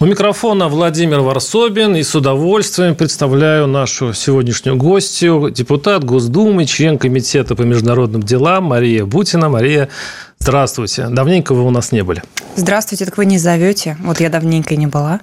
У 0.00 0.04
микрофона 0.04 0.68
Владимир 0.68 1.20
Варсобин 1.20 1.94
и 1.96 2.02
с 2.02 2.14
удовольствием 2.14 2.94
представляю 2.94 3.66
нашу 3.66 4.12
сегодняшнюю 4.12 4.76
гостью, 4.76 5.50
депутат 5.50 6.04
Госдумы, 6.04 6.66
член 6.66 6.98
Комитета 6.98 7.54
по 7.54 7.62
международным 7.62 8.22
делам 8.22 8.64
Мария 8.64 9.04
Бутина. 9.04 9.48
Мария, 9.48 9.88
здравствуйте. 10.38 11.08
Давненько 11.08 11.54
вы 11.54 11.64
у 11.64 11.70
нас 11.70 11.92
не 11.92 12.02
были. 12.02 12.22
Здравствуйте, 12.56 13.04
так 13.04 13.16
вы 13.16 13.26
не 13.26 13.38
зовете. 13.38 13.96
Вот 14.00 14.20
я 14.20 14.28
давненько 14.28 14.76
не 14.76 14.86
была. 14.86 15.20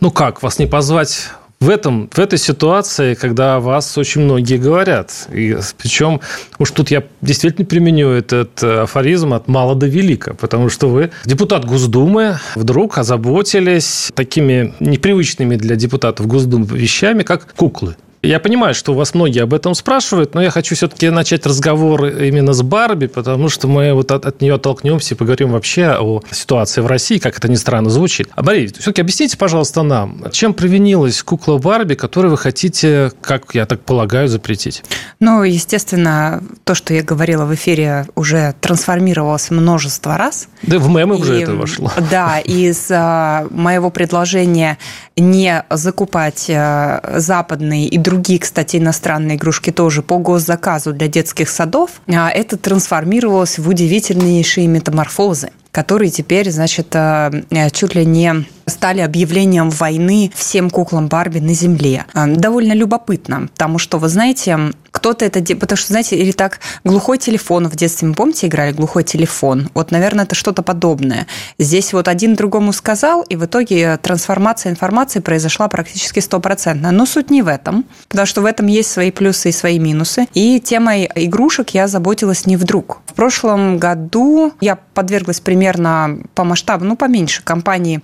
Ну 0.00 0.10
как, 0.10 0.42
вас 0.42 0.58
не 0.58 0.66
позвать 0.66 1.28
в, 1.60 1.68
этом, 1.68 2.08
в 2.10 2.18
этой 2.18 2.38
ситуации, 2.38 3.14
когда 3.14 3.56
о 3.56 3.60
вас 3.60 3.98
очень 3.98 4.22
многие 4.22 4.56
говорят, 4.56 5.28
и 5.30 5.56
причем 5.76 6.20
уж 6.58 6.70
тут 6.70 6.90
я 6.90 7.04
действительно 7.20 7.66
применю 7.66 8.08
этот 8.08 8.62
э, 8.62 8.80
афоризм 8.82 9.34
от 9.34 9.46
мала 9.46 9.74
до 9.74 9.86
велика, 9.86 10.32
потому 10.34 10.70
что 10.70 10.88
вы 10.88 11.10
депутат 11.26 11.66
Госдумы, 11.66 12.38
вдруг 12.54 12.96
озаботились 12.96 14.10
такими 14.14 14.74
непривычными 14.80 15.56
для 15.56 15.76
депутатов 15.76 16.26
Госдумы 16.26 16.66
вещами, 16.66 17.22
как 17.22 17.52
куклы. 17.54 17.94
Я 18.22 18.38
понимаю, 18.38 18.74
что 18.74 18.92
у 18.92 18.96
вас 18.96 19.14
многие 19.14 19.42
об 19.42 19.54
этом 19.54 19.74
спрашивают, 19.74 20.34
но 20.34 20.42
я 20.42 20.50
хочу 20.50 20.74
все-таки 20.74 21.08
начать 21.08 21.46
разговор 21.46 22.04
именно 22.04 22.52
с 22.52 22.60
Барби, 22.60 23.06
потому 23.06 23.48
что 23.48 23.66
мы 23.66 23.94
вот 23.94 24.12
от, 24.12 24.26
от 24.26 24.42
нее 24.42 24.54
оттолкнемся 24.54 25.14
и 25.14 25.16
поговорим 25.16 25.52
вообще 25.52 25.96
о 25.98 26.20
ситуации 26.30 26.82
в 26.82 26.86
России, 26.86 27.16
как 27.16 27.38
это 27.38 27.48
ни 27.48 27.54
странно 27.54 27.88
звучит. 27.88 28.28
А, 28.34 28.42
Мария, 28.42 28.68
все-таки 28.68 29.00
объясните, 29.00 29.38
пожалуйста, 29.38 29.82
нам, 29.82 30.24
чем 30.32 30.52
провинилась 30.52 31.22
кукла 31.22 31.56
Барби, 31.56 31.94
которую 31.94 32.32
вы 32.32 32.36
хотите, 32.36 33.10
как 33.22 33.54
я 33.54 33.64
так 33.64 33.80
полагаю, 33.80 34.28
запретить? 34.28 34.84
Ну, 35.18 35.42
естественно, 35.42 36.42
то, 36.64 36.74
что 36.74 36.92
я 36.92 37.02
говорила 37.02 37.46
в 37.46 37.54
эфире, 37.54 38.06
уже 38.16 38.54
трансформировалось 38.60 39.50
множество 39.50 40.18
раз. 40.18 40.48
Да, 40.62 40.78
в 40.78 40.90
мемы 40.90 41.16
и, 41.16 41.20
уже 41.20 41.40
это 41.40 41.54
вошло. 41.54 41.90
Да, 42.10 42.38
из 42.38 42.88
а, 42.90 43.46
моего 43.50 43.88
предложения 43.88 44.76
не 45.16 45.64
закупать 45.70 46.50
а, 46.50 47.14
западные 47.16 47.88
и 47.88 47.96
другие, 47.96 48.09
кстати, 48.38 48.76
иностранные 48.76 49.36
игрушки 49.36 49.70
тоже 49.70 50.02
по 50.02 50.18
госзаказу 50.18 50.92
для 50.92 51.08
детских 51.08 51.48
садов, 51.48 52.00
а 52.08 52.30
это 52.30 52.56
трансформировалось 52.56 53.58
в 53.58 53.68
удивительнейшие 53.68 54.66
метаморфозы 54.66 55.50
которые 55.72 56.10
теперь, 56.10 56.50
значит, 56.50 56.88
э, 56.94 57.30
чуть 57.72 57.94
ли 57.94 58.04
не 58.04 58.44
стали 58.70 59.00
объявлением 59.00 59.70
войны 59.70 60.32
всем 60.34 60.70
куклам 60.70 61.08
Барби 61.08 61.38
на 61.38 61.54
Земле. 61.54 62.06
Э, 62.14 62.26
довольно 62.26 62.72
любопытно, 62.72 63.48
потому 63.48 63.78
что, 63.78 63.98
вы 63.98 64.08
знаете, 64.08 64.72
кто-то 64.90 65.24
это... 65.24 65.40
Потому 65.56 65.76
что, 65.76 65.88
знаете, 65.88 66.16
или 66.16 66.32
так 66.32 66.60
глухой 66.84 67.18
телефон 67.18 67.68
в 67.68 67.76
детстве, 67.76 68.08
мы 68.08 68.14
помните, 68.14 68.46
играли 68.46 68.72
глухой 68.72 69.04
телефон? 69.04 69.70
Вот, 69.74 69.90
наверное, 69.90 70.24
это 70.24 70.34
что-то 70.34 70.62
подобное. 70.62 71.26
Здесь 71.58 71.92
вот 71.92 72.08
один 72.08 72.34
другому 72.34 72.72
сказал, 72.72 73.22
и 73.22 73.36
в 73.36 73.44
итоге 73.44 73.96
трансформация 73.98 74.72
информации 74.72 75.20
произошла 75.20 75.68
практически 75.68 76.20
стопроцентно. 76.20 76.90
Но 76.90 77.06
суть 77.06 77.30
не 77.30 77.42
в 77.42 77.48
этом, 77.48 77.84
потому 78.08 78.26
что 78.26 78.42
в 78.42 78.44
этом 78.44 78.66
есть 78.66 78.90
свои 78.90 79.10
плюсы 79.10 79.50
и 79.50 79.52
свои 79.52 79.78
минусы. 79.78 80.26
И 80.34 80.60
темой 80.60 81.08
игрушек 81.14 81.70
я 81.70 81.86
заботилась 81.86 82.46
не 82.46 82.56
вдруг. 82.56 83.00
В 83.06 83.14
прошлом 83.14 83.78
году 83.78 84.52
я 84.60 84.76
подверглась 84.76 85.40
примерно 85.40 86.18
по 86.34 86.44
масштабу, 86.44 86.84
ну, 86.84 86.96
поменьше 86.96 87.42
компании 87.42 88.00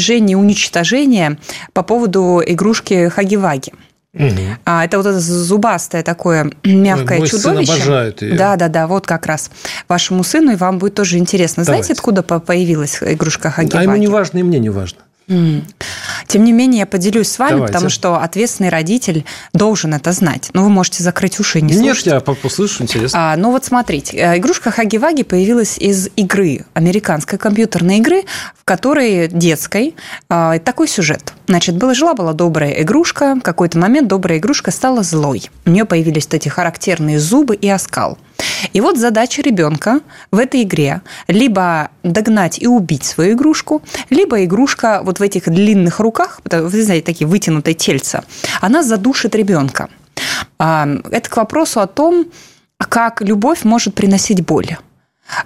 уничижения, 0.00 0.36
уничтожения 0.36 1.38
по 1.72 1.82
поводу 1.82 2.42
игрушки 2.44 3.08
Хаги-Ваги. 3.08 3.72
Угу. 4.12 4.26
А, 4.64 4.84
это 4.84 4.96
вот 4.96 5.06
это 5.06 5.20
зубастое 5.20 6.02
такое 6.02 6.50
мягкое 6.64 7.18
Мой 7.18 7.28
чудовище. 7.28 7.66
Сын 7.66 7.76
обожает 7.76 8.22
ее. 8.22 8.36
Да, 8.36 8.56
да, 8.56 8.68
да, 8.68 8.86
вот 8.86 9.06
как 9.06 9.26
раз 9.26 9.50
вашему 9.88 10.24
сыну, 10.24 10.52
и 10.52 10.56
вам 10.56 10.78
будет 10.78 10.94
тоже 10.94 11.18
интересно. 11.18 11.64
Давайте. 11.64 11.84
Знаете, 11.84 12.00
откуда 12.00 12.22
появилась 12.22 12.98
игрушка 13.00 13.50
Хаги-Ваги? 13.50 13.76
А 13.78 13.82
ему 13.82 13.96
не 13.96 14.08
важно, 14.08 14.38
и 14.38 14.42
мне 14.42 14.58
не 14.58 14.70
важно. 14.70 14.98
Тем 16.26 16.44
не 16.44 16.52
менее, 16.52 16.80
я 16.80 16.86
поделюсь 16.86 17.28
с 17.28 17.38
вами, 17.38 17.52
Давайте. 17.52 17.72
потому 17.72 17.90
что 17.90 18.16
ответственный 18.16 18.68
родитель 18.68 19.24
должен 19.52 19.94
это 19.94 20.12
знать. 20.12 20.50
Но 20.52 20.60
ну, 20.60 20.68
вы 20.68 20.72
можете 20.72 21.02
закрыть 21.02 21.38
уши 21.38 21.60
и 21.60 21.62
не 21.62 21.72
слушать. 21.72 22.06
Нет, 22.06 22.14
я 22.14 22.20
послышу, 22.20 22.82
интересно. 22.82 23.32
А, 23.32 23.36
ну 23.36 23.50
вот 23.50 23.64
смотрите, 23.64 24.16
э, 24.16 24.38
игрушка 24.38 24.70
Хаги-Ваги 24.70 25.22
появилась 25.22 25.78
из 25.78 26.08
игры, 26.16 26.64
американской 26.74 27.38
компьютерной 27.38 27.98
игры, 27.98 28.24
в 28.58 28.64
которой 28.64 29.28
детской 29.28 29.94
а, 30.28 30.58
такой 30.58 30.88
сюжет. 30.88 31.32
Значит, 31.46 31.76
была 31.76 31.94
жила-была 31.94 32.32
добрая 32.32 32.82
игрушка, 32.82 33.36
в 33.36 33.40
какой-то 33.40 33.78
момент 33.78 34.08
добрая 34.08 34.38
игрушка 34.38 34.70
стала 34.70 35.02
злой. 35.02 35.48
У 35.64 35.70
нее 35.70 35.84
появились 35.84 36.24
вот 36.24 36.34
эти 36.34 36.48
характерные 36.48 37.20
зубы 37.20 37.54
и 37.54 37.68
оскал– 37.68 38.18
и 38.72 38.80
вот 38.80 38.98
задача 38.98 39.42
ребенка 39.42 40.00
в 40.30 40.38
этой 40.38 40.62
игре 40.62 41.02
либо 41.28 41.90
догнать 42.02 42.58
и 42.60 42.66
убить 42.66 43.04
свою 43.04 43.34
игрушку, 43.34 43.82
либо 44.10 44.44
игрушка 44.44 45.00
вот 45.02 45.18
в 45.18 45.22
этих 45.22 45.48
длинных 45.48 46.00
руках, 46.00 46.40
вы 46.44 46.82
знаете, 46.82 47.04
такие 47.04 47.26
вытянутые 47.26 47.74
тельца, 47.74 48.24
она 48.60 48.82
задушит 48.82 49.34
ребенка. 49.34 49.88
Это 50.58 51.28
к 51.28 51.36
вопросу 51.36 51.80
о 51.80 51.86
том, 51.86 52.26
как 52.78 53.22
любовь 53.22 53.64
может 53.64 53.94
приносить 53.94 54.44
боль 54.44 54.76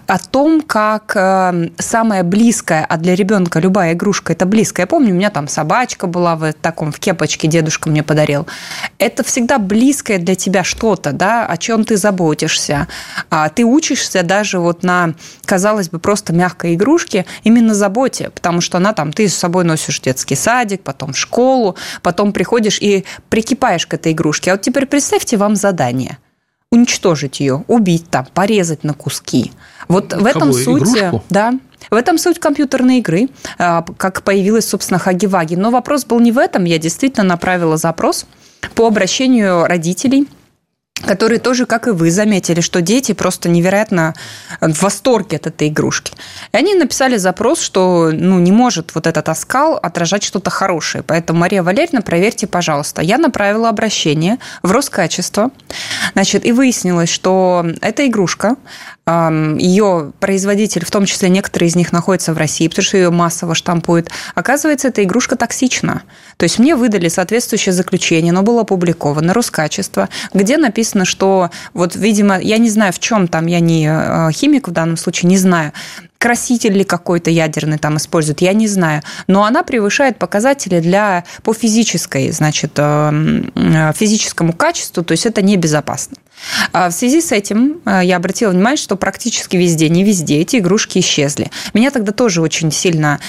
о 0.06 0.18
том, 0.18 0.60
как 0.60 1.12
э, 1.14 1.70
самая 1.78 2.22
близкая, 2.22 2.84
а 2.84 2.96
для 2.96 3.14
ребенка 3.14 3.60
любая 3.60 3.92
игрушка 3.92 4.32
это 4.32 4.46
близкая. 4.46 4.84
Я 4.84 4.88
помню, 4.88 5.12
у 5.12 5.16
меня 5.16 5.30
там 5.30 5.48
собачка 5.48 6.06
была 6.06 6.36
в 6.36 6.52
таком 6.52 6.92
в 6.92 6.98
кепочке, 6.98 7.48
дедушка 7.48 7.88
мне 7.88 8.02
подарил. 8.02 8.46
Это 8.98 9.22
всегда 9.24 9.58
близкое 9.58 10.18
для 10.18 10.34
тебя 10.34 10.64
что-то, 10.64 11.12
да, 11.12 11.46
о 11.46 11.56
чем 11.56 11.84
ты 11.84 11.96
заботишься. 11.96 12.88
А 13.30 13.48
ты 13.48 13.64
учишься 13.64 14.22
даже 14.22 14.58
вот 14.58 14.82
на, 14.82 15.14
казалось 15.44 15.88
бы, 15.88 15.98
просто 15.98 16.32
мягкой 16.32 16.74
игрушке 16.74 17.26
именно 17.42 17.74
заботе, 17.74 18.30
потому 18.30 18.60
что 18.60 18.78
она 18.78 18.92
там, 18.92 19.12
ты 19.12 19.28
с 19.28 19.34
собой 19.34 19.64
носишь 19.64 20.00
детский 20.00 20.36
садик, 20.36 20.82
потом 20.82 21.12
в 21.12 21.18
школу, 21.18 21.76
потом 22.02 22.32
приходишь 22.32 22.78
и 22.80 23.04
прикипаешь 23.28 23.86
к 23.86 23.94
этой 23.94 24.12
игрушке. 24.12 24.50
А 24.50 24.54
вот 24.54 24.62
теперь 24.62 24.86
представьте 24.86 25.36
вам 25.36 25.56
задание 25.56 26.18
уничтожить 26.70 27.40
ее, 27.40 27.64
убить 27.68 28.10
там, 28.10 28.26
порезать 28.34 28.84
на 28.84 28.94
куски. 28.94 29.52
Вот 29.88 30.12
в 30.12 30.26
этом 30.26 30.50
Кого, 30.50 30.52
суть, 30.52 30.82
игрушку? 30.82 31.24
да, 31.30 31.54
в 31.90 31.94
этом 31.94 32.18
суть 32.18 32.38
компьютерной 32.38 32.98
игры, 32.98 33.28
а, 33.58 33.84
как 33.96 34.22
появилась, 34.22 34.68
собственно, 34.68 34.98
Хаги-Ваги. 34.98 35.56
Но 35.56 35.70
вопрос 35.70 36.04
был 36.04 36.18
не 36.20 36.32
в 36.32 36.38
этом. 36.38 36.64
Я 36.64 36.78
действительно 36.78 37.24
направила 37.24 37.76
запрос 37.76 38.26
по 38.74 38.86
обращению 38.86 39.66
родителей– 39.66 40.28
которые 41.02 41.38
тоже, 41.38 41.66
как 41.66 41.86
и 41.86 41.90
вы, 41.90 42.10
заметили, 42.10 42.60
что 42.60 42.80
дети 42.80 43.12
просто 43.12 43.48
невероятно 43.48 44.14
в 44.60 44.82
восторге 44.82 45.36
от 45.36 45.46
этой 45.46 45.68
игрушки. 45.68 46.14
И 46.52 46.56
они 46.56 46.74
написали 46.74 47.16
запрос, 47.16 47.60
что 47.60 48.10
ну, 48.12 48.38
не 48.38 48.52
может 48.52 48.94
вот 48.94 49.06
этот 49.06 49.28
оскал 49.28 49.74
отражать 49.74 50.22
что-то 50.22 50.50
хорошее. 50.50 51.04
Поэтому, 51.06 51.40
Мария 51.40 51.62
Валерьевна, 51.62 52.00
проверьте, 52.00 52.46
пожалуйста. 52.46 53.02
Я 53.02 53.18
направила 53.18 53.68
обращение 53.68 54.38
в 54.62 54.70
Роскачество. 54.70 55.50
Значит, 56.14 56.46
и 56.46 56.52
выяснилось, 56.52 57.10
что 57.10 57.66
эта 57.80 58.06
игрушка, 58.06 58.56
ее 59.06 60.12
производитель, 60.18 60.84
в 60.86 60.90
том 60.90 61.04
числе 61.04 61.28
некоторые 61.28 61.68
из 61.68 61.76
них 61.76 61.92
находятся 61.92 62.32
в 62.32 62.38
России, 62.38 62.68
потому 62.68 62.84
что 62.84 62.96
ее 62.96 63.10
массово 63.10 63.54
штампуют. 63.54 64.08
Оказывается, 64.34 64.88
эта 64.88 65.04
игрушка 65.04 65.36
токсична. 65.36 66.02
То 66.38 66.44
есть 66.44 66.58
мне 66.58 66.74
выдали 66.74 67.08
соответствующее 67.08 67.74
заключение, 67.74 68.30
оно 68.30 68.42
было 68.42 68.62
опубликовано, 68.62 69.34
Роскачество, 69.34 70.08
где 70.32 70.56
написано, 70.56 71.04
что 71.04 71.50
вот, 71.74 71.96
видимо, 71.96 72.38
я 72.40 72.56
не 72.56 72.70
знаю, 72.70 72.92
в 72.94 72.98
чем 72.98 73.28
там, 73.28 73.46
я 73.46 73.60
не 73.60 73.86
э, 73.86 74.32
химик 74.32 74.68
в 74.68 74.70
данном 74.70 74.96
случае, 74.96 75.28
не 75.28 75.36
знаю, 75.36 75.72
краситель 76.18 76.72
ли 76.72 76.84
какой-то 76.84 77.30
ядерный 77.30 77.76
там 77.76 77.98
используют, 77.98 78.40
я 78.40 78.54
не 78.54 78.66
знаю. 78.66 79.02
Но 79.26 79.44
она 79.44 79.62
превышает 79.62 80.18
показатели 80.18 80.80
для, 80.80 81.24
по 81.42 81.52
физической, 81.52 82.30
значит, 82.30 82.72
э, 82.76 83.42
э, 83.54 83.92
физическому 83.92 84.54
качеству, 84.54 85.04
то 85.04 85.12
есть 85.12 85.26
это 85.26 85.42
небезопасно. 85.42 86.16
А 86.72 86.90
в 86.90 86.92
связи 86.92 87.20
с 87.20 87.32
этим 87.32 87.80
э, 87.84 88.00
я 88.04 88.16
обратила 88.16 88.50
внимание, 88.50 88.76
что 88.76 88.96
практически 88.96 89.56
везде, 89.56 89.88
не 89.88 90.04
везде 90.04 90.40
эти 90.40 90.56
игрушки 90.56 90.98
исчезли. 90.98 91.50
Меня 91.72 91.90
тогда 91.90 92.12
тоже 92.12 92.42
очень 92.42 92.72
сильно 92.72 93.20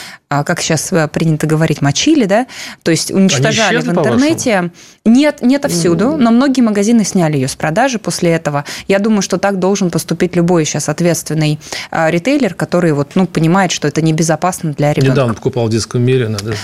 как 0.44 0.62
сейчас 0.62 0.92
э, 0.92 1.08
принято 1.08 1.48
говорить, 1.48 1.82
мочили, 1.82 2.26
да, 2.26 2.48
то 2.84 2.92
есть 2.92 3.12
уничтожали 3.12 3.78
в 3.80 3.90
интернете. 3.90 4.72
Нет, 5.06 5.42
нет 5.42 5.66
отовсюду, 5.66 6.18
но 6.18 6.32
многие 6.32 6.62
магазины 6.62 7.04
сняли 7.04 7.36
ее 7.36 7.48
с 7.48 7.56
продажи 7.56 8.00
после 8.00 8.32
этого. 8.32 8.66
Я 8.88 9.00
думаю, 9.00 9.22
что 9.22 9.38
так 9.38 9.60
должен 9.60 9.92
поступить 9.92 10.36
любой 10.36 10.66
сейчас 10.66 10.90
ответственный 10.90 11.60
а, 11.92 12.10
ритейлер, 12.10 12.54
который 12.56 12.92
вот, 12.94 13.12
ну, 13.16 13.28
понимает, 13.28 13.72
что 13.72 13.88
это 13.88 14.02
небезопасно 14.02 14.74
для 14.74 14.94
ребенка. 14.94 15.12
Недавно 15.12 15.34
покупал 15.36 15.68
в 15.68 15.70
детском 15.70 16.02
мире, 16.02 16.28
надо. 16.28 16.56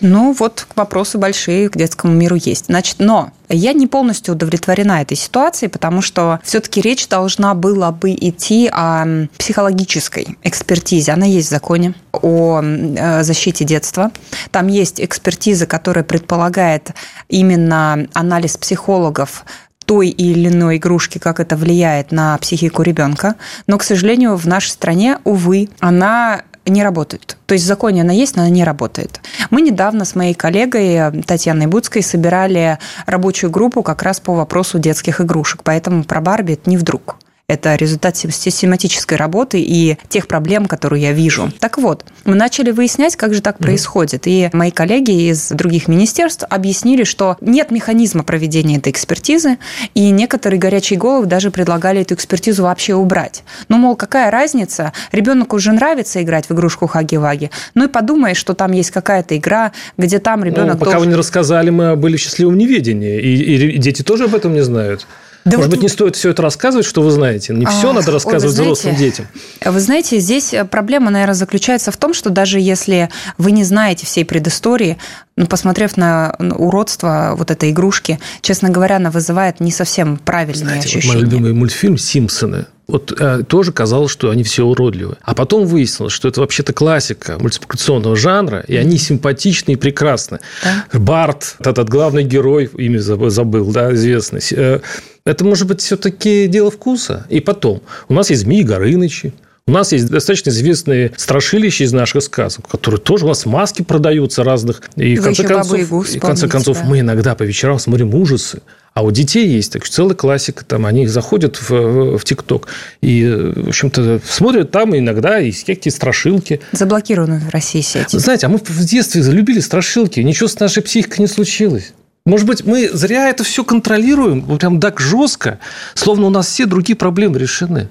Ну, 0.00 0.34
вот 0.38 0.66
вопросы 0.74 1.18
большие 1.18 1.68
к 1.68 1.76
детскому 1.76 2.12
миру 2.12 2.36
есть. 2.36 2.66
Значит, 2.66 2.96
но 2.98 3.32
я 3.48 3.72
не 3.72 3.86
полностью 3.86 4.34
удовлетворена 4.34 5.02
этой 5.02 5.16
ситуацией, 5.16 5.70
потому 5.70 6.02
что 6.02 6.40
все-таки 6.42 6.80
речь 6.80 7.06
должна 7.08 7.54
была 7.54 7.92
бы 7.92 8.12
идти 8.12 8.68
о 8.72 9.26
психологической 9.38 10.36
экспертизе. 10.42 11.12
Она 11.12 11.26
есть 11.26 11.48
в 11.48 11.50
законе 11.50 11.94
о 12.12 12.62
э, 12.62 13.13
защите 13.22 13.64
детства. 13.64 14.10
Там 14.50 14.66
есть 14.66 15.00
экспертиза, 15.00 15.66
которая 15.66 16.04
предполагает 16.04 16.90
именно 17.28 18.06
анализ 18.12 18.56
психологов 18.56 19.44
той 19.84 20.08
или 20.08 20.48
иной 20.48 20.78
игрушки, 20.78 21.18
как 21.18 21.40
это 21.40 21.56
влияет 21.56 22.10
на 22.10 22.36
психику 22.38 22.82
ребенка. 22.82 23.34
Но, 23.66 23.78
к 23.78 23.82
сожалению, 23.82 24.36
в 24.36 24.46
нашей 24.46 24.70
стране, 24.70 25.18
увы, 25.24 25.68
она 25.78 26.42
не 26.66 26.82
работает. 26.82 27.36
То 27.46 27.54
есть 27.54 27.64
в 27.64 27.68
законе 27.68 28.02
она 28.02 28.12
есть, 28.12 28.36
но 28.36 28.42
она 28.42 28.50
не 28.50 28.64
работает. 28.64 29.20
Мы 29.50 29.60
недавно 29.60 30.04
с 30.04 30.14
моей 30.14 30.34
коллегой 30.34 31.22
Татьяной 31.22 31.66
Будской 31.66 32.02
собирали 32.02 32.78
рабочую 33.06 33.50
группу 33.50 33.82
как 33.82 34.02
раз 34.02 34.20
по 34.20 34.34
вопросу 34.34 34.78
детских 34.78 35.20
игрушек. 35.20 35.60
Поэтому 35.62 36.04
про 36.04 36.20
Барби 36.20 36.54
это 36.54 36.70
не 36.70 36.78
вдруг. 36.78 37.18
Это 37.46 37.74
результат 37.74 38.16
систематической 38.16 39.18
работы 39.18 39.60
и 39.60 39.98
тех 40.08 40.28
проблем, 40.28 40.64
которые 40.64 41.02
я 41.02 41.12
вижу. 41.12 41.52
Так 41.60 41.76
вот, 41.76 42.02
мы 42.24 42.36
начали 42.36 42.70
выяснять, 42.70 43.16
как 43.16 43.34
же 43.34 43.42
так 43.42 43.58
происходит. 43.58 44.22
И 44.26 44.48
мои 44.54 44.70
коллеги 44.70 45.28
из 45.28 45.50
других 45.50 45.86
министерств 45.86 46.44
объяснили, 46.48 47.04
что 47.04 47.36
нет 47.42 47.70
механизма 47.70 48.22
проведения 48.22 48.78
этой 48.78 48.92
экспертизы, 48.92 49.58
и 49.94 50.08
некоторые 50.08 50.58
горячие 50.58 50.98
головы 50.98 51.26
даже 51.26 51.50
предлагали 51.50 52.00
эту 52.00 52.14
экспертизу 52.14 52.62
вообще 52.62 52.94
убрать. 52.94 53.44
Ну, 53.68 53.76
мол, 53.76 53.94
какая 53.94 54.30
разница? 54.30 54.94
Ребенку 55.12 55.56
уже 55.56 55.72
нравится 55.72 56.22
играть 56.22 56.48
в 56.48 56.52
игрушку 56.54 56.86
Хаги-Ваги. 56.86 57.50
Ну 57.74 57.84
и 57.84 57.88
подумай, 57.88 58.34
что 58.34 58.54
там 58.54 58.72
есть 58.72 58.90
какая-то 58.90 59.36
игра, 59.36 59.72
где 59.98 60.18
там 60.18 60.44
ребенок. 60.44 60.74
Ну, 60.74 60.78
пока 60.78 60.92
должен... 60.92 61.08
вы 61.08 61.12
не 61.12 61.18
рассказали, 61.18 61.68
мы 61.68 61.94
были 61.94 62.16
в 62.16 62.20
счастливом 62.20 62.56
неведении. 62.56 63.20
И, 63.20 63.74
и 63.74 63.76
дети 63.76 64.00
тоже 64.00 64.24
об 64.24 64.34
этом 64.34 64.54
не 64.54 64.62
знают. 64.62 65.06
Да 65.44 65.58
Может 65.58 65.70
вот... 65.70 65.76
быть, 65.76 65.82
не 65.82 65.88
стоит 65.88 66.16
все 66.16 66.30
это 66.30 66.40
рассказывать, 66.42 66.86
что 66.86 67.02
вы 67.02 67.10
знаете. 67.10 67.52
Не 67.52 67.66
все 67.66 67.92
надо 67.92 68.12
рассказывать 68.12 68.44
ой, 68.44 68.50
знаете, 68.50 68.72
взрослым 68.72 68.96
детям. 68.96 69.26
Вы 69.64 69.80
знаете, 69.80 70.18
здесь 70.18 70.54
э, 70.54 70.64
проблема, 70.64 71.10
наверное, 71.10 71.34
заключается 71.34 71.90
в 71.90 71.96
том, 71.98 72.14
что 72.14 72.30
даже 72.30 72.58
если 72.58 73.10
вы 73.36 73.52
не 73.52 73.62
знаете 73.62 74.06
всей 74.06 74.24
предыстории, 74.24 74.96
ну, 75.36 75.46
посмотрев 75.46 75.98
на 75.98 76.34
уродство 76.38 77.34
вот 77.36 77.50
этой 77.50 77.70
игрушки, 77.70 78.18
честно 78.40 78.70
говоря, 78.70 78.96
она 78.96 79.10
вызывает 79.10 79.60
не 79.60 79.70
совсем 79.70 80.16
правильные 80.16 80.64
знаете, 80.64 80.88
ощущения. 80.88 81.14
Вот 81.14 81.14
мой 81.14 81.22
любимый 81.24 81.52
мультфильм 81.52 81.98
«Симпсоны». 81.98 82.66
Вот 82.86 83.18
э, 83.18 83.42
тоже 83.48 83.72
казалось, 83.72 84.10
что 84.10 84.30
они 84.30 84.42
все 84.42 84.64
уродливы. 84.64 85.16
А 85.22 85.34
потом 85.34 85.66
выяснилось, 85.66 86.12
что 86.12 86.28
это 86.28 86.40
вообще-то 86.40 86.72
классика 86.72 87.38
мультипликационного 87.38 88.14
жанра, 88.14 88.62
и 88.66 88.76
они 88.76 88.98
симпатичны 88.98 89.72
и 89.72 89.76
прекрасны. 89.76 90.40
Да? 90.62 90.98
Барт, 90.98 91.56
этот 91.60 91.88
главный 91.88 92.24
герой, 92.24 92.70
имя 92.76 92.98
забыл, 92.98 93.72
да, 93.72 93.92
известный. 93.94 94.40
Э, 94.52 94.80
это 95.24 95.44
может 95.44 95.66
быть 95.66 95.80
все-таки 95.80 96.46
дело 96.46 96.70
вкуса. 96.70 97.26
И 97.30 97.40
потом, 97.40 97.80
у 98.08 98.14
нас 98.14 98.28
есть 98.28 98.42
Змеи 98.42 98.62
Горынычи, 98.62 99.32
у 99.66 99.72
нас 99.72 99.92
есть 99.92 100.08
достаточно 100.08 100.50
известные 100.50 101.12
страшилища 101.16 101.84
из 101.84 101.92
наших 101.94 102.22
сказок, 102.22 102.68
которые 102.68 103.00
тоже 103.00 103.24
у 103.24 103.28
нас 103.28 103.46
маски 103.46 103.80
продаются 103.80 104.44
разных. 104.44 104.82
И, 104.96 105.16
в 105.16 105.22
конце 105.22 105.42
концов, 105.42 105.78
и 105.78 106.18
в 106.18 106.20
конце 106.20 106.48
концов 106.48 106.80
да. 106.80 106.84
мы 106.84 107.00
иногда 107.00 107.34
по 107.34 107.44
вечерам 107.44 107.78
смотрим 107.78 108.14
ужасы. 108.14 108.60
А 108.92 109.02
у 109.02 109.10
детей 109.10 109.48
есть 109.48 109.72
так, 109.72 109.88
целая 109.88 110.14
классика. 110.14 110.66
Там, 110.66 110.84
они 110.84 111.06
заходят 111.06 111.56
в, 111.56 112.18
в 112.18 112.24
ТикТок 112.24 112.68
и, 113.00 113.24
в 113.24 113.68
общем-то, 113.68 114.20
смотрят 114.28 114.70
там 114.70 114.96
иногда 114.96 115.40
и 115.40 115.50
какие-то 115.50 115.90
страшилки. 115.90 116.60
Заблокированы 116.72 117.40
в 117.40 117.48
России 117.48 117.80
сети. 117.80 118.18
Знаете, 118.18 118.46
а 118.46 118.50
мы 118.50 118.58
в 118.58 118.84
детстве 118.84 119.22
залюбили 119.22 119.60
страшилки. 119.60 120.20
Ничего 120.20 120.46
с 120.46 120.60
нашей 120.60 120.82
психикой 120.82 121.20
не 121.20 121.26
случилось. 121.26 121.94
Может 122.26 122.46
быть, 122.46 122.64
мы 122.64 122.90
зря 122.92 123.30
это 123.30 123.44
все 123.44 123.64
контролируем, 123.64 124.58
прям 124.58 124.80
так 124.80 125.00
жестко, 125.00 125.58
словно 125.94 126.26
у 126.26 126.30
нас 126.30 126.48
все 126.48 126.66
другие 126.66 126.96
проблемы 126.96 127.38
решены. 127.38 127.88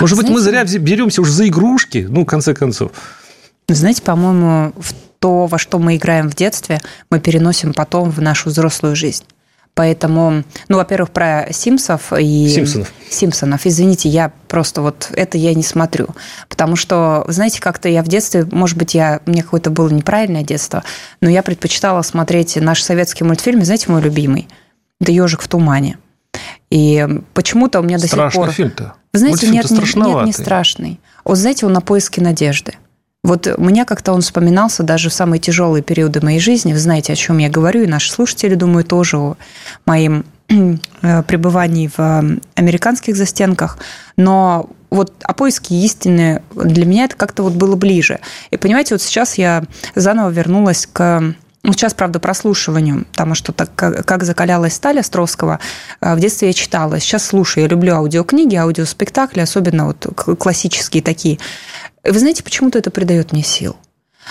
Может 0.00 0.16
Знаете, 0.16 0.34
быть, 0.34 0.36
мы 0.36 0.40
зря 0.40 0.64
беремся 0.78 1.22
уже 1.22 1.32
за 1.32 1.48
игрушки, 1.48 2.06
ну, 2.08 2.22
в 2.22 2.26
конце 2.26 2.54
концов. 2.54 2.92
Знаете, 3.68 4.02
по-моему, 4.02 4.72
в 4.76 4.92
то, 5.18 5.46
во 5.46 5.58
что 5.58 5.78
мы 5.78 5.96
играем 5.96 6.30
в 6.30 6.34
детстве, 6.34 6.80
мы 7.10 7.20
переносим 7.20 7.74
потом 7.74 8.10
в 8.10 8.20
нашу 8.20 8.50
взрослую 8.50 8.94
жизнь. 8.94 9.24
Поэтому, 9.76 10.42
ну, 10.68 10.78
во-первых, 10.78 11.10
про 11.10 11.48
Симсов 11.52 12.10
и... 12.18 12.48
Симпсонов. 12.48 12.92
Симпсонов. 13.10 13.66
Извините, 13.66 14.08
я 14.08 14.32
просто 14.48 14.80
вот 14.80 15.10
это 15.12 15.36
я 15.36 15.52
не 15.52 15.62
смотрю. 15.62 16.08
Потому 16.48 16.76
что, 16.76 17.26
знаете, 17.28 17.60
как-то 17.60 17.86
я 17.86 18.02
в 18.02 18.08
детстве, 18.08 18.46
может 18.50 18.78
быть, 18.78 18.94
я, 18.94 19.20
мне 19.26 19.42
какое-то 19.42 19.68
было 19.68 19.90
неправильное 19.90 20.42
детство, 20.42 20.82
но 21.20 21.28
я 21.28 21.42
предпочитала 21.42 22.00
смотреть 22.00 22.56
наш 22.56 22.82
советский 22.82 23.24
мультфильм, 23.24 23.62
знаете, 23.64 23.92
мой 23.92 24.00
любимый? 24.00 24.48
Это 24.98 25.12
«Ежик 25.12 25.42
в 25.42 25.48
тумане». 25.48 25.98
И 26.70 27.06
почему-то 27.34 27.80
у 27.80 27.82
меня 27.82 27.98
Страшный 27.98 28.24
до 28.24 28.30
сих 28.30 28.40
пор... 28.40 28.50
фильм-то. 28.52 28.94
Вы 29.12 29.18
знаете, 29.18 29.48
нет, 29.48 29.70
нет, 29.70 29.94
нет, 29.96 30.24
не 30.24 30.32
страшный. 30.32 31.00
Вот 31.24 31.38
знаете, 31.38 31.66
он 31.66 31.72
на 31.72 31.80
поиске 31.80 32.20
надежды. 32.20 32.74
Вот 33.26 33.48
мне 33.58 33.84
как-то 33.84 34.12
он 34.12 34.20
вспоминался 34.20 34.84
даже 34.84 35.10
в 35.10 35.12
самые 35.12 35.40
тяжелые 35.40 35.82
периоды 35.82 36.20
моей 36.20 36.38
жизни. 36.38 36.72
Вы 36.72 36.78
знаете, 36.78 37.12
о 37.12 37.16
чем 37.16 37.38
я 37.38 37.48
говорю, 37.48 37.82
и 37.82 37.86
наши 37.86 38.12
слушатели, 38.12 38.54
думаю, 38.54 38.84
тоже 38.84 39.16
о 39.16 39.36
моем 39.84 40.24
э, 40.48 41.22
пребывании 41.24 41.88
в 41.88 41.98
э, 41.98 42.38
американских 42.54 43.16
застенках. 43.16 43.78
Но 44.16 44.70
вот 44.90 45.12
о 45.24 45.34
поиске 45.34 45.74
истины 45.74 46.42
для 46.54 46.86
меня 46.86 47.06
это 47.06 47.16
как-то 47.16 47.42
вот 47.42 47.54
было 47.54 47.74
ближе. 47.74 48.20
И 48.52 48.56
понимаете, 48.56 48.94
вот 48.94 49.02
сейчас 49.02 49.38
я 49.38 49.64
заново 49.96 50.30
вернулась 50.30 50.86
к 50.86 51.34
сейчас, 51.72 51.94
правда, 51.94 52.20
прослушиванию, 52.20 53.04
потому 53.12 53.34
что 53.34 53.52
так, 53.52 53.74
как 53.74 54.24
закалялась 54.24 54.74
сталь 54.74 55.00
Островского, 55.00 55.60
э, 56.00 56.14
в 56.14 56.20
детстве 56.20 56.48
я 56.48 56.54
читала. 56.54 57.00
Сейчас 57.00 57.26
слушаю, 57.26 57.64
я 57.64 57.68
люблю 57.68 57.94
аудиокниги, 57.94 58.56
аудиоспектакли, 58.56 59.40
особенно 59.40 59.86
вот 59.86 60.06
классические 60.38 61.02
такие. 61.02 61.38
Вы 62.04 62.18
знаете, 62.18 62.42
почему-то 62.42 62.78
это 62.78 62.90
придает 62.90 63.32
мне 63.32 63.42
сил. 63.42 63.76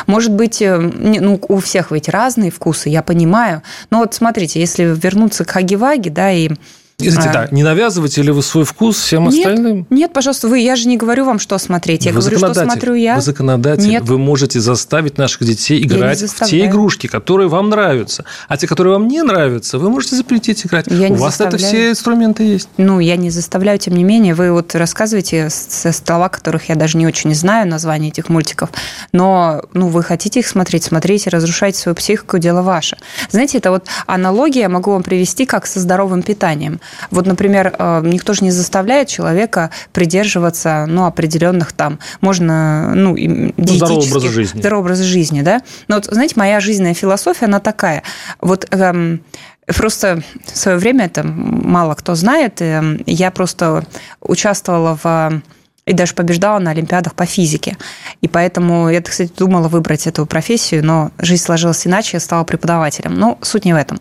Может 0.08 0.34
быть, 0.34 0.62
э, 0.62 0.78
ну, 0.78 1.40
у 1.48 1.60
всех 1.60 1.92
ведь 1.92 2.10
разные 2.10 2.52
вкусы, 2.52 2.90
я 2.90 3.02
понимаю. 3.02 3.64
Но 3.90 4.00
вот 4.00 4.14
смотрите, 4.14 4.60
если 4.60 4.84
вернуться 4.84 5.46
к 5.46 5.52
Хаги-Ваги, 5.52 6.10
да, 6.10 6.32
и 6.32 6.50
Извините, 6.98 7.30
а... 7.30 7.34
да, 7.34 7.48
не 7.52 7.64
навязываете 7.64 8.22
ли 8.22 8.32
вы 8.32 8.42
свой 8.42 8.64
вкус 8.64 8.98
всем 8.98 9.28
нет, 9.28 9.46
остальным? 9.46 9.86
Нет, 9.90 10.14
пожалуйста, 10.14 10.48
вы, 10.48 10.60
я 10.60 10.78
же 10.78 10.88
не 10.88 10.96
говорю 10.96 11.26
вам, 11.26 11.40
что 11.40 11.58
смотреть. 11.58 12.06
Я 12.06 12.14
вы 12.14 12.22
говорю, 12.22 12.38
что 12.38 12.54
смотрю 12.54 12.94
я. 12.94 13.16
Вы 13.16 13.22
законодатель. 13.22 13.90
Нет. 13.90 14.04
Вы 14.04 14.18
можете 14.18 14.62
заставить 14.62 15.18
наших 15.18 15.44
детей 15.44 15.84
играть 15.84 16.22
в 16.22 16.46
те 16.46 16.66
игрушки, 16.66 17.08
которые 17.08 17.50
вам 17.50 17.70
нравятся. 17.70 18.24
А 18.48 18.56
те, 18.56 18.66
которые 18.66 18.94
вам 18.94 19.10
не 19.10 19.22
нравятся, 19.24 19.78
вы 19.78 19.90
можете 19.90 20.16
запретить 20.16 20.66
играть. 20.66 20.86
Я 20.88 21.10
У 21.10 21.16
вас 21.16 21.38
заставляю. 21.38 21.56
это 21.56 21.66
все 21.66 21.90
инструменты 21.90 22.44
есть. 22.44 22.70
Ну, 22.78 23.02
я 23.02 23.18
не 23.18 23.30
заставляю, 23.30 23.78
тем 23.78 23.96
не 23.96 24.06
менее. 24.06 24.34
Вы 24.34 24.54
вот 24.54 24.74
рассказываете 24.74 25.50
со 25.50 25.92
стола, 25.92 26.30
которых 26.30 26.70
я 26.70 26.76
даже 26.76 26.98
не 26.98 27.06
очень 27.06 27.36
знаю, 27.36 27.68
название 27.68 28.10
этих 28.12 28.30
мультиков. 28.30 28.70
Но 29.12 29.64
ну, 29.74 29.90
вы 29.90 30.02
хотите 30.02 30.40
их 30.40 30.48
смотреть, 30.48 30.86
смотрите, 30.86 31.30
разрушайте 31.30 31.78
свою 31.78 31.96
психику, 31.96 32.38
дело 32.38 32.62
ваше. 32.62 32.96
Знаете, 33.30 33.58
это 33.58 33.72
вот 33.72 33.86
аналогия 34.08 34.70
могу 34.70 34.92
вам 34.92 35.04
привести 35.04 35.46
как 35.46 35.66
со 35.66 35.82
здоровым 35.82 36.24
питанием. 36.24 36.80
Вот, 37.12 37.26
например, 37.26 37.74
э, 37.78 38.02
никто 38.06 38.34
же 38.34 38.44
не 38.44 38.52
заставляет 38.52 39.08
человека 39.08 39.70
придерживаться 39.94 40.86
ну, 40.88 41.06
определенных 41.06 41.72
там, 41.74 42.00
можно, 42.22 42.94
ну, 42.96 43.16
ну 43.18 43.68
здорового 43.68 44.06
образа 44.06 44.30
жизни. 44.30 44.60
Здорового 44.60 44.86
образа 44.86 45.04
жизни, 45.04 45.42
да. 45.42 45.62
Но 45.88 45.96
вот, 45.96 46.06
знаете, 46.06 46.34
моя 46.38 46.60
жизненная 46.60 46.94
философия, 46.94 47.46
она 47.46 47.60
такая. 47.60 48.04
Вот 48.42 48.68
эм, 48.72 49.22
Просто 49.68 50.22
в 50.46 50.58
свое 50.58 50.78
время 50.78 51.06
это 51.06 51.24
мало 51.24 51.96
кто 51.96 52.14
знает. 52.14 52.62
Эм, 52.62 53.02
я 53.08 53.32
просто 53.32 53.84
участвовала 54.22 54.98
в 55.02 55.42
и 55.86 55.94
даже 55.94 56.16
побеждала 56.16 56.60
на 56.60 56.72
Олимпиадах 56.72 57.14
по 57.14 57.26
физике. 57.26 57.78
И 58.22 58.28
поэтому 58.28 58.90
я, 58.90 59.02
кстати, 59.02 59.32
думала 59.38 59.68
выбрать 59.68 60.08
эту 60.08 60.26
профессию, 60.26 60.84
но 60.84 61.12
жизнь 61.20 61.44
сложилась 61.44 61.86
иначе, 61.86 62.12
я 62.14 62.20
стала 62.20 62.44
преподавателем. 62.44 63.14
Но 63.14 63.38
суть 63.42 63.66
не 63.66 63.74
в 63.74 63.78
этом. 63.78 64.00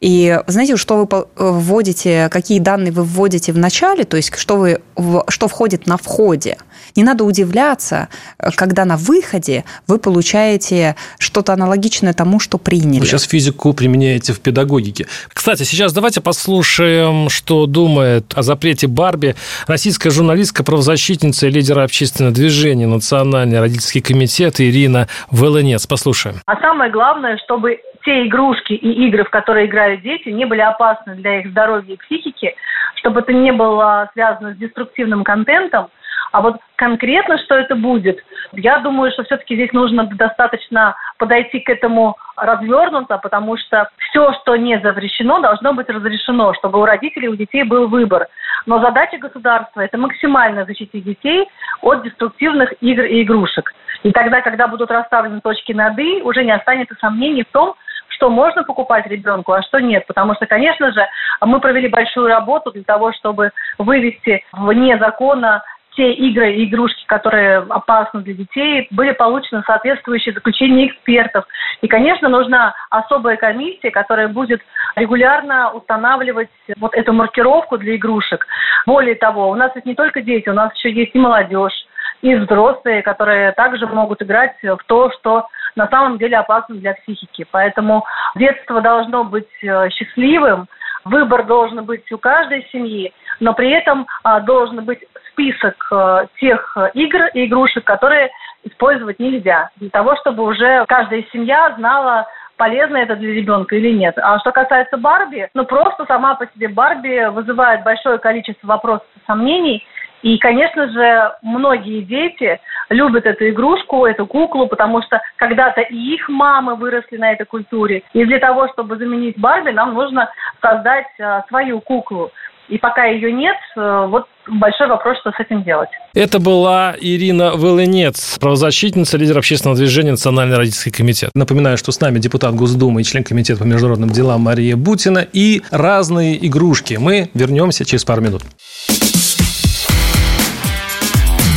И 0.00 0.40
знаете, 0.46 0.76
что 0.76 0.96
вы 0.96 1.26
вводите, 1.36 2.28
какие 2.30 2.58
данные 2.58 2.92
вы 2.92 3.04
вводите 3.04 3.52
в 3.52 3.58
начале, 3.58 4.04
то 4.04 4.16
есть 4.16 4.34
что, 4.36 4.56
вы, 4.56 4.80
что 5.28 5.48
входит 5.48 5.86
на 5.86 5.96
входе– 5.96 6.58
Не 6.96 7.04
надо 7.04 7.24
удивляться, 7.24 8.08
когда 8.56 8.84
на 8.84 8.96
выходе 8.96 9.64
вы 9.86 9.98
получаете 9.98 10.96
что-то 11.18 11.52
аналогичное 11.52 12.12
тому, 12.12 12.40
что 12.40 12.58
приняли. 12.58 13.00
Вы 13.00 13.06
сейчас 13.06 13.24
физику 13.24 13.72
применяете 13.72 14.32
в 14.32 14.40
педагогике. 14.40 15.06
Кстати, 15.28 15.62
сейчас 15.62 15.92
давайте 15.92 16.20
послушаем, 16.20 17.28
что 17.28 17.66
думает 17.66 18.32
о 18.34 18.42
запрете 18.42 18.86
Барби 18.86 19.34
российская 19.66 20.10
журналистка, 20.10 20.64
правозащитница 20.64 21.46
и 21.46 21.50
лидер 21.50 21.78
общественного 21.78 22.34
движения 22.34 22.86
«Национальный 22.86 23.60
родительский 23.60 24.00
комитет» 24.00 24.60
Ирина 24.60 25.08
Волынец. 25.30 25.86
Послушаем. 25.86 26.36
А 26.46 26.60
самое 26.60 26.90
главное, 26.90 27.38
чтобы 27.44 27.78
те 28.04 28.26
игрушки 28.26 28.72
и 28.72 29.06
игры, 29.08 29.24
в 29.24 29.30
которые 29.30 29.66
играют 29.66 30.02
дети, 30.02 30.28
не 30.28 30.44
были 30.44 30.60
опасны 30.60 31.14
для 31.14 31.40
их 31.40 31.50
здоровья 31.50 31.94
и 31.94 31.96
психики, 31.96 32.54
чтобы 32.96 33.20
это 33.20 33.32
не 33.32 33.52
было 33.52 34.10
связано 34.12 34.54
с 34.54 34.58
деструктивным 34.58 35.24
контентом, 35.24 35.88
а 36.32 36.40
вот 36.40 36.56
конкретно, 36.76 37.38
что 37.38 37.54
это 37.54 37.76
будет, 37.76 38.18
я 38.52 38.78
думаю, 38.78 39.12
что 39.12 39.22
все-таки 39.24 39.54
здесь 39.54 39.72
нужно 39.72 40.04
достаточно 40.04 40.96
подойти 41.18 41.60
к 41.60 41.68
этому 41.68 42.16
развернуто, 42.36 43.18
потому 43.18 43.56
что 43.56 43.88
все, 43.98 44.32
что 44.40 44.56
не 44.56 44.80
запрещено, 44.80 45.40
должно 45.40 45.74
быть 45.74 45.88
разрешено, 45.88 46.54
чтобы 46.54 46.80
у 46.80 46.84
родителей, 46.84 47.28
у 47.28 47.36
детей 47.36 47.62
был 47.62 47.86
выбор. 47.86 48.28
Но 48.66 48.80
задача 48.80 49.18
государства– 49.18 49.80
это 49.82 49.98
максимально 49.98 50.64
защитить 50.64 51.04
детей 51.04 51.48
от 51.82 52.02
деструктивных 52.02 52.72
игр 52.80 53.04
и 53.04 53.22
игрушек. 53.22 53.72
И 54.02 54.10
тогда, 54.10 54.40
когда 54.40 54.66
будут 54.66 54.90
расставлены 54.90 55.40
точки 55.40 55.72
над 55.72 55.98
«и», 55.98 56.22
уже 56.22 56.44
не 56.44 56.52
останется 56.52 56.94
сомнений 57.00 57.44
в 57.44 57.52
том, 57.52 57.74
что 58.08 58.30
можно 58.30 58.62
покупать 58.62 59.06
ребенку, 59.06 59.52
а 59.52 59.62
что 59.62 59.80
нет. 59.80 60.06
Потому 60.06 60.34
что, 60.34 60.46
конечно 60.46 60.92
же, 60.92 61.06
мы 61.40 61.60
провели 61.60 61.88
большую 61.88 62.28
работу 62.28 62.70
для 62.70 62.84
того, 62.84 63.12
чтобы 63.12 63.50
вывести 63.78 64.44
вне 64.52 64.98
закона 64.98 65.62
те 65.94 66.12
игры 66.12 66.54
и 66.54 66.64
игрушки, 66.64 67.04
которые 67.06 67.58
опасны 67.58 68.22
для 68.22 68.34
детей, 68.34 68.88
были 68.90 69.12
получены 69.12 69.62
соответствующие 69.66 70.34
заключения 70.34 70.88
экспертов. 70.88 71.44
И, 71.80 71.88
конечно, 71.88 72.28
нужна 72.28 72.74
особая 72.90 73.36
комиссия, 73.36 73.90
которая 73.90 74.28
будет 74.28 74.62
регулярно 74.96 75.72
устанавливать 75.72 76.48
вот 76.78 76.94
эту 76.94 77.12
маркировку 77.12 77.78
для 77.78 77.96
игрушек. 77.96 78.46
Более 78.86 79.14
того, 79.14 79.50
у 79.50 79.54
нас 79.54 79.72
ведь 79.74 79.86
не 79.86 79.94
только 79.94 80.22
дети, 80.22 80.48
у 80.48 80.54
нас 80.54 80.74
еще 80.74 80.92
есть 80.92 81.14
и 81.14 81.18
молодежь, 81.18 81.86
и 82.22 82.34
взрослые, 82.34 83.02
которые 83.02 83.52
также 83.52 83.86
могут 83.86 84.22
играть 84.22 84.56
в 84.62 84.78
то, 84.86 85.10
что 85.18 85.46
на 85.76 85.88
самом 85.88 86.18
деле 86.18 86.36
опасно 86.38 86.76
для 86.76 86.94
психики. 86.94 87.46
Поэтому 87.50 88.04
детство 88.36 88.80
должно 88.80 89.24
быть 89.24 89.48
э, 89.62 89.88
счастливым, 89.90 90.68
выбор 91.04 91.44
должен 91.44 91.84
быть 91.84 92.10
у 92.12 92.18
каждой 92.18 92.66
семьи, 92.70 93.12
но 93.40 93.54
при 93.54 93.70
этом 93.70 94.06
а, 94.22 94.40
должен 94.40 94.84
быть 94.84 95.00
список 95.32 95.74
э, 95.90 96.26
тех 96.40 96.76
игр 96.94 97.26
и 97.34 97.46
игрушек, 97.46 97.84
которые 97.84 98.30
использовать 98.64 99.18
нельзя, 99.18 99.70
для 99.76 99.90
того, 99.90 100.16
чтобы 100.16 100.44
уже 100.44 100.84
каждая 100.86 101.24
семья 101.32 101.74
знала, 101.76 102.26
полезно 102.56 102.98
это 102.98 103.16
для 103.16 103.32
ребенка 103.32 103.74
или 103.76 103.90
нет. 103.90 104.16
А 104.18 104.38
что 104.38 104.52
касается 104.52 104.96
Барби, 104.96 105.48
ну 105.54 105.64
просто 105.64 106.04
сама 106.06 106.34
по 106.34 106.46
себе 106.54 106.68
Барби 106.68 107.28
вызывает 107.30 107.82
большое 107.82 108.18
количество 108.18 108.66
вопросов 108.66 109.06
и 109.16 109.20
сомнений, 109.26 109.84
и, 110.22 110.38
конечно 110.38 110.88
же, 110.88 111.32
многие 111.42 112.02
дети 112.02 112.60
любят 112.88 113.26
эту 113.26 113.48
игрушку, 113.48 114.06
эту 114.06 114.24
куклу, 114.26 114.68
потому 114.68 115.02
что 115.02 115.20
когда-то 115.36 115.80
и 115.80 115.96
их 115.96 116.28
мамы 116.28 116.76
выросли 116.76 117.16
на 117.16 117.32
этой 117.32 117.44
культуре. 117.44 118.04
И 118.12 118.24
для 118.24 118.38
того, 118.38 118.68
чтобы 118.68 118.96
заменить 118.96 119.38
Барби, 119.38 119.70
нам 119.70 119.94
нужно 119.94 120.30
создать 120.60 121.08
а, 121.20 121.44
свою 121.48 121.80
куклу. 121.80 122.30
И 122.72 122.78
пока 122.78 123.04
ее 123.04 123.30
нет, 123.30 123.56
э, 123.76 124.06
вот 124.08 124.24
большой 124.48 124.88
вопрос, 124.88 125.18
что 125.20 125.30
с 125.30 125.38
этим 125.38 125.62
делать. 125.62 125.90
Это 126.14 126.38
была 126.38 126.94
Ирина 126.98 127.50
Волынец, 127.54 128.38
правозащитница, 128.38 129.18
лидер 129.18 129.36
общественного 129.36 129.76
движения 129.76 130.12
«Национальный 130.12 130.56
родительский 130.56 130.90
комитет». 130.90 131.32
Напоминаю, 131.34 131.76
что 131.76 131.92
с 131.92 132.00
нами 132.00 132.18
депутат 132.18 132.54
Госдумы 132.54 133.02
и 133.02 133.04
член 133.04 133.24
комитета 133.24 133.60
по 133.60 133.64
международным 133.64 134.08
делам 134.08 134.40
Мария 134.40 134.78
Бутина 134.78 135.18
и 135.18 135.60
разные 135.70 136.46
игрушки. 136.46 136.94
Мы 136.94 137.28
вернемся 137.34 137.84
через 137.84 138.06
пару 138.06 138.22
минут. 138.22 138.40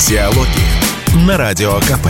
Диалоги 0.09 1.25
на 1.25 1.37
Радио 1.37 1.75
КП. 1.79 2.09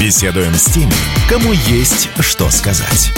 Беседуем 0.00 0.54
с 0.54 0.72
теми, 0.72 0.94
кому 1.28 1.52
есть 1.52 2.08
что 2.22 2.48
сказать. 2.48 3.12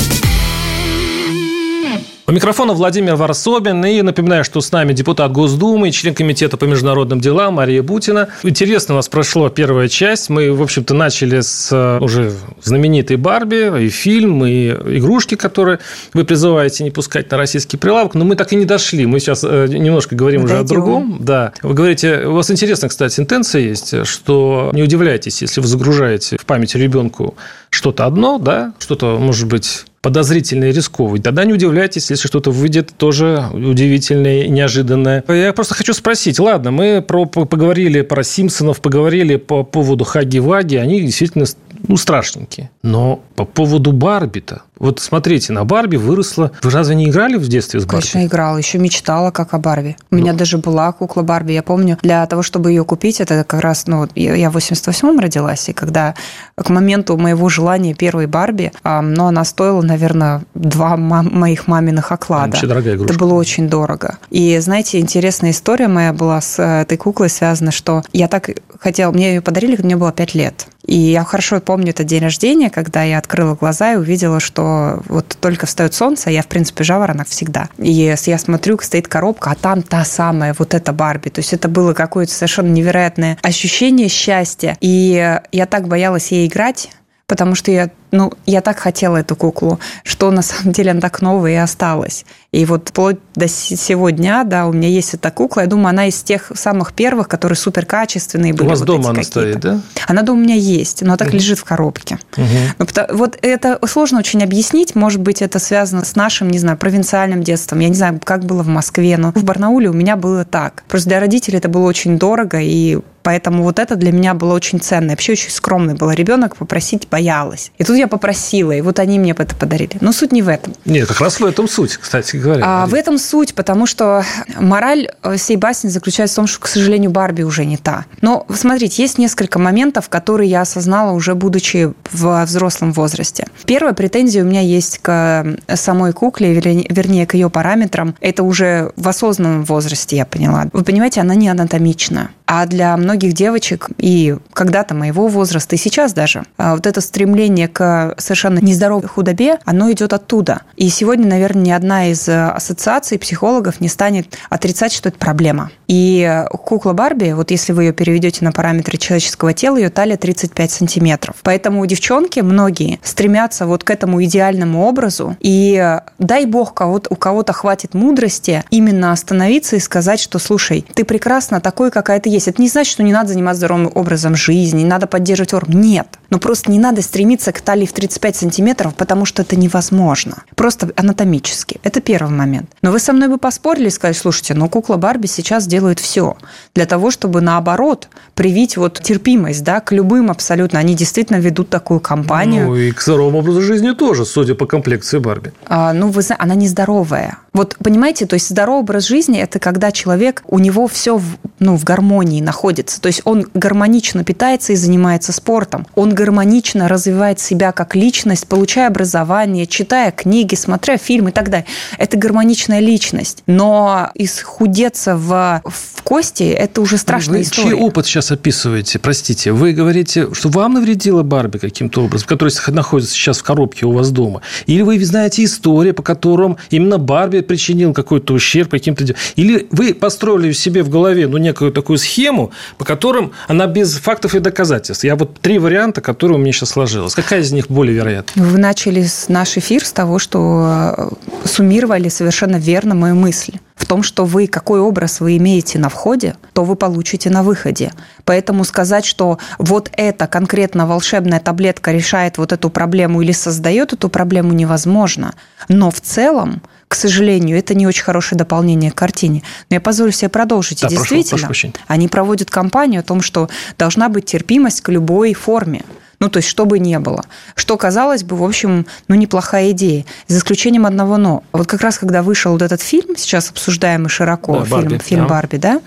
У 2.28 2.32
микрофона 2.32 2.72
Владимир 2.72 3.14
Варсобин. 3.14 3.84
И 3.84 4.02
напоминаю, 4.02 4.42
что 4.42 4.60
с 4.60 4.72
нами 4.72 4.92
депутат 4.92 5.30
Госдумы, 5.30 5.92
член 5.92 6.12
Комитета 6.12 6.56
по 6.56 6.64
международным 6.64 7.20
делам 7.20 7.54
Мария 7.54 7.84
Бутина. 7.84 8.30
Интересно 8.42 8.94
у 8.94 8.96
нас 8.96 9.08
прошла 9.08 9.48
первая 9.48 9.86
часть. 9.86 10.28
Мы, 10.28 10.52
в 10.52 10.60
общем-то, 10.60 10.92
начали 10.92 11.40
с 11.40 11.68
э, 11.70 11.98
уже 12.02 12.32
знаменитой 12.60 13.16
Барби, 13.16 13.84
и 13.84 13.88
фильм, 13.90 14.44
и 14.44 14.70
игрушки, 14.70 15.36
которые 15.36 15.78
вы 16.14 16.24
призываете 16.24 16.82
не 16.82 16.90
пускать 16.90 17.30
на 17.30 17.36
российский 17.36 17.76
прилавок. 17.76 18.14
Но 18.14 18.24
мы 18.24 18.34
так 18.34 18.52
и 18.52 18.56
не 18.56 18.64
дошли. 18.64 19.06
Мы 19.06 19.20
сейчас 19.20 19.44
э, 19.44 19.68
немножко 19.68 20.16
говорим 20.16 20.40
Дойдем. 20.40 20.56
уже 20.56 20.64
о 20.64 20.66
другом. 20.66 21.18
Да. 21.20 21.52
Вы 21.62 21.74
говорите, 21.74 22.22
у 22.26 22.32
вас 22.32 22.50
интересная, 22.50 22.90
кстати, 22.90 23.20
интенция 23.20 23.62
есть, 23.62 24.04
что 24.04 24.70
не 24.72 24.82
удивляйтесь, 24.82 25.42
если 25.42 25.60
вы 25.60 25.68
загружаете 25.68 26.38
в 26.38 26.44
память 26.44 26.74
ребенку 26.74 27.36
что-то 27.70 28.04
одно, 28.04 28.38
да, 28.38 28.74
что-то, 28.80 29.16
может 29.16 29.46
быть, 29.46 29.84
подозрительный 30.06 30.70
и 30.70 30.72
рисковый, 30.72 31.20
тогда 31.20 31.42
не 31.42 31.52
удивляйтесь, 31.52 32.10
если 32.10 32.28
что-то 32.28 32.52
выйдет 32.52 32.92
тоже 32.96 33.44
удивительное 33.52 34.46
неожиданное. 34.46 35.24
Я 35.26 35.52
просто 35.52 35.74
хочу 35.74 35.92
спросить, 35.94 36.38
ладно, 36.38 36.70
мы 36.70 37.02
про, 37.02 37.26
поговорили 37.26 38.02
про 38.02 38.22
Симпсонов, 38.22 38.80
поговорили 38.80 39.34
по 39.34 39.64
поводу 39.64 40.04
Хаги-Ваги, 40.04 40.76
они 40.76 41.00
действительно 41.00 41.46
ну, 41.86 41.96
страшненькие. 41.96 42.70
Но 42.82 43.20
по 43.34 43.44
поводу 43.44 43.92
Барби-то, 43.92 44.62
вот 44.78 45.00
смотрите, 45.00 45.52
на 45.52 45.64
Барби 45.64 45.96
выросла. 45.96 46.52
Вы 46.62 46.70
разве 46.70 46.94
не 46.94 47.08
играли 47.08 47.36
в 47.36 47.48
детстве 47.48 47.80
с 47.80 47.84
Барби? 47.84 48.02
Конечно, 48.02 48.26
играла. 48.26 48.58
Еще 48.58 48.78
мечтала, 48.78 49.30
как 49.30 49.54
о 49.54 49.58
Барби. 49.58 49.96
У 50.10 50.14
ну. 50.14 50.20
меня 50.20 50.32
даже 50.32 50.58
была 50.58 50.92
кукла 50.92 51.22
Барби. 51.22 51.52
Я 51.52 51.62
помню, 51.62 51.98
для 52.02 52.26
того, 52.26 52.42
чтобы 52.42 52.70
ее 52.70 52.84
купить, 52.84 53.20
это 53.20 53.44
как 53.44 53.60
раз, 53.60 53.86
ну, 53.86 54.06
я 54.14 54.50
в 54.50 54.56
88-м 54.56 55.18
родилась, 55.18 55.68
и 55.68 55.72
когда 55.72 56.14
к 56.56 56.68
моменту 56.68 57.16
моего 57.16 57.48
желания 57.48 57.94
первой 57.94 58.26
Барби, 58.26 58.72
но 58.84 59.28
она 59.28 59.44
стоила, 59.44 59.82
наверное, 59.82 60.42
два 60.54 60.96
моих 60.96 61.66
маминых 61.66 62.12
оклада. 62.12 62.52
Вообще 62.52 62.66
дорогая 62.66 62.94
игрушка. 62.94 63.14
Это 63.14 63.24
было 63.24 63.34
очень 63.34 63.68
дорого. 63.68 64.18
И, 64.30 64.58
знаете, 64.58 64.98
интересная 64.98 65.50
история 65.50 65.88
моя 65.88 66.12
была 66.12 66.40
с 66.40 66.58
э, 66.58 66.82
этой 66.82 66.98
куклой 66.98 67.30
связана, 67.30 67.70
что 67.70 68.02
я 68.12 68.28
так 68.28 68.50
хотела, 68.80 69.12
мне 69.12 69.34
ее 69.34 69.40
подарили, 69.40 69.76
когда 69.76 69.86
мне 69.86 69.96
было 69.96 70.12
5 70.12 70.34
лет. 70.34 70.66
И 70.86 70.96
я 70.96 71.24
хорошо 71.24 71.60
помню 71.60 71.90
этот 71.90 72.06
день 72.06 72.22
рождения, 72.22 72.70
когда 72.70 73.02
я 73.02 73.18
открыла 73.18 73.54
глаза 73.54 73.92
и 73.92 73.96
увидела, 73.96 74.40
что 74.40 75.02
вот 75.08 75.36
только 75.40 75.66
встает 75.66 75.94
солнце, 75.94 76.30
а 76.30 76.32
я, 76.32 76.42
в 76.42 76.46
принципе, 76.46 76.84
жаворонок 76.84 77.28
всегда. 77.28 77.68
И 77.78 77.90
я 77.90 78.38
смотрю, 78.38 78.78
стоит 78.80 79.08
коробка, 79.08 79.50
а 79.50 79.54
там 79.54 79.82
та 79.82 80.04
самая, 80.04 80.54
вот 80.58 80.74
эта 80.74 80.92
Барби. 80.92 81.28
То 81.28 81.40
есть 81.40 81.52
это 81.52 81.68
было 81.68 81.92
какое-то 81.92 82.32
совершенно 82.32 82.68
невероятное 82.68 83.38
ощущение 83.42 84.08
счастья. 84.08 84.76
И 84.80 85.38
я 85.52 85.66
так 85.66 85.88
боялась 85.88 86.30
ей 86.30 86.46
играть, 86.46 86.90
потому 87.26 87.54
что 87.54 87.70
я, 87.72 87.90
ну, 88.10 88.32
я 88.46 88.60
так 88.60 88.78
хотела 88.78 89.18
эту 89.18 89.36
куклу, 89.36 89.78
что 90.04 90.30
на 90.30 90.42
самом 90.42 90.72
деле 90.72 90.92
она 90.92 91.00
так 91.00 91.22
новая 91.22 91.52
и 91.52 91.56
осталась. 91.56 92.24
И 92.52 92.64
вот 92.64 92.88
вплоть 92.88 93.18
до 93.34 93.48
сего 93.48 94.10
дня, 94.10 94.44
да, 94.44 94.66
у 94.66 94.72
меня 94.72 94.88
есть 94.88 95.14
эта 95.14 95.30
кукла. 95.30 95.62
Я 95.62 95.66
думаю, 95.66 95.88
она 95.88 96.06
из 96.06 96.22
тех 96.22 96.52
самых 96.54 96.92
первых, 96.92 97.28
которые 97.28 97.56
супер 97.56 97.84
качественные 97.84 98.54
были. 98.54 98.66
У 98.66 98.70
вас 98.70 98.78
вот 98.78 98.86
дома 98.86 99.10
она 99.10 99.22
стоит, 99.22 99.60
да? 99.60 99.80
Она 100.06 100.22
дома 100.22 100.40
у 100.40 100.42
меня 100.42 100.54
есть, 100.54 101.02
но 101.02 101.16
так 101.16 101.28
угу. 101.28 101.36
лежит 101.36 101.58
в 101.58 101.64
коробке. 101.64 102.18
Угу. 102.36 102.86
Вот 103.10 103.38
это 103.42 103.78
сложно 103.86 104.18
очень 104.18 104.42
объяснить. 104.42 104.94
Может 104.94 105.20
быть, 105.20 105.42
это 105.42 105.58
связано 105.58 106.04
с 106.04 106.16
нашим, 106.16 106.48
не 106.48 106.58
знаю, 106.58 106.78
провинциальным 106.78 107.42
детством. 107.42 107.80
Я 107.80 107.88
не 107.88 107.94
знаю, 107.94 108.20
как 108.22 108.44
было 108.44 108.62
в 108.62 108.68
Москве, 108.68 109.16
но 109.18 109.32
в 109.32 109.44
Барнауле 109.44 109.90
у 109.90 109.92
меня 109.92 110.16
было 110.16 110.44
так. 110.44 110.84
Просто 110.88 111.10
для 111.10 111.20
родителей 111.20 111.58
это 111.58 111.68
было 111.68 111.86
очень 111.86 112.18
дорого, 112.18 112.58
и 112.60 112.98
Поэтому 113.26 113.64
вот 113.64 113.80
это 113.80 113.96
для 113.96 114.12
меня 114.12 114.34
было 114.34 114.54
очень 114.54 114.80
ценно. 114.80 115.06
Я 115.06 115.10
вообще 115.10 115.32
очень 115.32 115.50
скромный 115.50 115.94
был 115.94 116.12
ребенок, 116.12 116.54
попросить 116.54 117.08
боялась. 117.08 117.72
И 117.76 117.82
тут 117.82 117.95
я 117.96 118.08
попросила, 118.08 118.72
и 118.72 118.80
вот 118.80 118.98
они 118.98 119.18
мне 119.18 119.32
это 119.36 119.54
подарили. 119.54 119.96
Но 120.00 120.12
суть 120.12 120.32
не 120.32 120.42
в 120.42 120.48
этом. 120.48 120.74
Нет, 120.84 121.08
как 121.08 121.20
раз 121.20 121.40
в 121.40 121.44
этом 121.44 121.68
суть, 121.68 121.96
кстати 121.96 122.36
говоря. 122.36 122.62
А, 122.64 122.86
в 122.86 122.94
этом 122.94 123.18
суть, 123.18 123.54
потому 123.54 123.86
что 123.86 124.24
мораль 124.58 125.08
всей 125.36 125.56
басни 125.56 125.88
заключается 125.88 126.34
в 126.34 126.36
том, 126.36 126.46
что, 126.46 126.60
к 126.60 126.66
сожалению, 126.66 127.10
Барби 127.10 127.42
уже 127.42 127.64
не 127.64 127.76
та. 127.76 128.06
Но, 128.20 128.46
смотрите, 128.54 129.02
есть 129.02 129.18
несколько 129.18 129.58
моментов, 129.58 130.08
которые 130.08 130.50
я 130.50 130.62
осознала 130.62 131.12
уже 131.12 131.34
будучи 131.34 131.92
в 132.12 132.44
взрослом 132.44 132.92
возрасте. 132.92 133.46
Первая 133.64 133.94
претензия 133.94 134.42
у 134.42 134.46
меня 134.46 134.60
есть 134.60 134.98
к 134.98 135.56
самой 135.74 136.12
кукле, 136.12 136.54
вернее, 136.54 137.26
к 137.26 137.34
ее 137.34 137.50
параметрам. 137.50 138.14
Это 138.20 138.42
уже 138.42 138.92
в 138.96 139.08
осознанном 139.08 139.64
возрасте 139.64 140.16
я 140.16 140.26
поняла. 140.26 140.66
Вы 140.72 140.84
понимаете, 140.84 141.20
она 141.20 141.34
не 141.34 141.48
анатомична. 141.48 142.30
А 142.46 142.66
для 142.66 142.96
многих 142.96 143.32
девочек 143.32 143.88
и 143.98 144.36
когда-то 144.52 144.94
моего 144.94 145.26
возраста, 145.26 145.74
и 145.74 145.78
сейчас 145.78 146.12
даже, 146.12 146.44
а, 146.56 146.74
вот 146.74 146.86
это 146.86 147.00
стремление 147.00 147.66
к 147.66 147.78
совершенно 148.18 148.58
нездоровой 148.58 149.08
худобе, 149.08 149.58
оно 149.64 149.90
идет 149.92 150.12
оттуда. 150.12 150.62
И 150.76 150.88
сегодня, 150.88 151.26
наверное, 151.26 151.62
ни 151.62 151.70
одна 151.70 152.06
из 152.08 152.28
ассоциаций 152.28 153.18
психологов 153.18 153.80
не 153.80 153.88
станет 153.88 154.38
отрицать, 154.50 154.92
что 154.92 155.08
это 155.08 155.18
проблема. 155.18 155.70
И 155.88 156.44
кукла 156.50 156.92
Барби, 156.92 157.32
вот 157.32 157.50
если 157.50 157.72
вы 157.72 157.84
ее 157.84 157.92
переведете 157.92 158.44
на 158.44 158.52
параметры 158.52 158.98
человеческого 158.98 159.52
тела, 159.52 159.76
ее 159.76 159.90
талия 159.90 160.16
35 160.16 160.70
сантиметров. 160.70 161.36
Поэтому 161.42 161.84
девчонки, 161.86 162.40
многие, 162.40 162.98
стремятся 163.02 163.66
вот 163.66 163.84
к 163.84 163.90
этому 163.90 164.22
идеальному 164.24 164.84
образу. 164.84 165.36
И 165.40 166.00
дай 166.18 166.46
бог, 166.46 166.74
кого-то, 166.74 167.12
у 167.12 167.16
кого-то 167.16 167.52
хватит 167.52 167.94
мудрости 167.94 168.64
именно 168.70 169.12
остановиться 169.12 169.76
и 169.76 169.80
сказать, 169.80 170.20
что, 170.20 170.38
слушай, 170.38 170.84
ты 170.94 171.04
прекрасна 171.04 171.60
такой, 171.60 171.90
какая 171.90 172.20
ты 172.20 172.30
есть. 172.30 172.48
Это 172.48 172.60
не 172.60 172.68
значит, 172.68 172.92
что 172.92 173.02
не 173.02 173.12
надо 173.12 173.28
заниматься 173.28 173.58
здоровым 173.58 173.90
образом 173.94 174.34
жизни, 174.34 174.78
не 174.80 174.84
надо 174.84 175.06
поддерживать 175.06 175.50
форму. 175.50 175.74
Нет. 175.74 176.08
Но 176.30 176.38
просто 176.38 176.70
не 176.70 176.78
надо 176.78 177.02
стремиться 177.02 177.52
к 177.52 177.60
талии 177.60 177.86
в 177.86 177.92
35 177.92 178.36
сантиметров, 178.36 178.94
потому 178.94 179.24
что 179.24 179.42
это 179.42 179.56
невозможно. 179.56 180.42
Просто 180.54 180.90
анатомически. 180.96 181.80
Это 181.82 182.00
первый 182.00 182.32
момент. 182.32 182.70
Но 182.82 182.90
вы 182.90 182.98
со 182.98 183.12
мной 183.12 183.28
бы 183.28 183.38
поспорили 183.38 183.88
и 183.88 183.90
сказали, 183.90 184.16
слушайте, 184.16 184.54
ну 184.54 184.68
кукла 184.68 184.96
Барби 184.96 185.26
сейчас 185.26 185.66
делает 185.66 186.00
все 186.00 186.36
для 186.74 186.86
того, 186.86 187.10
чтобы 187.10 187.40
наоборот 187.40 188.08
привить 188.34 188.76
вот 188.76 189.00
терпимость 189.00 189.64
да, 189.64 189.80
к 189.80 189.92
любым 189.92 190.30
абсолютно. 190.30 190.78
Они 190.78 190.94
действительно 190.94 191.38
ведут 191.38 191.70
такую 191.70 192.00
кампанию. 192.00 192.66
Ну 192.66 192.76
и 192.76 192.90
к 192.90 193.00
здоровому 193.00 193.38
образу 193.38 193.62
жизни 193.62 193.92
тоже, 193.92 194.24
судя 194.24 194.54
по 194.54 194.66
комплекции 194.66 195.18
Барби. 195.18 195.52
А, 195.66 195.92
ну, 195.92 196.08
вы 196.08 196.22
знаете, 196.22 196.42
она 196.42 196.54
нездоровая. 196.54 197.38
Вот 197.52 197.76
понимаете, 197.82 198.26
то 198.26 198.34
есть 198.34 198.48
здоровый 198.48 198.80
образ 198.80 199.06
жизни– 199.06 199.38
это 199.40 199.58
когда 199.58 199.90
человек, 199.90 200.42
у 200.46 200.58
него 200.58 200.86
все 200.86 201.16
в, 201.16 201.24
ну, 201.58 201.76
в 201.76 201.84
гармонии 201.84 202.42
находится. 202.42 203.00
То 203.00 203.06
есть 203.06 203.22
он 203.24 203.46
гармонично 203.54 204.24
питается 204.24 204.74
и 204.74 204.76
занимается 204.76 205.32
спортом. 205.32 205.86
Он 205.94 206.12
гармонично 206.16 206.88
развивает 206.88 207.38
себя 207.38 207.72
как 207.72 207.94
личность, 207.94 208.46
получая 208.48 208.88
образование, 208.88 209.66
читая 209.66 210.10
книги, 210.10 210.54
смотря 210.54 210.96
фильмы 210.96 211.30
и 211.30 211.32
так 211.32 211.50
далее. 211.50 211.66
Это 211.98 212.16
гармоничная 212.16 212.80
личность. 212.80 213.42
Но 213.46 214.10
исхудеться 214.14 215.16
в, 215.16 215.60
в 215.64 216.02
кости– 216.02 216.42
это 216.44 216.80
уже 216.80 216.96
страшная 216.96 217.38
Вы 217.38 217.42
история. 217.42 217.68
чей 217.68 217.74
опыт 217.74 218.06
сейчас 218.06 218.32
описываете? 218.32 218.98
Простите, 218.98 219.52
вы 219.52 219.72
говорите, 219.72 220.32
что 220.32 220.48
вам 220.48 220.74
навредила 220.74 221.22
Барби 221.22 221.58
каким-то 221.58 222.04
образом, 222.04 222.26
которая 222.28 222.54
находится 222.68 223.14
сейчас 223.14 223.38
в 223.38 223.42
коробке 223.42 223.84
у 223.84 223.92
вас 223.92 224.10
дома? 224.10 224.40
Или 224.66 224.82
вы 224.82 225.04
знаете 225.04 225.44
историю, 225.44 225.94
по 225.94 226.02
которым 226.02 226.56
именно 226.70 226.98
Барби 226.98 227.40
причинил 227.40 227.92
какой-то 227.92 228.32
ущерб 228.32 228.70
каким-то... 228.70 229.04
Или 229.36 229.66
вы 229.70 229.92
построили 229.92 230.52
себе 230.52 230.82
в 230.82 230.88
голове 230.88 231.28
ну, 231.28 231.36
некую 231.36 231.72
такую 231.72 231.98
схему, 231.98 232.52
по 232.78 232.84
которым 232.86 233.32
она 233.48 233.66
без 233.66 233.98
фактов 233.98 234.34
и 234.34 234.38
доказательств. 234.38 235.04
Я 235.04 235.16
вот 235.16 235.40
три 235.40 235.58
варианта, 235.58 236.05
которые 236.06 236.38
у 236.38 236.40
меня 236.40 236.52
сейчас 236.52 236.70
сложилось. 236.70 237.16
Какая 237.16 237.40
из 237.40 237.50
них 237.50 237.66
более 237.66 237.96
вероятна? 237.96 238.40
Вы 238.40 238.58
начали 238.58 239.04
наш 239.26 239.56
эфир 239.56 239.84
с 239.84 239.92
того, 239.92 240.20
что 240.20 240.94
э, 240.96 241.08
суммировали 241.44 242.08
совершенно 242.08 242.56
верно 242.56 242.94
мою 242.94 243.16
мысль 243.16 243.58
в 243.74 243.84
том, 243.86 244.04
что 244.04 244.24
вы 244.24 244.46
какой 244.46 244.78
образ 244.78 245.18
вы 245.18 245.36
имеете 245.36 245.80
на 245.80 245.88
входе, 245.88 246.36
то 246.52 246.62
вы 246.62 246.76
получите 246.76 247.28
на 247.28 247.42
выходе. 247.42 247.92
Поэтому 248.24 248.62
сказать, 248.62 249.04
что 249.04 249.38
вот 249.58 249.90
эта 249.96 250.28
конкретно 250.28 250.86
волшебная 250.86 251.40
таблетка 251.40 251.90
решает 251.90 252.38
вот 252.38 252.52
эту 252.52 252.70
проблему 252.70 253.20
или 253.20 253.32
создает 253.32 253.92
эту 253.92 254.08
проблему, 254.08 254.52
невозможно. 254.52 255.34
Но 255.68 255.90
в 255.90 256.00
целом 256.00 256.62
к 256.88 256.94
сожалению, 256.94 257.58
это 257.58 257.74
не 257.74 257.86
очень 257.86 258.04
хорошее 258.04 258.38
дополнение 258.38 258.90
к 258.90 258.94
картине. 258.94 259.42
Но 259.70 259.74
я 259.74 259.80
позволю 259.80 260.12
себе 260.12 260.28
продолжить. 260.28 260.82
Да, 260.82 260.86
И 260.86 260.90
действительно, 260.90 261.46
прошу, 261.46 261.68
прошу 261.70 261.84
они 261.86 262.08
проводят 262.08 262.50
кампанию 262.50 263.00
о 263.00 263.02
том, 263.02 263.22
что 263.22 263.48
должна 263.76 264.08
быть 264.08 264.26
терпимость 264.26 264.82
к 264.82 264.88
любой 264.90 265.34
форме. 265.34 265.84
Ну, 266.18 266.28
то 266.28 266.38
есть, 266.38 266.48
что 266.48 266.64
бы 266.64 266.78
ни 266.78 266.96
было. 266.96 267.24
Что, 267.54 267.76
казалось 267.76 268.24
бы, 268.24 268.36
в 268.36 268.44
общем, 268.44 268.86
ну, 269.08 269.14
неплохая 269.14 269.70
идея. 269.72 270.04
За 270.28 270.38
исключением 270.38 270.86
одного 270.86 271.16
«но». 271.18 271.42
Вот 271.52 271.66
как 271.66 271.82
раз, 271.82 271.98
когда 271.98 272.22
вышел 272.22 272.52
вот 272.52 272.62
этот 272.62 272.80
фильм, 272.80 273.16
сейчас 273.16 273.50
обсуждаемый 273.50 274.08
широко, 274.08 274.60
Да, 274.60 274.64
фильм, 274.64 274.70
«Барби», 274.70 274.98
фильм 274.98 275.22
да. 275.22 275.28
«Барби», 275.28 275.56
да, 275.56 275.80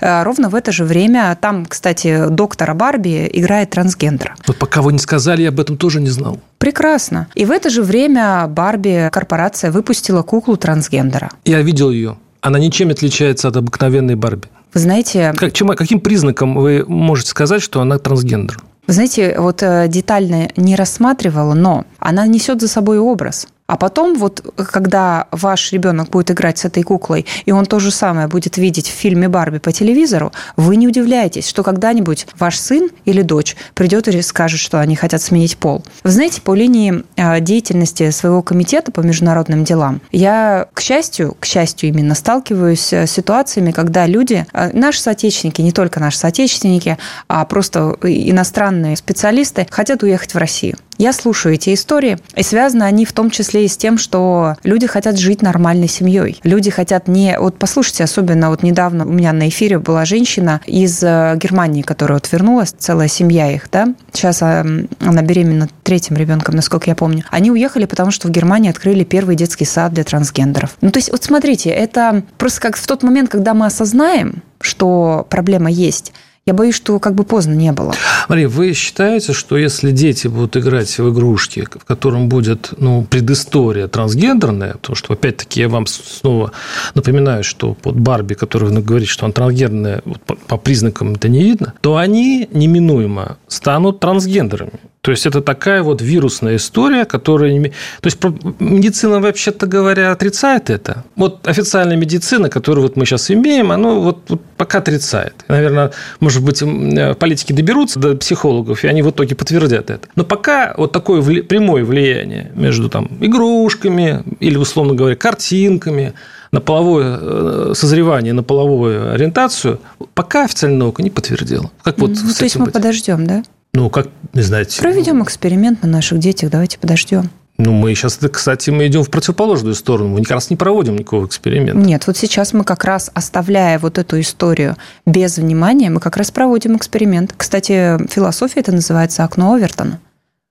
э, 0.00 0.22
ровно 0.24 0.48
в 0.48 0.54
это 0.54 0.72
же 0.72 0.84
время, 0.84 1.36
там, 1.40 1.66
кстати, 1.66 2.28
доктора 2.28 2.74
Барби 2.74 3.30
играет 3.32 3.70
трансгендера. 3.70 4.34
Вот 4.46 4.56
пока 4.58 4.82
вы 4.82 4.92
не 4.92 4.98
сказали, 4.98 5.42
я 5.42 5.48
об 5.50 5.60
этом 5.60 5.76
тоже 5.76 6.00
не 6.00 6.10
знал. 6.10 6.40
Прекрасно. 6.58 7.28
И 7.34 7.44
в 7.44 7.50
это 7.50 7.70
же 7.70 7.82
время 7.82 8.46
Барби, 8.48 9.08
корпорация, 9.12 9.70
выпустила 9.70 10.22
куклу 10.22 10.56
трансгендера. 10.56 11.30
Я 11.44 11.62
видел 11.62 11.90
ее. 11.90 12.16
Она 12.40 12.58
ничем 12.58 12.88
не 12.88 12.94
отличается 12.94 13.48
от 13.48 13.56
обыкновенной 13.56 14.14
Барби. 14.14 14.48
Вы 14.74 14.80
знаете, 14.80 15.32
Как, 15.36 15.52
чем, 15.52 15.68
каким 15.68 16.00
признаком 16.00 16.54
вы 16.54 16.84
можете 16.86 17.30
сказать, 17.30 17.62
что 17.62 17.80
она 17.80 17.98
трансгендер? 17.98 18.58
Вы 18.86 18.92
знаете, 18.92 19.34
вот 19.38 19.62
э, 19.62 19.88
детально 19.88 20.48
не 20.56 20.76
рассматривала, 20.76 21.54
но 21.54 21.84
она 21.98 22.26
несет 22.26 22.60
за 22.60 22.68
собой 22.68 22.98
образ. 22.98 23.48
А 23.66 23.76
потом, 23.76 24.16
вот 24.16 24.44
когда 24.56 25.26
ваш 25.32 25.72
ребенок 25.72 26.10
будет 26.10 26.30
играть 26.30 26.58
с 26.58 26.64
этой 26.64 26.82
куклой, 26.82 27.26
и 27.46 27.52
он 27.52 27.66
то 27.66 27.78
же 27.80 27.90
самое 27.90 28.28
будет 28.28 28.56
видеть 28.58 28.88
в 28.88 28.92
фильме 28.92 29.28
Барби 29.28 29.58
по 29.58 29.72
телевизору, 29.72 30.32
вы 30.56 30.76
не 30.76 30.86
удивляетесь, 30.86 31.48
что 31.48 31.62
когда-нибудь 31.62 32.26
ваш 32.38 32.58
сын 32.58 32.90
или 33.04 33.22
дочь 33.22 33.56
придет 33.74 34.06
и 34.08 34.22
скажет, 34.22 34.60
что 34.60 34.78
они 34.80 34.94
хотят 34.94 35.20
сменить 35.20 35.56
пол. 35.56 35.84
Вы 36.04 36.10
знаете, 36.10 36.40
по 36.42 36.54
линии 36.54 37.02
э, 37.16 37.40
деятельности 37.40 38.10
своего 38.10 38.42
комитета 38.42 38.92
по 38.92 39.00
международным 39.00 39.64
делам, 39.64 40.00
я, 40.12 40.68
к 40.72 40.80
счастью, 40.80 41.36
к 41.40 41.44
счастью 41.44 41.88
именно, 41.88 42.14
сталкиваюсь 42.14 42.92
с 42.92 43.06
ситуациями, 43.08 43.72
когда 43.72 44.06
люди, 44.06 44.46
э, 44.52 44.70
наши 44.72 45.00
соотечественники, 45.00 45.60
не 45.60 45.72
только 45.72 45.98
наши 45.98 46.18
соотечественники, 46.18 46.98
а 47.26 47.44
просто 47.44 47.96
иностранные 48.02 48.96
специалисты, 48.96 49.66
хотят 49.70 50.04
уехать 50.04 50.34
в 50.34 50.38
Россию. 50.38 50.76
Я 50.98 51.12
слушаю 51.12 51.54
эти 51.54 51.74
истории, 51.74 52.18
и 52.34 52.42
связаны 52.42 52.84
они 52.84 53.04
в 53.04 53.12
том 53.12 53.30
числе 53.30 53.64
и 53.64 53.68
с 53.68 53.76
тем, 53.76 53.98
что 53.98 54.56
люди 54.62 54.86
хотят 54.86 55.18
жить 55.18 55.42
нормальной 55.42 55.88
семьей. 55.88 56.40
Люди 56.42 56.70
хотят 56.70 57.08
не... 57.08 57.38
Вот 57.38 57.58
послушайте, 57.58 58.04
особенно 58.04 58.50
вот 58.50 58.62
недавно 58.62 59.04
у 59.06 59.10
меня 59.10 59.32
на 59.32 59.48
эфире 59.48 59.78
была 59.78 60.04
женщина 60.04 60.60
из 60.66 61.02
э, 61.02 61.36
Германии, 61.36 61.82
которая 61.82 62.18
вот 62.18 62.30
вернулась, 62.32 62.74
целая 62.76 63.08
семья 63.08 63.52
их, 63.52 63.68
да. 63.70 63.94
Сейчас 64.12 64.40
э, 64.42 64.86
она 65.00 65.22
беременна 65.22 65.68
третьим 65.82 66.16
ребенком, 66.16 66.54
насколько 66.54 66.88
я 66.90 66.94
помню. 66.94 67.24
Они 67.30 67.50
уехали, 67.50 67.84
потому 67.84 68.10
что 68.10 68.28
в 68.28 68.30
Германии 68.30 68.70
открыли 68.70 69.04
первый 69.04 69.36
детский 69.36 69.64
сад 69.64 69.92
для 69.92 70.04
трансгендеров. 70.04 70.76
Ну, 70.80 70.90
то 70.90 70.98
есть, 70.98 71.10
вот 71.10 71.22
смотрите, 71.22 71.70
это 71.70 72.22
просто 72.38 72.60
как 72.60 72.76
в 72.76 72.86
тот 72.86 73.02
момент, 73.02 73.28
когда 73.28 73.54
мы 73.54 73.66
осознаем, 73.66 74.42
что 74.60 75.26
проблема 75.28 75.70
есть, 75.70 76.12
я 76.46 76.54
боюсь, 76.54 76.76
что 76.76 77.00
как 77.00 77.14
бы 77.14 77.24
поздно 77.24 77.54
не 77.54 77.72
было. 77.72 77.92
Мария, 78.28 78.48
вы 78.48 78.72
считаете, 78.72 79.32
что 79.32 79.56
если 79.56 79.90
дети 79.90 80.28
будут 80.28 80.56
играть 80.56 80.96
в 80.96 81.12
игрушки, 81.12 81.66
в 81.68 81.84
котором 81.84 82.28
будет 82.28 82.72
ну, 82.78 83.04
предыстория 83.04 83.88
трансгендерная, 83.88 84.74
потому 84.74 84.94
что, 84.94 85.14
опять-таки, 85.14 85.60
я 85.60 85.68
вам 85.68 85.86
снова 85.86 86.52
напоминаю, 86.94 87.42
что 87.42 87.74
под 87.74 87.98
Барби, 87.98 88.34
который 88.34 88.68
вы 88.68 88.80
говорите, 88.80 89.10
что 89.10 89.26
она 89.26 89.32
трансгендерная, 89.32 90.02
вот 90.04 90.20
по, 90.20 90.36
по 90.36 90.56
признакам 90.56 91.14
это 91.14 91.28
не 91.28 91.42
видно, 91.42 91.74
то 91.80 91.96
они 91.96 92.48
неминуемо 92.52 93.38
станут 93.48 93.98
трансгендерами. 93.98 94.78
То 95.06 95.12
есть 95.12 95.24
это 95.24 95.40
такая 95.40 95.84
вот 95.84 96.02
вирусная 96.02 96.56
история, 96.56 97.04
которая... 97.04 97.62
То 97.62 98.06
есть 98.06 98.18
медицина, 98.58 99.20
вообще-то 99.20 99.68
говоря, 99.68 100.10
отрицает 100.10 100.68
это. 100.68 101.04
Вот 101.14 101.46
официальная 101.46 101.96
медицина, 101.96 102.48
которую 102.48 102.82
вот 102.82 102.96
мы 102.96 103.06
сейчас 103.06 103.30
имеем, 103.30 103.70
она 103.70 103.90
вот, 103.90 104.18
вот 104.26 104.42
пока 104.56 104.78
отрицает. 104.78 105.44
Наверное, 105.46 105.92
может 106.18 106.42
быть, 106.42 106.60
э, 106.60 107.14
политики 107.14 107.52
доберутся 107.52 108.00
до 108.00 108.16
психологов, 108.16 108.82
и 108.82 108.88
они 108.88 109.02
в 109.02 109.10
итоге 109.10 109.36
подтвердят 109.36 109.90
это. 109.90 110.08
Но 110.16 110.24
пока 110.24 110.74
вот 110.76 110.90
такое 110.90 111.20
вли- 111.20 111.42
прямое 111.42 111.84
влияние 111.84 112.50
между 112.56 112.88
там, 112.88 113.08
игрушками 113.20 114.24
или, 114.40 114.56
условно 114.56 114.94
говоря, 114.94 115.14
картинками, 115.14 116.14
на 116.50 116.60
половое 116.60 117.18
э, 117.20 117.72
созревание, 117.74 118.32
на 118.32 118.42
половую 118.42 119.12
ориентацию, 119.12 119.78
пока 120.14 120.44
официальная 120.44 120.78
наука 120.78 121.02
не 121.02 121.10
подтвердила. 121.10 121.70
Как 121.82 121.98
вот 121.98 122.10
Ну, 122.10 122.32
то 122.32 122.44
есть 122.44 122.56
мы 122.56 122.64
быть? 122.64 122.74
подождем, 122.74 123.26
да? 123.26 123.44
Ну, 123.76 123.90
как, 123.90 124.08
не 124.32 124.40
знаете. 124.40 124.80
Проведем 124.80 125.22
эксперимент 125.22 125.82
на 125.82 125.88
наших 125.88 126.18
детях, 126.18 126.48
давайте 126.50 126.78
подождем. 126.78 127.28
Ну, 127.58 127.72
мы 127.72 127.94
сейчас, 127.94 128.18
кстати, 128.32 128.70
мы 128.70 128.86
идем 128.86 129.02
в 129.02 129.10
противоположную 129.10 129.74
сторону. 129.74 130.08
Мы 130.08 130.22
как 130.22 130.30
раз 130.30 130.48
не 130.48 130.56
проводим 130.56 130.96
никакого 130.96 131.26
эксперимента. 131.26 131.76
Нет, 131.76 132.06
вот 132.06 132.16
сейчас 132.16 132.54
мы 132.54 132.64
как 132.64 132.84
раз, 132.84 133.10
оставляя 133.12 133.78
вот 133.78 133.98
эту 133.98 134.18
историю 134.18 134.76
без 135.04 135.36
внимания, 135.36 135.90
мы 135.90 136.00
как 136.00 136.16
раз 136.16 136.30
проводим 136.30 136.74
эксперимент. 136.78 137.34
Кстати, 137.36 137.98
философия 138.10 138.60
это 138.60 138.72
называется 138.72 139.24
окно 139.24 139.52
Овертона. 139.52 140.00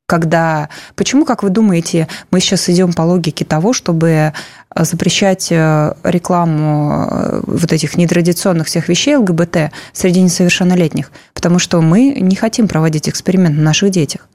Когда, 0.08 0.70
почему, 0.96 1.26
как 1.26 1.42
вы 1.42 1.50
думаете, 1.50 2.08
мы 2.30 2.40
сейчас 2.40 2.70
идем 2.70 2.94
по 2.94 3.02
логике 3.02 3.44
того, 3.44 3.74
чтобы 3.74 4.34
запрещать 4.76 5.48
э, 5.52 5.94
рекламу 6.04 7.08
э, 7.10 7.42
вот 7.48 7.74
этих 7.74 7.98
нетрадиционных 7.98 8.68
всех 8.68 8.88
вещей 8.88 9.16
ЛГБТ 9.16 9.72
среди 9.94 10.22
несовершеннолетних? 10.22 11.12
Потому 11.34 11.58
что 11.58 11.82
мы 11.82 12.14
не 12.20 12.36
хотим 12.36 12.68
проводить 12.68 13.10
эксперимент 13.10 13.56
на 13.58 13.64
наших 13.64 13.90
детях. 13.90 14.28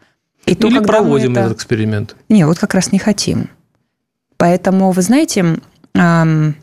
И 0.44 0.56
то, 0.56 0.66
Или 0.66 0.80
проводим 0.80 1.32
это- 1.32 1.40
этот 1.42 1.58
эксперимент. 1.58 2.16
Не, 2.28 2.46
вот 2.46 2.58
как 2.58 2.74
раз 2.74 2.90
не 2.90 2.98
хотим. 2.98 3.48
Поэтому, 4.38 4.90
вы 4.90 5.02
знаете, 5.02 5.58
ам, 5.94 6.56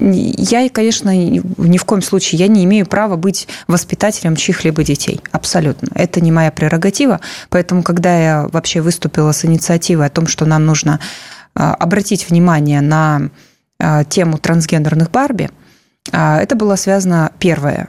я, 0.00 0.68
конечно, 0.70 1.14
ни 1.14 1.78
в 1.78 1.84
коем 1.84 2.02
случае, 2.02 2.38
я 2.38 2.48
не 2.48 2.64
имею 2.64 2.86
права 2.86 3.16
быть 3.16 3.48
воспитателем 3.68 4.36
чьих-либо 4.36 4.82
детей. 4.82 5.20
Абсолютно. 5.30 5.88
Это 5.94 6.20
не 6.20 6.32
моя 6.32 6.50
прерогатива. 6.50 7.20
Поэтому, 7.50 7.82
когда 7.82 8.18
я 8.18 8.48
вообще 8.48 8.80
выступила 8.80 9.32
с 9.32 9.44
инициативой 9.44 10.06
о 10.06 10.10
том, 10.10 10.26
что 10.26 10.46
нам 10.46 10.64
нужно 10.64 11.00
а, 11.54 11.74
обратить 11.74 12.28
внимание 12.30 12.80
на 12.80 13.30
а, 13.78 14.04
тему 14.04 14.38
трансгендерных 14.38 15.10
Барби, 15.10 15.50
а, 16.12 16.40
это 16.40 16.56
было 16.56 16.76
связано, 16.76 17.32
первое, 17.38 17.88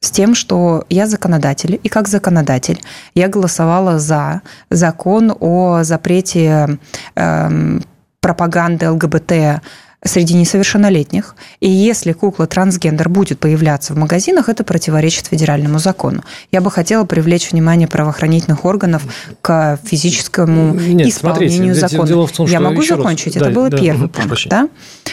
с 0.00 0.10
тем, 0.10 0.34
что 0.34 0.84
я 0.88 1.06
законодатель, 1.06 1.78
и 1.80 1.88
как 1.88 2.08
законодатель 2.08 2.82
я 3.14 3.28
голосовала 3.28 4.00
за 4.00 4.42
закон 4.68 5.32
о 5.38 5.84
запрете 5.84 6.78
э, 7.14 7.78
пропаганды 8.20 8.90
ЛГБТ 8.90 9.62
среди 10.04 10.34
несовершеннолетних. 10.34 11.36
И 11.60 11.70
если 11.70 12.12
кукла 12.12 12.46
трансгендер 12.46 13.08
будет 13.08 13.38
появляться 13.38 13.94
в 13.94 13.96
магазинах, 13.96 14.48
это 14.48 14.64
противоречит 14.64 15.26
федеральному 15.26 15.78
закону. 15.78 16.24
Я 16.50 16.60
бы 16.60 16.70
хотела 16.70 17.04
привлечь 17.04 17.52
внимание 17.52 17.86
правоохранительных 17.86 18.64
органов 18.64 19.02
к 19.40 19.78
физическому 19.84 20.74
Нет, 20.74 21.08
исполнению 21.08 21.74
смотрите, 21.74 21.74
закона. 21.74 22.08
Дело 22.08 22.26
в 22.26 22.32
том, 22.32 22.46
Я 22.48 22.60
могу 22.60 22.82
закончить? 22.82 23.36
Раз... 23.36 23.36
Это 23.36 23.44
да, 23.46 23.50
был 23.52 23.68
да, 23.68 23.78
первый 23.78 24.08
да, 24.08 24.20
пункт. 24.20 24.48
Да? 24.48 24.68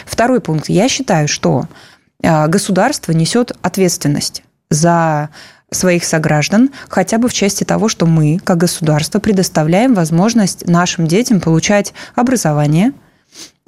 Второй 0.06 0.40
пункт. 0.40 0.68
Я 0.68 0.88
считаю, 0.88 1.28
что 1.28 1.66
а, 2.22 2.48
государство 2.48 3.12
несет 3.12 3.52
ответственность 3.62 4.42
за 4.70 5.30
своих 5.70 6.04
сограждан, 6.04 6.70
хотя 6.88 7.18
бы 7.18 7.28
в 7.28 7.32
части 7.32 7.62
того, 7.62 7.88
что 7.88 8.06
мы, 8.06 8.40
как 8.42 8.58
государство, 8.58 9.20
предоставляем 9.20 9.94
возможность 9.94 10.66
нашим 10.66 11.06
детям 11.06 11.40
получать 11.40 11.94
образование, 12.16 12.92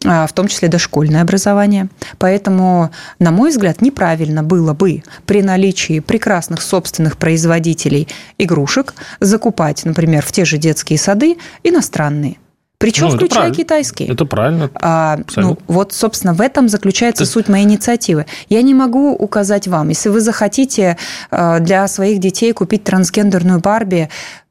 в 0.04 0.32
том 0.32 0.48
числе 0.48 0.68
дошкольное 0.68 1.22
образование. 1.22 1.88
Поэтому, 2.18 2.90
на 3.18 3.30
мой 3.30 3.50
взгляд, 3.50 3.80
неправильно 3.80 4.42
было 4.42 4.74
бы 4.74 5.02
при 5.26 5.42
наличии 5.42 6.00
прекрасных 6.00 6.62
собственных 6.62 7.16
производителей 7.16 8.08
игрушек 8.38 8.94
закупать, 9.20 9.84
например, 9.84 10.24
в 10.24 10.32
те 10.32 10.44
же 10.44 10.58
детские 10.58 10.98
сады 10.98 11.36
иностранные. 11.62 12.36
Причем 12.82 13.10
ну, 13.10 13.14
включая 13.14 13.42
правильно. 13.42 13.56
китайские. 13.56 14.08
Это 14.08 14.24
правильно. 14.24 14.68
А, 14.74 15.20
ну, 15.36 15.56
вот, 15.68 15.92
собственно, 15.92 16.34
в 16.34 16.40
этом 16.40 16.68
заключается 16.68 17.22
это... 17.22 17.32
суть 17.32 17.48
моей 17.48 17.64
инициативы. 17.64 18.26
Я 18.48 18.60
не 18.62 18.74
могу 18.74 19.12
указать 19.12 19.68
вам, 19.68 19.90
если 19.90 20.08
вы 20.08 20.20
захотите 20.20 20.96
а, 21.30 21.60
для 21.60 21.86
своих 21.86 22.18
детей 22.18 22.52
купить 22.52 22.82
трансгендерную 22.82 23.60
Барби, 23.60 24.08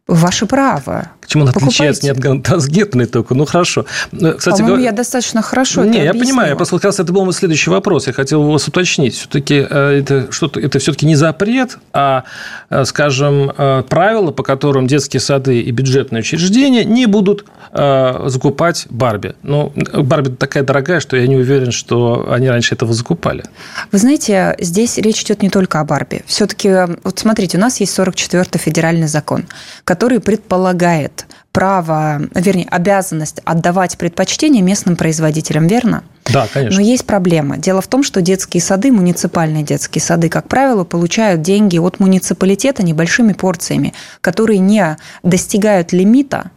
ваше 0.08 0.46
право. 0.46 1.10
Чем 1.32 1.44
он 1.44 1.48
отличается 1.48 2.04
не 2.04 2.10
от 2.10 2.44
трансгендерной 2.44 3.06
только? 3.06 3.36
Ну, 3.36 3.46
хорошо. 3.46 3.86
Э, 4.12 4.34
кстати, 4.34 4.58
По-моему, 4.58 4.68
говоря... 4.68 4.84
я 4.84 4.92
достаточно 4.92 5.42
хорошо 5.42 5.86
Не, 5.86 6.04
я 6.04 6.14
понимаю. 6.14 6.50
Я 6.50 6.56
просто 6.58 6.76
как 6.76 6.84
раз 6.84 7.00
это 7.00 7.14
был 7.14 7.24
мой 7.24 7.34
следующий 7.34 7.70
вопрос. 7.70 8.08
Я 8.08 8.12
хотел 8.12 8.44
вас 8.44 8.68
уточнить. 8.68 9.16
Все-таки 9.16 9.66
э, 9.70 10.00
это, 10.02 10.30
что-то, 10.30 10.60
это 10.60 10.80
все-таки 10.80 11.06
не 11.06 11.16
запрет, 11.16 11.78
а, 11.94 12.26
э, 12.70 12.84
скажем, 12.84 13.54
правила, 13.88 14.32
по 14.32 14.44
которым 14.44 14.88
детские 14.88 15.22
сады 15.22 15.62
и 15.62 15.72
бюджетные 15.72 16.20
учреждения 16.20 16.84
не 16.84 17.06
будут 17.06 17.46
закупать 17.74 18.88
Барби. 18.90 19.36
Ну, 19.44 19.72
Барби 19.94 20.32
такая 20.32 20.64
дорогая, 20.64 21.00
что 21.00 21.16
я 21.16 21.26
не 21.28 21.38
уверен, 21.38 21.72
что 21.72 22.30
они 22.30 22.50
раньше 22.50 22.76
этого 22.76 22.94
закупали. 22.94 23.46
Вы 23.94 23.98
знаете, 23.98 24.58
здесь 24.60 24.98
речь 24.98 25.22
идет 25.22 25.42
не 25.42 25.50
только 25.50 25.80
о 25.80 25.86
Барби. 25.86 26.24
Все-таки, 26.26 26.70
вот 27.04 27.20
смотрите, 27.20 27.58
у 27.58 27.62
нас 27.62 27.80
есть 27.80 27.98
44-й 27.98 28.60
федеральный 28.60 29.08
закон, 29.08 29.46
который 29.86 30.20
предполагает 30.20 31.21
право, 31.52 32.22
вернее, 32.36 32.68
обязанность 32.70 33.42
отдавать 33.44 33.98
предпочтение 33.98 34.62
местным 34.62 34.96
производителям, 34.96 35.68
верно? 35.68 36.04
Да, 36.32 36.48
конечно. 36.52 36.80
Но 36.80 36.86
есть 36.86 37.06
проблема. 37.06 37.58
Дело 37.58 37.82
в 37.82 37.88
том, 37.88 38.04
что 38.04 38.22
детские 38.22 38.62
сады, 38.62 38.92
муниципальные 38.92 39.64
детские 39.64 40.02
сады, 40.02 40.30
как 40.30 40.48
правило, 40.48 40.84
получают 40.84 41.42
деньги 41.42 41.78
от 41.78 42.00
муниципалитета 42.00 42.84
небольшими 42.84 43.34
порциями, 43.34 43.94
которые 44.22 44.60
не 44.60 44.98
достигают 45.24 45.92
лимита, 45.94 46.52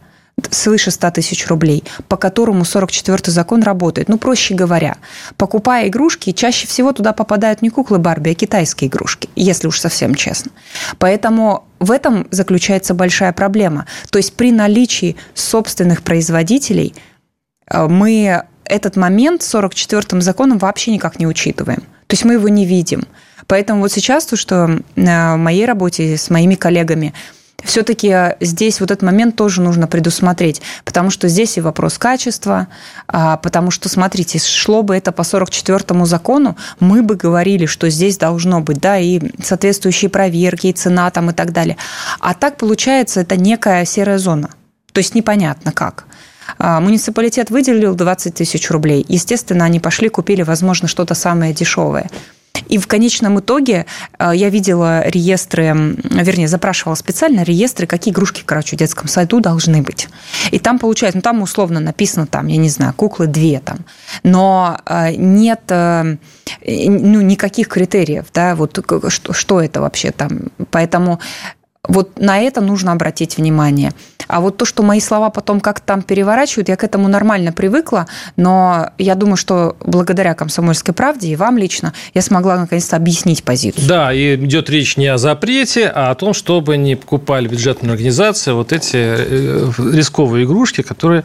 свыше 0.51 0.91
100 0.91 1.11
тысяч 1.11 1.47
рублей, 1.47 1.83
по 2.09 2.17
которому 2.17 2.63
44-й 2.63 3.31
закон 3.31 3.63
работает. 3.63 4.09
Ну, 4.09 4.17
проще 4.17 4.53
говоря, 4.53 4.97
покупая 5.37 5.87
игрушки, 5.87 6.31
чаще 6.31 6.67
всего 6.67 6.91
туда 6.91 7.13
попадают 7.13 7.61
не 7.61 7.69
куклы 7.69 7.99
Барби, 7.99 8.31
а 8.31 8.35
китайские 8.35 8.89
игрушки, 8.89 9.29
если 9.35 9.67
уж 9.67 9.79
совсем 9.79 10.13
честно. 10.13 10.51
Поэтому 10.97 11.65
в 11.79 11.91
этом 11.91 12.27
заключается 12.31 12.93
большая 12.93 13.31
проблема. 13.31 13.85
То 14.09 14.19
есть 14.19 14.33
при 14.33 14.51
наличии 14.51 15.15
собственных 15.33 16.01
производителей 16.01 16.93
э, 17.69 17.87
мы 17.87 18.43
этот 18.65 18.97
момент 18.97 19.41
44-м 19.41 20.21
законом 20.21 20.57
вообще 20.57 20.91
никак 20.91 21.19
не 21.19 21.27
учитываем. 21.27 21.81
То 22.07 22.13
есть 22.13 22.25
мы 22.25 22.33
его 22.33 22.49
не 22.49 22.65
видим. 22.65 23.03
Поэтому 23.47 23.81
вот 23.81 23.91
сейчас 23.91 24.25
то, 24.25 24.35
что 24.35 24.81
в 24.95 25.35
моей 25.37 25.65
работе 25.65 26.17
с 26.17 26.29
моими 26.29 26.55
коллегами– 26.55 27.13
все-таки 27.63 28.09
э, 28.09 28.35
здесь 28.39 28.79
вот 28.79 28.91
этот 28.91 29.03
момент 29.03 29.35
тоже 29.35 29.61
нужно 29.61 29.87
предусмотреть, 29.87 30.61
потому 30.83 31.09
что 31.09 31.27
здесь 31.27 31.57
и 31.57 31.61
вопрос 31.61 31.97
качества, 31.97 32.67
а, 33.07 33.37
потому 33.37 33.71
что, 33.71 33.89
смотрите, 33.89 34.39
шло 34.39 34.83
бы 34.83 34.95
это 34.95 35.11
по 35.11 35.21
44-му 35.21 36.05
закону, 36.05 36.57
мы 36.79 37.01
бы 37.01 37.15
говорили, 37.15 37.65
что 37.65 37.89
здесь 37.89 38.17
должно 38.17 38.61
быть, 38.61 38.79
да, 38.79 38.97
и 38.97 39.19
соответствующие 39.43 40.09
проверки, 40.09 40.67
и 40.67 40.73
цена 40.73 41.09
там 41.11 41.31
и 41.31 41.33
так 41.33 41.51
далее. 41.51 41.77
А 42.19 42.33
так 42.33 42.57
получается, 42.57 43.21
это 43.21 43.37
некая 43.37 43.85
серая 43.85 44.17
зона. 44.17 44.49
То 44.91 44.99
есть 44.99 45.15
непонятно 45.15 45.71
как. 45.71 46.05
А, 46.57 46.79
муниципалитет 46.79 47.49
выделил 47.49 47.95
20 47.95 48.35
тысяч 48.35 48.69
рублей. 48.69 49.05
Естественно, 49.07 49.65
они 49.65 49.79
пошли, 49.79 50.09
купили, 50.09 50.43
возможно, 50.43 50.87
что-то 50.87 51.15
самое 51.15 51.53
дешевое. 51.53 52.09
И 52.67 52.77
в 52.77 52.87
конечном 52.87 53.39
итоге 53.39 53.85
э, 54.19 54.31
я 54.33 54.49
видела 54.49 55.07
реестры, 55.07 55.97
вернее, 56.03 56.47
запрашивала 56.47 56.95
специально 56.95 57.43
реестры, 57.43 57.87
какие 57.87 58.13
игрушки, 58.13 58.43
короче, 58.45 58.75
в 58.75 58.79
детском 58.79 59.07
саду 59.07 59.39
должны 59.39 59.81
быть. 59.81 60.07
И 60.51 60.59
там 60.59 60.79
получается, 60.79 61.17
ну 61.17 61.21
там 61.21 61.41
условно 61.41 61.79
написано, 61.79 62.27
там, 62.27 62.47
я 62.47 62.57
не 62.57 62.69
знаю, 62.69 62.93
куклы 62.93 63.27
две 63.27 63.59
там, 63.59 63.79
но 64.23 64.79
э, 64.85 65.15
нет 65.15 65.61
э, 65.69 66.17
ну, 66.65 67.21
никаких 67.21 67.67
критериев, 67.67 68.25
да, 68.33 68.55
вот 68.55 68.79
что, 69.09 69.33
что 69.33 69.61
это 69.61 69.81
вообще 69.81 70.11
там. 70.11 70.51
Поэтому 70.71 71.19
вот 71.87 72.19
на 72.19 72.39
это 72.39 72.61
нужно 72.61 72.91
обратить 72.91 73.37
внимание. 73.37 73.93
А 74.27 74.41
вот 74.41 74.57
то, 74.57 74.65
что 74.65 74.83
мои 74.83 74.99
слова 74.99 75.29
потом 75.29 75.59
как 75.59 75.79
там 75.79 76.01
переворачивают, 76.01 76.69
я 76.69 76.75
к 76.75 76.83
этому 76.83 77.07
нормально 77.07 77.51
привыкла, 77.51 78.07
но 78.35 78.89
я 78.97 79.15
думаю, 79.15 79.37
что 79.37 79.75
благодаря 79.85 80.33
«Комсомольской 80.33 80.93
правде» 80.93 81.29
и 81.29 81.35
вам 81.35 81.57
лично 81.57 81.93
я 82.13 82.21
смогла 82.21 82.57
наконец-то 82.57 82.95
объяснить 82.95 83.43
позицию. 83.43 83.87
Да, 83.87 84.13
и 84.13 84.35
идет 84.35 84.69
речь 84.69 84.97
не 84.97 85.07
о 85.07 85.17
запрете, 85.17 85.87
а 85.93 86.11
о 86.11 86.15
том, 86.15 86.33
чтобы 86.33 86.77
не 86.77 86.95
покупали 86.95 87.47
бюджетные 87.47 87.91
организации 87.91 88.51
вот 88.51 88.73
эти 88.73 88.95
э, 88.95 89.71
рисковые 89.77 90.45
игрушки, 90.45 90.81
которые 90.81 91.23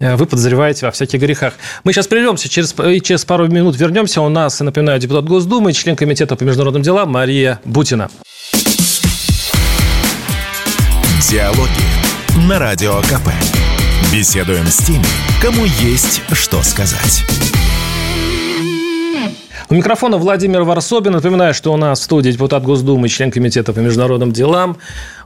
э, 0.00 0.16
вы 0.16 0.26
подозреваете 0.26 0.86
во 0.86 0.92
всяких 0.92 1.20
грехах. 1.20 1.54
Мы 1.84 1.92
сейчас 1.92 2.08
прервемся, 2.08 2.48
через, 2.48 2.74
через 3.02 3.24
пару 3.24 3.46
минут 3.46 3.78
вернемся. 3.78 4.20
У 4.20 4.28
нас, 4.28 4.58
напоминаю, 4.60 4.98
депутат 4.98 5.24
Госдумы, 5.24 5.72
член 5.72 5.96
Комитета 5.96 6.34
по 6.36 6.42
международным 6.42 6.82
делам 6.82 7.10
Мария 7.10 7.60
Бутина. 7.64 8.10
Диалоги 11.32 12.46
на 12.46 12.58
Радио 12.58 13.00
КП. 13.00 13.30
Беседуем 14.12 14.66
с 14.66 14.76
теми, 14.76 15.06
кому 15.40 15.64
есть 15.64 16.20
что 16.34 16.62
сказать. 16.62 17.24
У 19.70 19.74
микрофона 19.74 20.18
Владимир 20.18 20.64
Варсобин. 20.64 21.12
Напоминаю, 21.12 21.54
что 21.54 21.72
у 21.72 21.78
нас 21.78 22.00
в 22.00 22.02
студии 22.02 22.32
депутат 22.32 22.62
Госдумы, 22.62 23.08
член 23.08 23.30
Комитета 23.30 23.72
по 23.72 23.78
международным 23.78 24.30
делам 24.30 24.76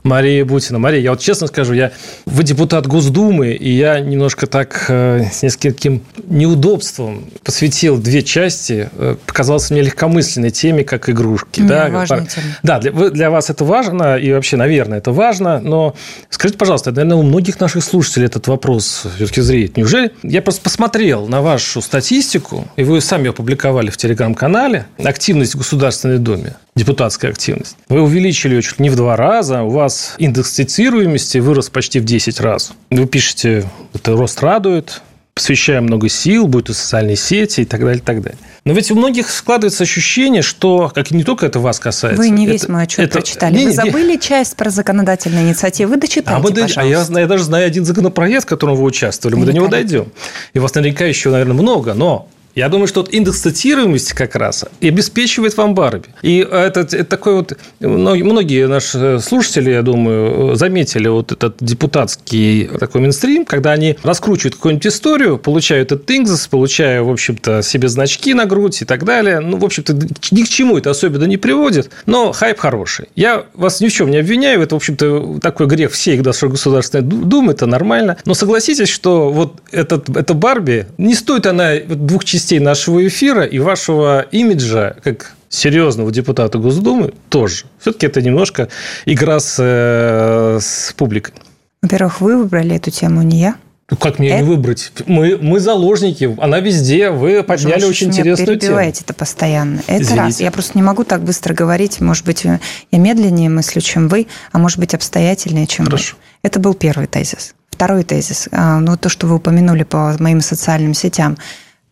Мария 0.07 0.45
Бутина. 0.45 0.79
Мария, 0.79 1.01
я 1.01 1.11
вот 1.11 1.19
честно 1.19 1.47
скажу, 1.47 1.73
я 1.73 1.91
вы 2.25 2.43
депутат 2.43 2.87
Госдумы, 2.87 3.51
и 3.51 3.69
я 3.69 3.99
немножко 3.99 4.47
так 4.47 4.85
э, 4.87 5.25
с 5.31 5.43
нескольким 5.43 6.03
неудобством 6.25 7.25
посвятил 7.43 7.97
две 7.97 8.23
части, 8.23 8.89
э, 8.93 9.15
показалось 9.25 9.69
мне 9.69 9.81
легкомысленной 9.81 10.51
теме, 10.51 10.83
как 10.83 11.09
игрушки. 11.09 11.61
Не, 11.61 11.67
да, 11.67 11.89
важная 11.89 12.25
тема. 12.25 12.45
Да, 12.63 12.79
для, 12.79 12.91
для 12.91 13.29
вас 13.29 13.49
это 13.49 13.65
важно, 13.65 14.17
и 14.17 14.31
вообще, 14.31 14.57
наверное, 14.57 14.99
это 14.99 15.11
важно, 15.11 15.59
но 15.59 15.95
скажите, 16.29 16.57
пожалуйста, 16.57 16.91
наверное, 16.91 17.17
у 17.17 17.23
многих 17.23 17.59
наших 17.59 17.83
слушателей 17.83 18.27
этот 18.27 18.47
вопрос 18.47 19.05
все-таки 19.15 19.41
зреет. 19.41 19.77
Неужели? 19.77 20.11
Я 20.23 20.41
просто 20.41 20.61
посмотрел 20.61 21.27
на 21.27 21.41
вашу 21.41 21.81
статистику, 21.81 22.67
и 22.77 22.83
вы 22.83 23.01
сами 23.01 23.25
ее 23.25 23.29
опубликовали 23.31 23.89
в 23.89 23.97
телеграм-канале, 23.97 24.85
активность 25.03 25.55
в 25.55 25.57
Государственной 25.57 26.17
Думе 26.17 26.55
депутатская 26.77 27.31
активность. 27.31 27.75
Вы 27.89 28.01
увеличили 28.01 28.55
ее 28.55 28.61
чуть 28.61 28.79
не 28.79 28.89
в 28.89 28.95
два 28.95 29.17
раза, 29.17 29.63
у 29.63 29.69
вас 29.69 29.96
индекс 30.17 30.51
цитируемости 30.51 31.37
вырос 31.39 31.69
почти 31.69 31.99
в 31.99 32.05
10 32.05 32.39
раз. 32.39 32.73
Вы 32.89 33.05
пишете, 33.05 33.65
это 33.93 34.13
рост 34.13 34.41
радует, 34.41 35.01
посвящаем 35.37 35.83
много 35.83 36.09
сил, 36.09 36.47
будут 36.47 36.71
и 36.71 36.73
социальные 36.73 37.15
сети 37.15 37.61
и 37.61 37.65
так 37.65 37.81
далее, 37.81 37.99
и 37.99 38.01
так 38.01 38.21
далее. 38.23 38.39
Но 38.65 38.73
ведь 38.73 38.89
у 38.89 38.95
многих 38.95 39.29
складывается 39.29 39.83
ощущение, 39.83 40.41
что, 40.41 40.91
как 40.93 41.11
и 41.11 41.15
не 41.15 41.23
только 41.23 41.45
это 41.45 41.59
вас 41.59 41.79
касается. 41.79 42.21
Вы 42.21 42.29
не 42.29 42.47
весь 42.47 42.63
это, 42.63 42.71
мой 42.71 42.83
отчет 42.83 42.99
это, 43.05 43.19
прочитали. 43.19 43.55
Не, 43.55 43.65
Вы 43.65 43.71
забыли 43.71 44.13
не, 44.13 44.19
часть 44.19 44.55
про 44.55 44.71
законодательные 44.71 45.45
инициативы. 45.45 45.91
Вы 45.91 45.97
дочитайте, 46.01 46.31
а, 46.31 46.39
мы, 46.39 46.49
пожалуйста. 46.49 46.81
а 46.81 46.83
я, 46.83 47.05
я 47.21 47.27
даже 47.27 47.43
знаю 47.43 47.67
один 47.67 47.85
законопроект, 47.85 48.45
в 48.45 48.47
котором 48.47 48.75
вы 48.75 48.83
участвовали. 48.83 49.35
Мы 49.35 49.45
до 49.45 49.53
него 49.53 49.67
дойдем. 49.67 50.11
И 50.53 50.59
у 50.59 50.63
вас 50.63 50.73
наверняка 50.73 51.05
еще, 51.05 51.29
наверное, 51.29 51.53
много. 51.53 51.93
Но 51.93 52.27
Я 52.57 52.69
думаю, 52.69 52.87
что 52.87 53.01
вот 53.01 53.13
индекс 53.13 53.41
цитируемости 53.41 54.15
как 54.15 54.35
раз 54.35 54.65
и 54.81 54.87
обеспечивает 54.87 55.55
вам 55.57 55.75
Барби. 55.75 56.07
И 56.23 56.39
это, 56.39 56.79
это 56.79 57.03
такой 57.03 57.35
вот... 57.35 57.55
Многие 57.79 58.67
наши 58.67 59.19
слушатели, 59.19 59.69
я 59.69 59.83
думаю, 59.83 60.55
заметили 60.55 61.07
вот 61.07 61.31
этот 61.31 61.57
депутатский 61.59 62.65
такой 62.65 63.01
минстрим, 63.01 63.45
когда 63.45 63.73
они 63.73 63.95
раскручивают 64.01 64.55
какую-нибудь 64.55 64.87
историю, 64.87 65.37
получают 65.37 65.91
этот 65.91 66.09
индекс, 66.09 66.47
получая, 66.47 67.03
в 67.03 67.11
общем-то, 67.11 67.61
себе 67.61 67.89
значки 67.89 68.33
на 68.33 68.45
грудь 68.45 68.81
и 68.81 68.85
так 68.85 69.05
далее. 69.05 69.39
Ну, 69.39 69.57
в 69.57 69.63
общем-то, 69.63 69.93
ни 70.31 70.41
к 70.41 70.49
чему 70.49 70.79
это 70.79 70.89
особенно 70.89 71.25
не 71.25 71.37
приводит, 71.37 71.91
но 72.07 72.31
хайп 72.31 72.57
хороший. 72.57 73.09
Я 73.15 73.45
вас 73.53 73.81
ни 73.81 73.87
в 73.87 73.93
чем 73.93 74.09
не 74.09 74.17
обвиняю, 74.17 74.63
это, 74.63 74.73
в 74.73 74.77
общем-то, 74.77 75.41
такой 75.43 75.67
грех 75.67 75.91
всей 75.91 76.17
государственной 76.17 77.03
думы, 77.03 77.51
это 77.51 77.67
нормально. 77.67 78.17
Но 78.25 78.33
согласитесь, 78.33 78.89
что 78.89 79.31
вот 79.31 79.61
этот, 79.71 80.09
эта 80.09 80.33
Барби, 80.33 80.87
не 80.97 81.13
стоит 81.13 81.45
она 81.45 81.75
двух 81.77 82.25
частей 82.25 82.46
частей 82.47 82.59
нашего 82.59 83.05
эфира 83.05 83.43
и 83.43 83.59
вашего 83.59 84.21
имиджа 84.31 84.95
как 85.03 85.33
серьезного 85.49 86.11
депутата 86.11 86.57
Госдумы 86.57 87.13
тоже. 87.27 87.65
Все-таки 87.81 88.05
это 88.05 88.21
немножко 88.21 88.69
игра 89.05 89.41
с, 89.41 89.57
э, 89.59 90.59
с 90.61 90.93
публикой. 90.93 91.33
Во-первых, 91.81 92.21
вы 92.21 92.37
выбрали 92.37 92.77
эту 92.77 92.89
тему, 92.89 93.21
не 93.21 93.39
я. 93.39 93.55
Ну, 93.91 93.97
как 93.97 94.19
мне 94.19 94.29
это... 94.29 94.43
не 94.43 94.49
выбрать? 94.49 94.93
Мы, 95.07 95.37
мы 95.41 95.59
заложники, 95.59 96.37
она 96.39 96.61
везде. 96.61 97.09
Вы 97.09 97.43
подняли 97.43 97.81
Вы 97.81 97.89
очень 97.89 98.07
интересную 98.07 98.57
тему. 98.57 98.75
Вы 98.75 98.83
это 98.83 99.13
постоянно. 99.13 99.81
Это 99.87 100.03
Извините. 100.03 100.21
раз. 100.21 100.39
Я 100.39 100.51
просто 100.51 100.71
не 100.75 100.83
могу 100.83 101.03
так 101.03 101.23
быстро 101.23 101.53
говорить. 101.53 101.99
Может 101.99 102.25
быть, 102.25 102.45
я 102.45 102.59
медленнее 102.93 103.49
мыслю, 103.49 103.81
чем 103.81 104.07
вы, 104.07 104.27
а 104.53 104.57
может 104.57 104.79
быть, 104.79 104.93
обстоятельнее, 104.93 105.67
чем 105.67 105.85
Хорошо. 105.85 106.15
вы. 106.15 106.47
Это 106.47 106.61
был 106.61 106.73
первый 106.73 107.07
тезис. 107.07 107.55
Второй 107.71 108.05
тезис. 108.05 108.47
А, 108.53 108.79
ну, 108.79 108.95
то, 108.95 109.09
что 109.09 109.27
вы 109.27 109.35
упомянули 109.35 109.83
по 109.83 110.15
моим 110.19 110.39
социальным 110.39 110.93
сетям– 110.93 111.37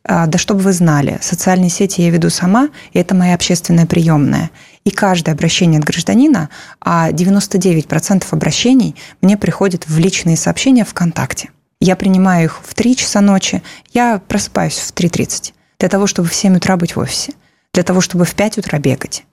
да 0.08 0.38
чтобы 0.38 0.62
вы 0.62 0.72
знали, 0.72 1.18
социальные 1.22 1.70
сети 1.70 2.02
я 2.02 2.10
веду 2.12 2.30
сама, 2.30 2.70
и 2.94 3.00
это 3.00 3.16
моя 3.16 3.34
общественная 3.34 3.86
приемная. 3.86 4.52
И 4.84 4.92
каждое 4.92 5.32
обращение 5.32 5.80
от 5.80 5.86
гражданина, 5.86 6.50
а 6.80 7.10
99% 7.12 8.24
обращений 8.30 8.96
мне 9.22 9.36
приходит 9.36 9.88
в 9.88 9.98
личные 9.98 10.38
сообщения 10.38 10.86
ВКонтакте. 10.86 11.50
Я 11.80 11.96
принимаю 11.96 12.46
их 12.46 12.62
в 12.64 12.74
3 12.76 12.96
часа 12.96 13.22
ночи, 13.22 13.64
я 13.94 14.22
просыпаюсь 14.28 14.78
в 14.78 14.94
3.30 14.94 15.54
для 15.80 15.90
того, 15.90 16.08
чтобы 16.08 16.30
в 16.30 16.36
7 16.36 16.56
утра 16.56 16.78
быть 16.78 16.96
в 16.96 17.00
офисе, 17.00 17.34
для 17.74 17.84
того, 17.84 18.00
чтобы 18.00 18.26
в 18.26 18.36
5 18.36 18.60
утра 18.60 18.78
бегать. 18.80 19.26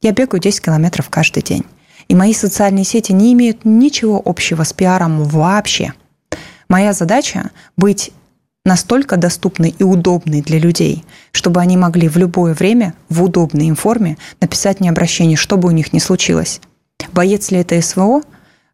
Я 0.00 0.12
бегаю 0.12 0.40
10 0.40 0.60
километров 0.60 1.10
каждый 1.10 1.42
день. 1.42 1.64
И 2.08 2.14
мои 2.14 2.32
социальные 2.34 2.84
сети 2.84 3.12
не 3.12 3.32
имеют 3.32 3.64
ничего 3.64 4.20
общего 4.24 4.64
с 4.64 4.72
пиаром 4.72 5.24
вообще. 5.24 5.94
Моя 6.68 6.92
задача 6.92 7.50
быть 7.76 8.12
настолько 8.64 9.16
доступный 9.16 9.74
и 9.76 9.82
удобный 9.82 10.40
для 10.40 10.58
людей, 10.58 11.04
чтобы 11.32 11.60
они 11.60 11.76
могли 11.76 12.08
в 12.08 12.16
любое 12.16 12.54
время 12.54 12.94
в 13.08 13.22
удобной 13.22 13.66
им 13.66 13.76
форме 13.76 14.18
написать 14.40 14.80
мне 14.80 14.90
обращение, 14.90 15.36
что 15.36 15.56
бы 15.56 15.68
у 15.68 15.72
них 15.72 15.92
ни 15.92 15.98
случилось. 15.98 16.60
Боец 17.12 17.50
ли 17.50 17.58
это 17.58 17.80
СВО, 17.82 18.22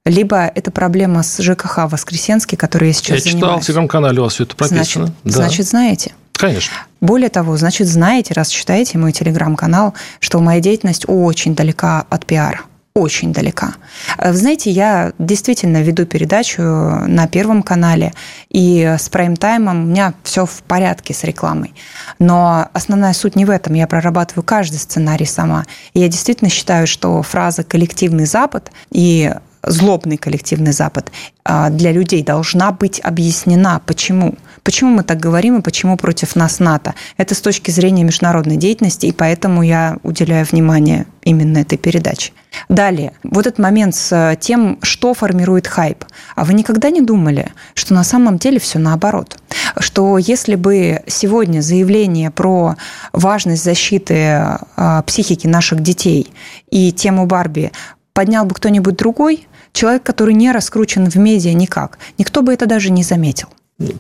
либо 0.05 0.47
это 0.47 0.71
проблема 0.71 1.23
с 1.23 1.43
ЖКХ 1.43 1.91
Воскресенский, 1.91 2.57
который 2.57 2.89
я 2.89 2.95
сейчас 2.95 3.25
Я 3.25 3.33
читал 3.33 3.61
в 3.61 3.65
телеграм-канале 3.65 4.21
у 4.21 4.25
вас 4.25 4.35
все 4.35 4.45
это 4.45 4.57
прописано. 4.57 5.07
Значит, 5.07 5.15
да. 5.25 5.31
значит, 5.31 5.67
знаете. 5.67 6.13
Конечно. 6.33 6.75
Более 7.01 7.31
того, 7.31 7.57
значит, 7.57 7.89
знаете, 7.89 8.33
раз 8.35 8.49
читаете 8.49 8.97
мой 8.99 9.13
телеграм-канал, 9.13 9.95
что 10.21 10.41
моя 10.41 10.61
деятельность 10.61 11.05
очень 11.09 11.55
далека 11.55 12.05
от 12.09 12.27
пиара 12.27 12.61
очень 12.99 13.33
далека. 13.33 13.75
Вы 14.23 14.37
знаете, 14.37 14.71
я 14.71 15.13
действительно 15.19 15.83
веду 15.83 16.07
передачу 16.07 16.63
на 16.63 17.27
Первом 17.27 17.63
канале, 17.63 18.13
и 18.51 18.97
с 18.99 19.09
прайм-таймом 19.09 19.85
у 19.85 19.87
меня 19.87 20.15
все 20.23 20.45
в 20.45 20.63
порядке 20.63 21.15
с 21.15 21.25
рекламой. 21.25 21.75
Но 22.19 22.69
основная 22.73 23.13
суть 23.13 23.37
не 23.37 23.45
в 23.45 23.51
этом. 23.51 23.75
Я 23.75 23.87
прорабатываю 23.87 24.45
каждый 24.45 24.77
сценарий 24.77 25.27
сама. 25.27 25.65
И 25.95 26.01
я 26.01 26.09
действительно 26.09 26.51
считаю, 26.51 26.87
что 26.87 27.23
фраза 27.23 27.65
«коллективный 27.65 28.27
Запад» 28.27 28.71
и 28.91 29.33
злобный 29.69 30.17
коллективный 30.17 30.73
Запад 30.73 31.11
а, 31.45 31.71
для 31.71 31.93
людей 31.93 32.23
должна 32.23 32.73
быть 32.73 33.01
объяснена. 33.03 33.81
Почему? 33.87 34.35
Почему 34.63 34.91
мы 34.91 35.03
так 35.03 35.19
говорим 35.19 35.59
и 35.59 35.63
почему 35.63 35.97
против 35.97 36.37
нас 36.37 36.59
НАТО? 36.59 36.95
Это 37.17 37.35
с 37.35 37.41
точки 37.41 37.71
зрения 37.71 38.05
международной 38.05 38.57
деятельности, 38.57 39.07
и 39.07 39.13
поэтому 39.13 39.63
я 39.63 39.97
уделяю 40.03 40.45
внимание 40.45 41.07
именно 41.23 41.59
этой 41.59 41.79
передаче. 41.79 42.33
Далее, 42.69 43.13
вот 43.23 43.47
этот 43.47 43.59
момент 43.59 43.95
с 43.95 44.37
тем, 44.41 44.79
что 44.83 45.15
формирует 45.15 45.67
хайп. 45.67 46.05
А 46.35 46.45
вы 46.45 46.55
никогда 46.55 46.91
не 46.91 47.01
думали, 47.01 47.53
что 47.75 47.95
на 47.95 48.05
самом 48.05 48.39
деле 48.39 48.59
все 48.59 48.79
наоборот? 48.79 49.39
Что 49.79 50.19
если 50.19 50.55
бы 50.55 51.03
сегодня 51.07 51.61
заявление 51.61 52.31
про 52.31 52.77
важность 53.13 53.65
защиты 53.65 54.59
а, 54.77 55.03
психики 55.07 55.47
наших 55.47 55.81
детей 55.81 56.33
и 56.71 56.93
тему 56.93 57.27
Барби 57.27 57.73
поднял 58.13 58.45
бы 58.45 58.55
кто-нибудь 58.55 58.97
другой, 58.97 59.48
человек, 59.73 60.03
который 60.03 60.35
не 60.35 60.53
раскручен 60.53 61.09
в 61.09 61.17
медиа 61.17 61.53
никак, 61.53 61.99
никто 62.19 62.43
бы 62.43 62.53
это 62.53 62.67
даже 62.67 62.91
не 62.91 63.03
заметил. 63.03 63.49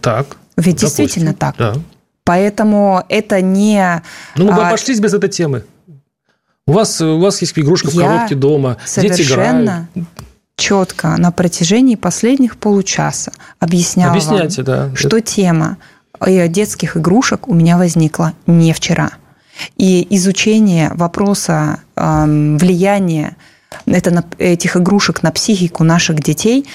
Так. 0.00 0.36
Ведь 0.56 0.76
допустим, 0.76 1.04
действительно 1.04 1.34
так. 1.34 1.54
Да. 1.56 1.74
Поэтому 2.24 3.04
это 3.08 3.40
не... 3.40 4.02
Ну, 4.36 4.46
мы 4.46 4.52
бы 4.52 4.62
а, 4.62 4.68
обошлись 4.68 5.00
без 5.00 5.14
этой 5.14 5.30
темы. 5.30 5.64
У 6.66 6.72
вас, 6.72 7.00
у 7.00 7.18
вас 7.18 7.40
есть 7.40 7.58
игрушка 7.58 7.90
в 7.90 7.96
коробке 7.96 8.34
дома, 8.34 8.76
дети 8.96 9.22
играют. 9.22 9.86
четко 10.56 11.16
на 11.16 11.32
протяжении 11.32 11.94
последних 11.94 12.58
получаса 12.58 13.32
объясняла 13.58 14.10
Объясняйте, 14.10 14.62
вам, 14.62 14.90
да. 14.90 14.96
что 14.96 15.16
Это... 15.16 15.20
тема 15.22 15.78
э, 16.20 16.46
детских 16.48 16.98
игрушек 16.98 17.48
у 17.48 17.54
меня 17.54 17.78
возникла 17.78 18.34
не 18.46 18.74
вчера. 18.74 19.12
И 19.78 20.06
изучение 20.10 20.90
вопроса 20.92 21.80
э, 21.96 22.24
влияния 22.60 23.36
это, 23.86 24.24
этих 24.38 24.76
игрушек 24.76 25.22
на 25.22 25.30
психику 25.30 25.84
наших 25.84 26.20
детей 26.20 26.66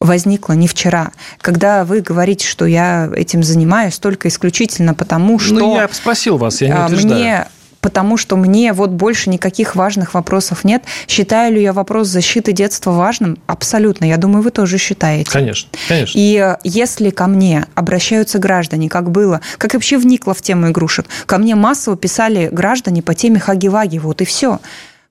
возникло 0.00 0.52
не 0.52 0.68
вчера. 0.68 1.10
Когда 1.40 1.84
вы 1.84 2.00
говорите, 2.00 2.46
что 2.46 2.66
я 2.66 3.10
этим 3.14 3.42
занимаюсь 3.42 3.98
только 3.98 4.28
исключительно 4.28 4.94
потому, 4.94 5.32
ну, 5.32 5.38
что... 5.38 5.54
Ну, 5.54 5.76
я 5.76 5.88
спросил 5.90 6.36
вас, 6.36 6.60
я 6.60 6.68
не 6.68 6.74
а, 6.74 6.86
утверждаю. 6.86 7.20
Мне 7.20 7.46
потому 7.80 8.16
что 8.16 8.36
мне 8.36 8.72
вот 8.72 8.90
больше 8.90 9.30
никаких 9.30 9.76
важных 9.76 10.14
вопросов 10.14 10.64
нет. 10.64 10.82
Считаю 11.06 11.54
ли 11.54 11.62
я 11.62 11.72
вопрос 11.72 12.08
защиты 12.08 12.52
детства 12.52 12.90
важным? 12.90 13.38
Абсолютно. 13.46 14.04
Я 14.04 14.16
думаю, 14.16 14.42
вы 14.42 14.50
тоже 14.50 14.78
считаете. 14.78 15.30
Конечно, 15.30 15.70
конечно. 15.86 16.18
И 16.18 16.36
э, 16.36 16.56
если 16.64 17.10
ко 17.10 17.26
мне 17.26 17.66
обращаются 17.74 18.38
граждане, 18.38 18.88
как 18.88 19.10
было, 19.10 19.40
как 19.58 19.74
вообще 19.74 19.98
вникла 19.98 20.34
в 20.34 20.42
тему 20.42 20.70
игрушек, 20.70 21.06
ко 21.26 21.38
мне 21.38 21.54
массово 21.54 21.96
писали 21.96 22.48
граждане 22.50 23.02
по 23.02 23.14
теме 23.14 23.38
Хаги-Ваги, 23.38 23.98
вот 23.98 24.20
и 24.20 24.24
все 24.24 24.60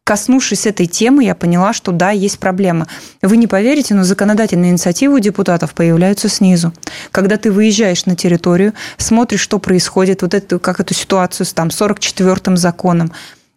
коснувшись 0.08 0.66
этой 0.66 0.86
темы, 0.86 1.26
я 1.26 1.36
поняла, 1.36 1.74
что 1.74 1.92
да, 1.92 2.12
есть 2.12 2.40
проблема. 2.40 2.88
Вы 3.22 3.36
не 3.36 3.46
поверите, 3.46 3.94
но 3.94 4.06
законодательные 4.06 4.72
инициативы 4.72 5.16
у 5.16 5.20
депутатов 5.20 5.74
появляются 5.74 6.30
снизу. 6.30 6.72
Когда 7.12 7.36
ты 7.36 7.52
выезжаешь 7.52 8.06
на 8.06 8.16
территорию, 8.16 8.74
смотришь, 8.96 9.42
что 9.42 9.60
происходит, 9.60 10.22
вот 10.22 10.34
эту, 10.34 10.62
как 10.62 10.80
эту 10.80 10.94
ситуацию 10.94 11.46
с 11.46 11.52
там 11.52 11.68
44-м 11.68 12.56
законом, 12.56 13.12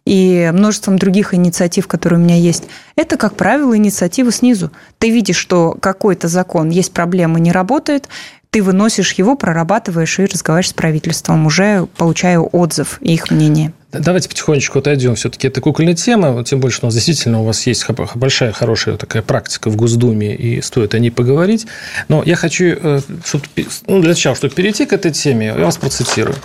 и 0.05 0.49
множеством 0.51 0.97
других 0.97 1.33
инициатив, 1.33 1.87
которые 1.87 2.19
у 2.19 2.23
меня 2.23 2.35
есть. 2.35 2.63
Это, 2.97 3.15
как 3.17 3.35
правило, 3.35 3.77
инициатива 3.77 4.31
снизу. 4.31 4.71
Ты 4.97 5.09
видишь, 5.11 5.37
что 5.37 5.77
какой-то 5.79 6.27
закон, 6.27 6.69
есть 6.69 6.91
проблема, 6.91 7.39
не 7.39 7.51
работает, 7.51 8.09
ты 8.49 8.61
выносишь 8.61 9.13
его, 9.13 9.35
прорабатываешь 9.35 10.19
и 10.19 10.25
разговариваешь 10.25 10.71
с 10.71 10.73
правительством, 10.73 11.45
уже 11.45 11.87
получая 11.95 12.39
отзыв 12.39 12.97
и 12.99 13.13
их 13.13 13.31
мнение. 13.31 13.71
Давайте 13.91 14.29
потихонечку 14.29 14.79
отойдем. 14.79 15.15
Все-таки 15.15 15.47
это 15.47 15.59
кукольная 15.59 15.95
тема, 15.95 16.43
тем 16.43 16.59
больше, 16.59 16.79
у 16.81 16.85
нас 16.85 16.93
действительно 16.93 17.41
у 17.41 17.45
вас 17.45 17.67
есть 17.67 17.85
большая, 18.15 18.51
хорошая 18.51 18.97
такая 18.97 19.21
практика 19.21 19.69
в 19.69 19.75
Госдуме, 19.75 20.35
и 20.35 20.61
стоит 20.61 20.93
о 20.93 20.99
ней 20.99 21.11
поговорить. 21.11 21.67
Но 22.07 22.23
я 22.23 22.35
хочу, 22.35 22.65
э, 22.65 22.99
чтобы, 23.25 23.45
ну, 23.87 23.99
для 23.99 24.09
начала, 24.09 24.35
чтобы 24.35 24.53
перейти 24.53 24.85
к 24.85 24.93
этой 24.93 25.11
теме, 25.11 25.47
я 25.47 25.65
вас 25.65 25.77
процитирую. 25.77 26.37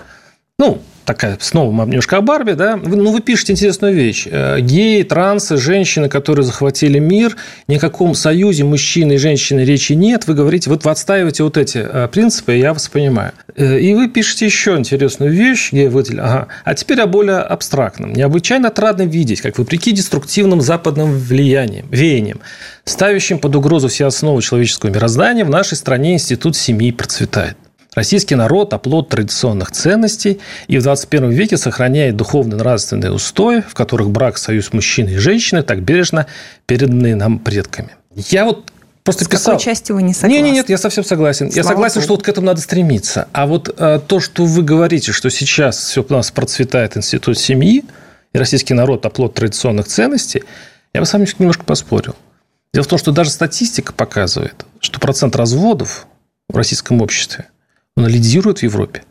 Ну, 0.59 0.83
такая 1.07 1.39
снова 1.41 1.71
немножко 1.87 2.19
о 2.19 2.21
Барби, 2.21 2.53
да, 2.53 2.77
ну, 2.77 3.13
вы 3.13 3.21
пишете 3.21 3.53
интересную 3.53 3.95
вещь. 3.95 4.27
Э, 4.31 4.61
геи, 4.61 5.03
трансы, 5.03 5.57
женщины, 5.57 6.09
которые 6.09 6.45
захватили 6.45 6.99
мир, 6.99 7.37
ни 7.69 7.77
о 7.77 7.79
каком 7.79 8.15
союзе 8.15 8.65
мужчины 8.65 9.15
и 9.15 9.17
женщины 9.17 9.61
речи 9.61 9.95
нет. 9.95 10.27
Вы 10.27 10.35
говорите, 10.35 10.69
вот 10.69 10.85
вы 10.85 10.91
отстаиваете 10.91 11.45
вот 11.45 11.57
эти 11.57 11.79
э, 11.79 12.09
принципы, 12.09 12.53
я 12.53 12.73
вас 12.73 12.89
понимаю. 12.89 13.33
Э, 13.55 13.79
и 13.79 13.95
вы 13.95 14.09
пишете 14.09 14.45
еще 14.45 14.77
интересную 14.77 15.33
вещь, 15.33 15.73
геи 15.73 15.87
выделили. 15.87 16.21
Ага. 16.21 16.49
А 16.65 16.75
теперь 16.75 17.01
о 17.01 17.07
более 17.07 17.39
абстрактном. 17.39 18.13
Необычайно 18.13 18.69
отрадно 18.69 19.03
видеть, 19.03 19.41
как 19.41 19.59
вопреки 19.59 19.93
деструктивным 19.93 20.61
западным 20.61 21.13
влияниям, 21.19 21.87
веяниям, 21.91 22.41
ставящим 22.85 23.39
под 23.39 23.55
угрозу 23.55 23.89
все 23.89 24.07
основы 24.07 24.43
человеческого 24.43 24.91
мироздания, 24.91 25.45
в 25.45 25.51
нашей 25.51 25.77
стране 25.77 26.15
институт 26.15 26.57
семьи 26.57 26.91
процветает. 26.91 27.57
Российский 27.97 28.35
народ– 28.35 28.73
оплот 28.75 29.09
традиционных 29.09 29.71
ценностей 29.71 30.39
и 30.69 30.77
в 30.77 30.83
21 30.83 31.31
веке 31.31 31.57
сохраняет 31.57 32.15
духовно-нравственные 32.17 33.11
устои, 33.11 33.63
в 33.67 33.73
которых 33.73 34.11
брак, 34.11 34.37
союз 34.37 34.75
мужчины 34.75 35.09
и 35.11 35.17
женщины 35.17 35.63
так 35.63 35.81
бережно 35.81 36.27
переданные 36.67 37.17
нам 37.17 37.39
предками. 37.39 37.97
Я 38.15 38.45
вот 38.45 38.71
просто 39.03 39.25
С 39.25 39.29
писал. 39.29 39.55
какой 39.55 39.65
частью 39.65 39.97
вы 39.97 40.03
не 40.03 40.13
согласны? 40.13 40.35
Нет, 40.35 40.45
нет, 40.45 40.55
нет, 40.55 40.69
я 40.69 40.77
совсем 40.77 41.05
согласен. 41.05 41.47
я 41.47 41.63
Слава 41.63 41.69
согласен, 41.69 41.95
Богу. 41.95 42.05
что 42.05 42.15
вот 42.17 42.23
к 42.23 42.29
этому 42.29 42.47
надо 42.49 42.61
стремиться. 42.61 43.29
А 43.33 43.47
вот 43.47 43.75
э, 43.79 44.01
то, 44.07 44.21
что 44.21 44.45
вы 44.45 44.63
говорите, 44.63 45.13
что 45.13 45.31
сейчас 45.31 45.79
все 45.79 46.05
у 46.07 46.13
нас 46.13 46.31
процветает 46.31 46.99
институт 46.99 47.39
семьи, 47.39 47.83
и 48.35 48.39
российский 48.39 48.75
народ 48.75 49.07
оплот 49.07 49.33
традиционных 49.33 49.87
ценностей, 49.87 50.45
я 50.93 51.01
бы 51.01 51.07
с 51.07 51.13
вами 51.15 51.27
немножко 51.39 51.65
поспорил. 51.65 52.15
Дело 52.75 52.85
в 52.85 52.89
том, 52.89 52.99
что 52.99 53.11
даже 53.11 53.31
статистика 53.31 53.95
показывает, 53.95 54.67
что 54.81 55.01
процент 55.01 55.35
разводов 55.35 56.07
в 56.51 56.57
российском 56.59 57.01
обществе, 57.01 57.47
он 57.97 58.07
лидирует 58.07 58.59
в 58.59 58.63
Европе. 58.63 59.03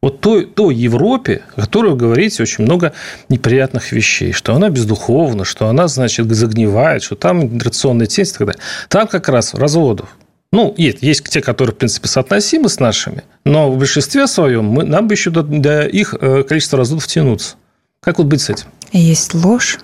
Вот 0.00 0.20
той, 0.20 0.46
той 0.46 0.76
Европе, 0.76 1.42
о 1.56 1.62
которой 1.62 1.90
вы 1.90 1.96
говорите 1.96 2.42
очень 2.42 2.64
много 2.64 2.92
неприятных 3.28 3.90
вещей, 3.90 4.32
что 4.32 4.54
она 4.54 4.68
бездуховна, 4.70 5.44
что 5.44 5.66
она, 5.66 5.88
значит, 5.88 6.32
загнивает, 6.32 7.02
что 7.02 7.16
там 7.16 7.58
традиционные 7.58 8.06
ценности 8.06 8.36
и 8.36 8.38
так 8.38 8.46
далее. 8.46 8.62
Там 8.88 9.08
как 9.08 9.28
раз 9.28 9.54
разводов. 9.54 10.16
Ну, 10.52 10.72
есть, 10.78 11.02
есть 11.02 11.24
те, 11.28 11.40
которые, 11.42 11.74
в 11.74 11.78
принципе, 11.78 12.08
соотносимы 12.08 12.68
с 12.68 12.78
нашими, 12.78 13.24
но 13.44 13.70
в 13.70 13.76
большинстве 13.76 14.26
своем 14.26 14.64
мы, 14.66 14.84
нам 14.84 15.08
бы 15.08 15.14
еще 15.14 15.30
до, 15.30 15.42
до 15.42 15.86
их 15.86 16.14
э, 16.18 16.42
количества 16.44 16.78
разводов 16.78 17.06
тянуться. 17.06 17.56
Как 18.00 18.18
вот 18.18 18.28
быть 18.28 18.40
с 18.40 18.50
этим? 18.50 18.66
Есть 18.92 19.34
ложь, 19.34 19.78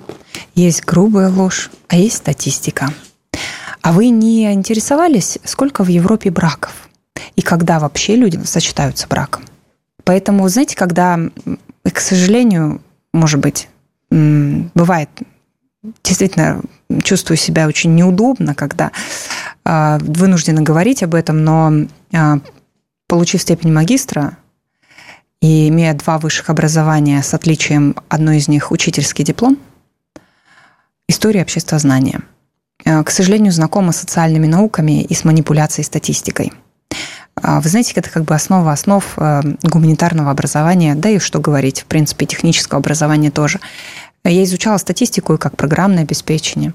есть 0.54 0.84
грубая 0.84 1.28
ложь, 1.28 1.70
а 1.88 1.96
есть 1.96 2.16
статистика. 2.16 2.94
А 3.82 3.92
вы 3.92 4.08
не 4.08 4.50
интересовались, 4.52 5.38
сколько 5.44 5.84
в 5.84 5.88
Европе 5.88 6.30
браков? 6.30 6.83
И 7.36 7.42
когда 7.42 7.78
вообще 7.78 8.16
люди 8.16 8.38
сочетаются 8.44 9.06
браком? 9.08 9.44
Поэтому, 10.04 10.48
знаете, 10.48 10.76
когда, 10.76 11.18
к 11.82 12.00
сожалению, 12.00 12.80
может 13.12 13.40
быть, 13.40 13.68
бывает, 14.10 15.08
действительно 16.02 16.60
чувствую 17.02 17.36
себя 17.36 17.66
очень 17.66 17.94
неудобно, 17.94 18.54
когда 18.54 18.92
а, 19.64 19.98
вынуждена 20.00 20.62
говорить 20.62 21.02
об 21.02 21.14
этом, 21.14 21.44
но 21.44 21.86
а, 22.12 22.38
получив 23.06 23.42
степень 23.42 23.72
магистра 23.72 24.38
и 25.40 25.68
имея 25.68 25.94
два 25.94 26.18
высших 26.18 26.48
образования 26.48 27.22
с 27.22 27.34
отличием, 27.34 27.96
одно 28.08 28.32
из 28.32 28.48
них 28.48 28.72
учительский 28.72 29.24
диплом, 29.24 29.58
история 31.06 31.42
обществознания. 31.42 32.22
Э, 32.84 33.02
К 33.02 33.10
сожалению, 33.10 33.52
знакома 33.52 33.92
с 33.92 33.98
социальными 33.98 34.46
науками 34.46 35.02
и 35.02 35.14
с 35.14 35.24
манипуляцией 35.24 35.84
статистикой. 35.84 36.52
А, 37.42 37.60
Вы 37.60 37.68
знаете, 37.68 37.92
это 37.96 38.10
как 38.10 38.24
бы 38.24 38.34
основа 38.34 38.72
основ 38.72 39.04
э, 39.16 39.42
гуманитарного 39.62 40.30
образования, 40.30 40.94
да 40.94 41.10
и 41.10 41.18
что 41.18 41.40
говорить, 41.40 41.82
в 41.82 41.86
принципе, 41.86 42.26
технического 42.26 42.78
образования 42.78 43.30
тоже. 43.30 43.60
Я 44.24 44.42
изучала 44.44 44.78
статистику 44.78 45.34
и 45.34 45.38
как 45.38 45.56
программное 45.56 46.04
обеспечение. 46.04 46.72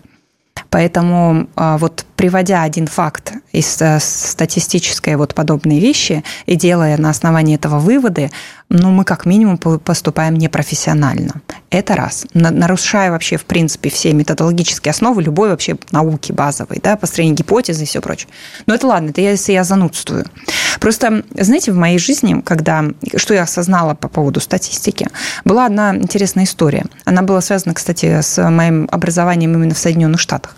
Поэтому 0.70 1.48
а, 1.56 1.78
вот 1.78 2.06
приводя 2.20 2.64
один 2.64 2.86
факт 2.86 3.32
из 3.54 3.82
э, 3.82 3.98
статистической 4.02 5.16
вот 5.16 5.34
подобные 5.34 5.80
вещи 5.80 6.22
и 6.48 6.58
делая 6.58 6.98
на 6.98 7.12
основании 7.12 7.56
этого 7.56 7.80
выводы, 7.80 8.30
ну, 8.68 8.90
мы 8.90 9.06
как 9.06 9.26
минимум 9.26 9.58
по- 9.58 9.80
поступаем 9.80 10.36
непрофессионально. 10.36 11.36
Это 11.70 11.96
раз. 11.96 12.26
На- 12.34 12.52
Нарушая 12.52 13.12
вообще, 13.12 13.38
в 13.38 13.46
принципе, 13.46 13.90
все 13.90 14.12
методологические 14.12 14.92
основы 14.92 15.24
любой 15.24 15.48
вообще 15.52 15.78
науки 15.92 16.34
базовой, 16.34 16.82
да, 16.84 16.98
построение 16.98 17.38
гипотезы 17.38 17.84
и 17.84 17.86
все 17.86 18.02
прочее. 18.02 18.28
Но 18.66 18.76
это 18.76 18.86
ладно, 18.88 19.12
это 19.12 19.22
я, 19.22 19.32
если 19.32 19.54
я 19.54 19.64
занудствую. 19.64 20.26
Просто, 20.82 21.24
знаете, 21.36 21.72
в 21.72 21.78
моей 21.78 22.00
жизни, 22.00 22.42
когда, 22.42 22.84
что 23.16 23.34
я 23.34 23.44
осознала 23.44 23.94
по 23.94 24.10
поводу 24.10 24.42
статистики, 24.42 25.08
была 25.46 25.68
одна 25.68 25.96
интересная 25.96 26.44
история. 26.44 26.84
Она 27.06 27.22
была 27.22 27.40
связана, 27.40 27.74
кстати, 27.74 28.20
с 28.22 28.50
моим 28.50 28.90
образованием 28.92 29.54
именно 29.54 29.74
в 29.74 29.80
Соединенных 29.80 30.20
Штатах 30.20 30.58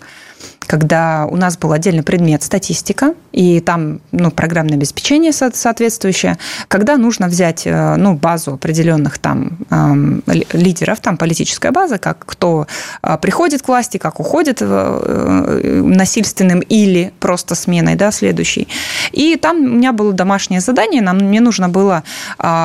когда 0.66 1.26
у 1.30 1.36
нас 1.36 1.56
был 1.56 1.72
отдельный 1.72 2.02
предмет 2.02 2.42
статистика, 2.42 3.14
и 3.32 3.60
там 3.60 4.00
ну, 4.12 4.30
программное 4.30 4.76
обеспечение 4.76 5.32
со- 5.32 5.50
соответствующее, 5.54 6.38
когда 6.68 6.96
нужно 6.96 7.28
взять 7.28 7.62
э, 7.66 7.96
ну, 7.96 8.14
базу 8.14 8.54
определенных 8.54 9.18
там 9.18 9.58
эм, 9.70 10.22
ли- 10.26 10.46
лидеров, 10.52 11.00
там 11.00 11.16
политическая 11.16 11.70
база, 11.70 11.98
как 11.98 12.24
кто 12.26 12.66
э, 13.02 13.18
приходит 13.20 13.62
к 13.62 13.68
власти, 13.68 13.98
как 13.98 14.20
уходит 14.20 14.58
э, 14.60 15.82
насильственным 15.84 16.60
или 16.60 17.12
просто 17.20 17.54
сменой, 17.54 17.94
да, 17.94 18.10
следующей. 18.10 18.68
И 19.12 19.36
там 19.36 19.56
у 19.58 19.76
меня 19.76 19.92
было 19.92 20.12
домашнее 20.12 20.60
задание, 20.60 21.02
нам, 21.02 21.18
мне 21.18 21.40
нужно 21.40 21.68
было 21.68 22.02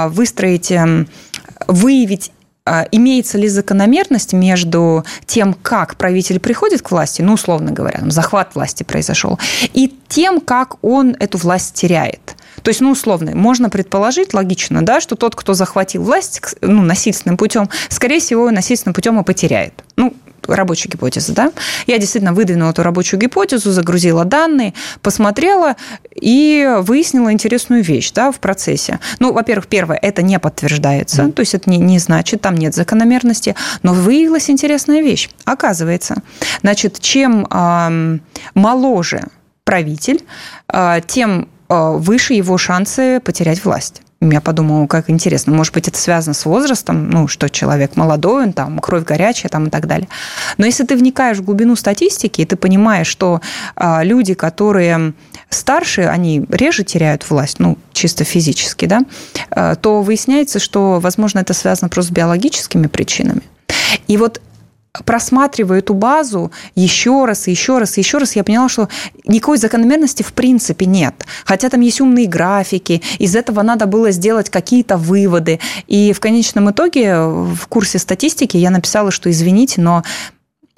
выстроить, 0.10 0.72
эм, 0.72 1.08
выявить 1.68 2.32
имеется 2.92 3.38
ли 3.38 3.48
закономерность 3.48 4.34
между 4.34 5.04
тем, 5.26 5.54
как 5.54 5.96
правитель 5.96 6.40
приходит 6.40 6.82
к 6.82 6.92
власти, 6.92 7.22
ну, 7.22 7.34
условно 7.34 7.72
говоря, 7.72 8.00
там, 8.00 8.12
захват 8.12 8.56
власти 8.56 8.84
произошел, 8.84 9.40
и 9.74 9.94
тем, 10.08 10.40
как 10.40 10.84
он 10.84 11.16
эту 11.20 11.38
власть 11.38 11.74
теряет. 11.76 12.36
То 12.64 12.70
есть, 12.70 12.82
ну, 12.82 12.92
условно, 12.92 13.36
можно 13.36 13.70
предположить, 13.70 14.34
логично, 14.34 14.82
да, 14.84 15.00
что 15.00 15.16
тот, 15.16 15.36
кто 15.36 15.54
захватил 15.54 16.04
власть 16.04 16.42
ну, 16.62 16.82
насильственным 16.82 17.38
путем, 17.38 17.70
скорее 17.90 18.20
всего, 18.20 18.50
насильственным 18.52 18.94
путем 18.94 19.20
и 19.20 19.24
потеряет. 19.24 19.74
Ну, 19.96 20.14
рабочая 20.48 20.90
гипотеза, 20.90 21.34
да? 21.34 21.52
Я 21.86 21.98
действительно 21.98 22.34
выдвинула 22.34 22.72
эту 22.72 22.84
рабочую 22.84 23.20
гипотезу, 23.20 23.72
загрузила 23.72 24.26
данные, 24.26 24.74
посмотрела 25.02 25.76
и 26.14 26.68
выяснила 26.80 27.32
интересную 27.32 27.84
вещь, 27.84 28.12
да, 28.12 28.32
в 28.32 28.40
процессе. 28.40 29.00
Ну, 29.20 29.34
во-первых, 29.34 29.68
первое, 29.68 29.98
это 29.98 30.22
не 30.22 30.40
подтверждается, 30.40 31.32
то 31.32 31.42
есть 31.42 31.54
это 31.54 31.70
не, 31.70 31.78
не 31.78 32.00
значит, 32.00 32.42
там 32.42 32.56
нет 32.56 32.76
закономерности, 32.76 33.56
но 33.84 33.94
выявилась 33.94 34.50
интересная 34.50 35.02
вещь. 35.02 35.30
Оказывается, 35.46 36.16
значит, 36.62 37.00
чем 37.00 37.48
ам, 37.50 38.22
моложе 38.54 39.24
правитель, 39.64 40.24
а, 40.68 41.02
тем 41.02 41.50
а, 41.68 41.92
выше 41.92 42.34
его 42.34 42.58
шансы 42.58 43.20
потерять 43.20 43.64
власть. 43.66 44.02
Я 44.20 44.42
подумала, 44.42 44.88
как 44.88 45.12
интересно, 45.12 45.54
может 45.54 45.74
быть, 45.74 45.88
это 45.88 45.98
связано 46.00 46.34
с 46.34 46.46
возрастом, 46.46 47.10
ну, 47.10 47.28
что 47.28 47.50
человек 47.50 47.96
молодой, 47.96 48.46
он 48.46 48.54
там, 48.54 48.80
кровь 48.80 49.04
горячая 49.04 49.50
там 49.50 49.68
и 49.68 49.70
так 49.70 49.86
далее. 49.86 50.08
Но 50.58 50.66
если 50.66 50.86
ты 50.86 50.96
вникаешь 50.96 51.38
в 51.38 51.44
глубину 51.44 51.76
статистики, 51.76 52.42
и 52.42 52.46
ты 52.46 52.56
понимаешь, 52.56 53.06
что 53.06 53.42
а, 53.76 54.04
люди, 54.04 54.34
которые 54.34 55.14
старше, 55.50 56.02
они 56.02 56.44
реже 56.50 56.84
теряют 56.84 57.30
власть, 57.30 57.60
ну, 57.60 57.78
чисто 57.94 58.24
физически, 58.24 58.86
да, 58.86 59.04
а, 59.52 59.76
то 59.76 60.02
выясняется, 60.02 60.58
что, 60.58 61.00
возможно, 61.00 61.40
это 61.40 61.54
связано 61.54 61.90
просто 61.90 62.12
с 62.12 62.16
биологическими 62.16 62.88
причинами. 62.88 63.44
И 64.08 64.18
вот 64.18 64.42
просматривая 65.06 65.80
эту 65.80 65.94
базу 65.94 66.52
еще 66.76 67.26
раз, 67.26 67.48
еще 67.48 67.78
раз, 67.78 67.98
еще 67.98 68.18
раз, 68.18 68.36
я 68.36 68.44
поняла, 68.44 68.70
что 68.70 68.90
никакой 69.26 69.58
закономерности 69.58 70.24
в 70.24 70.34
принципе 70.34 70.86
нет. 70.86 71.26
Хотя 71.46 71.70
там 71.70 71.82
есть 71.82 72.02
умные 72.02 72.28
графики, 72.28 73.02
из 73.20 73.36
этого 73.36 73.62
надо 73.62 73.86
было 73.86 74.12
сделать 74.12 74.50
какие-то 74.50 74.98
выводы. 74.98 75.60
И 75.88 76.14
в 76.14 76.20
конечном 76.20 76.72
итоге 76.72 77.18
в 77.18 77.68
курсе 77.68 78.00
статистики 78.00 78.58
я 78.58 78.70
написала, 78.70 79.12
что 79.12 79.30
извините, 79.30 79.82
но 79.82 80.04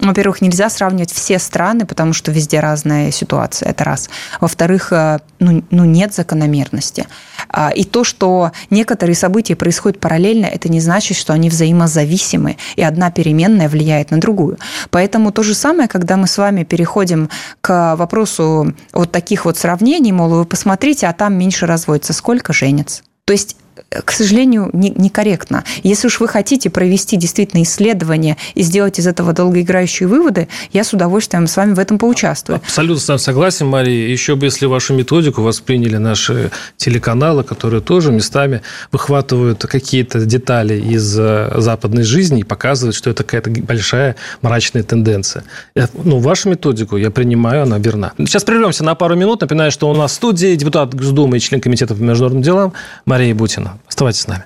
во-первых, 0.00 0.40
нельзя 0.40 0.70
сравнивать 0.70 1.12
все 1.12 1.38
страны, 1.38 1.86
потому 1.86 2.12
что 2.12 2.32
везде 2.32 2.60
разная 2.60 3.10
ситуация, 3.10 3.70
это 3.70 3.84
раз. 3.84 4.08
Во-вторых, 4.40 4.92
э, 4.92 5.18
ну, 5.38 5.62
ну 5.70 5.84
нет 5.84 6.14
закономерности. 6.14 7.06
А, 7.48 7.70
И 7.70 7.84
то, 7.84 8.04
что 8.04 8.52
некоторые 8.70 9.16
события 9.16 9.56
происходят 9.56 10.00
параллельно, 10.00 10.46
это 10.46 10.68
не 10.68 10.80
значит, 10.80 11.16
что 11.16 11.32
они 11.32 11.48
взаимозависимы, 11.48 12.56
и 12.76 12.82
одна 12.82 13.10
переменная 13.10 13.68
влияет 13.68 14.10
на 14.10 14.20
другую. 14.20 14.58
Поэтому 14.90 15.32
то 15.32 15.42
же 15.42 15.54
самое, 15.54 15.88
когда 15.88 16.16
мы 16.16 16.26
с 16.26 16.38
вами 16.38 16.64
переходим 16.64 17.28
к 17.60 17.96
вопросу 17.96 18.74
вот 18.92 19.12
таких 19.12 19.44
вот 19.44 19.58
сравнений, 19.58 20.12
мол, 20.12 20.30
вы 20.30 20.44
посмотрите, 20.44 21.06
а 21.06 21.12
там 21.12 21.34
меньше 21.34 21.66
разводится, 21.66 22.12
сколько 22.12 22.52
женится. 22.52 23.02
То 23.24 23.32
есть 23.32 23.56
к 24.04 24.12
сожалению, 24.12 24.70
не- 24.72 24.90
некорректно. 24.90 25.64
Если 25.82 26.06
уж 26.06 26.20
вы 26.20 26.28
хотите 26.28 26.70
провести 26.70 27.16
действительно 27.16 27.62
исследование 27.62 28.36
и 28.54 28.62
сделать 28.62 28.98
из 28.98 29.06
этого 29.06 29.32
долгоиграющие 29.32 30.06
выводы, 30.08 30.48
я 30.72 30.84
с 30.84 30.92
удовольствием 30.92 31.46
с 31.46 31.56
вами 31.56 31.74
в 31.74 31.78
этом 31.78 31.98
поучаствую. 31.98 32.56
Абсолютно 32.58 33.00
с 33.00 33.08
вами 33.08 33.18
согласен, 33.18 33.66
Мария. 33.66 34.08
Еще 34.08 34.36
бы, 34.36 34.46
если 34.46 34.66
вашу 34.66 34.94
методику 34.94 35.42
восприняли 35.42 35.96
наши 35.96 36.50
телеканалы, 36.76 37.42
которые 37.44 37.80
тоже 37.80 38.12
местами 38.12 38.62
выхватывают 38.92 39.62
какие-то 39.66 40.24
детали 40.24 40.80
из 40.80 41.16
э, 41.18 41.50
западной 41.56 42.02
жизни 42.02 42.40
и 42.40 42.44
показывают, 42.44 42.94
что 42.96 43.10
это 43.10 43.24
какая-то 43.24 43.50
большая 43.50 44.16
мрачная 44.42 44.82
тенденция. 44.82 45.42
Я- 45.74 45.88
Ну, 46.04 46.18
вашу 46.18 46.48
методику 46.50 46.96
я 46.96 47.10
принимаю, 47.10 47.62
она 47.62 47.78
верна. 47.78 48.12
Сейчас 48.18 48.44
прервемся 48.44 48.84
на 48.84 48.94
пару 48.94 49.16
минут. 49.16 49.40
Напоминаю, 49.40 49.70
что 49.70 49.90
у 49.90 49.94
нас 49.94 50.12
в 50.12 50.14
студии 50.14 50.54
депутат 50.56 50.94
Госдумы 50.94 51.36
и 51.36 51.40
член 51.40 51.60
Комитета 51.60 51.94
по 51.94 52.00
международным 52.00 52.42
делам 52.42 52.72
Мария 53.06 53.34
Бутина. 53.34 53.59
Оставайтесь 53.88 54.20
с 54.20 54.26
нами. 54.26 54.44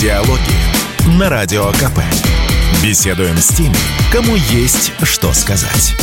Диалоги 0.00 1.18
на 1.18 1.28
Радио 1.28 1.70
КП. 1.72 2.00
Беседуем 2.82 3.38
с 3.38 3.48
теми, 3.48 3.76
кому 4.12 4.36
есть 4.36 4.92
что 5.02 5.32
сказать. 5.32 5.94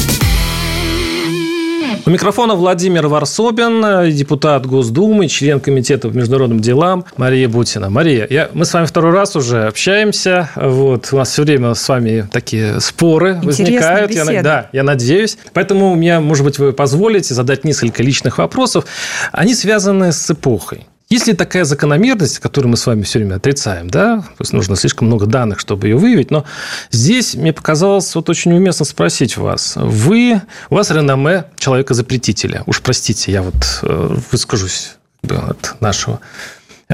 У 2.05 2.09
микрофона 2.09 2.55
Владимир 2.55 3.07
Варсобин, 3.07 4.11
депутат 4.11 4.65
Госдумы, 4.65 5.27
член 5.27 5.59
Комитета 5.59 6.09
по 6.09 6.13
международным 6.13 6.59
делам 6.59 7.05
Мария 7.17 7.47
Бутина. 7.47 7.89
Мария, 7.89 8.27
я, 8.29 8.49
мы 8.53 8.65
с 8.65 8.73
вами 8.73 8.85
второй 8.85 9.11
раз 9.11 9.35
уже 9.35 9.65
общаемся. 9.67 10.49
Вот, 10.55 11.09
у 11.11 11.17
нас 11.17 11.29
все 11.29 11.43
время 11.43 11.73
с 11.73 11.87
вами 11.87 12.27
такие 12.31 12.79
споры 12.79 13.39
Интересная 13.43 14.07
возникают. 14.07 14.11
Я, 14.11 14.43
да, 14.43 14.69
я 14.71 14.83
надеюсь. 14.83 15.37
Поэтому 15.53 15.91
у 15.91 15.95
меня, 15.95 16.19
может 16.19 16.45
быть, 16.45 16.59
вы 16.59 16.73
позволите 16.73 17.33
задать 17.33 17.63
несколько 17.63 18.03
личных 18.03 18.37
вопросов. 18.37 18.85
Они 19.31 19.53
связаны 19.53 20.11
с 20.11 20.29
эпохой. 20.31 20.87
Есть 21.11 21.27
ли 21.27 21.33
такая 21.33 21.65
закономерность, 21.65 22.39
которую 22.39 22.71
мы 22.71 22.77
с 22.77 22.87
вами 22.87 23.01
все 23.01 23.19
время 23.19 23.35
отрицаем, 23.35 23.89
да? 23.89 24.21
То 24.21 24.35
есть 24.39 24.53
нужно 24.53 24.77
слишком 24.77 25.07
много 25.07 25.25
данных, 25.25 25.59
чтобы 25.59 25.89
ее 25.89 25.97
выявить. 25.97 26.31
Но 26.31 26.45
здесь 26.89 27.35
мне 27.35 27.51
показалось 27.51 28.15
вот 28.15 28.29
очень 28.29 28.53
уместно 28.53 28.85
спросить 28.85 29.35
вас. 29.35 29.73
Вы, 29.75 30.41
у 30.69 30.75
вас 30.75 30.89
реноме 30.89 31.47
человека-запретителя. 31.57 32.63
Уж 32.65 32.81
простите, 32.81 33.29
я 33.29 33.41
вот 33.41 33.55
э, 33.81 34.17
выскажусь 34.31 34.95
от 35.29 35.75
нашего, 35.81 36.21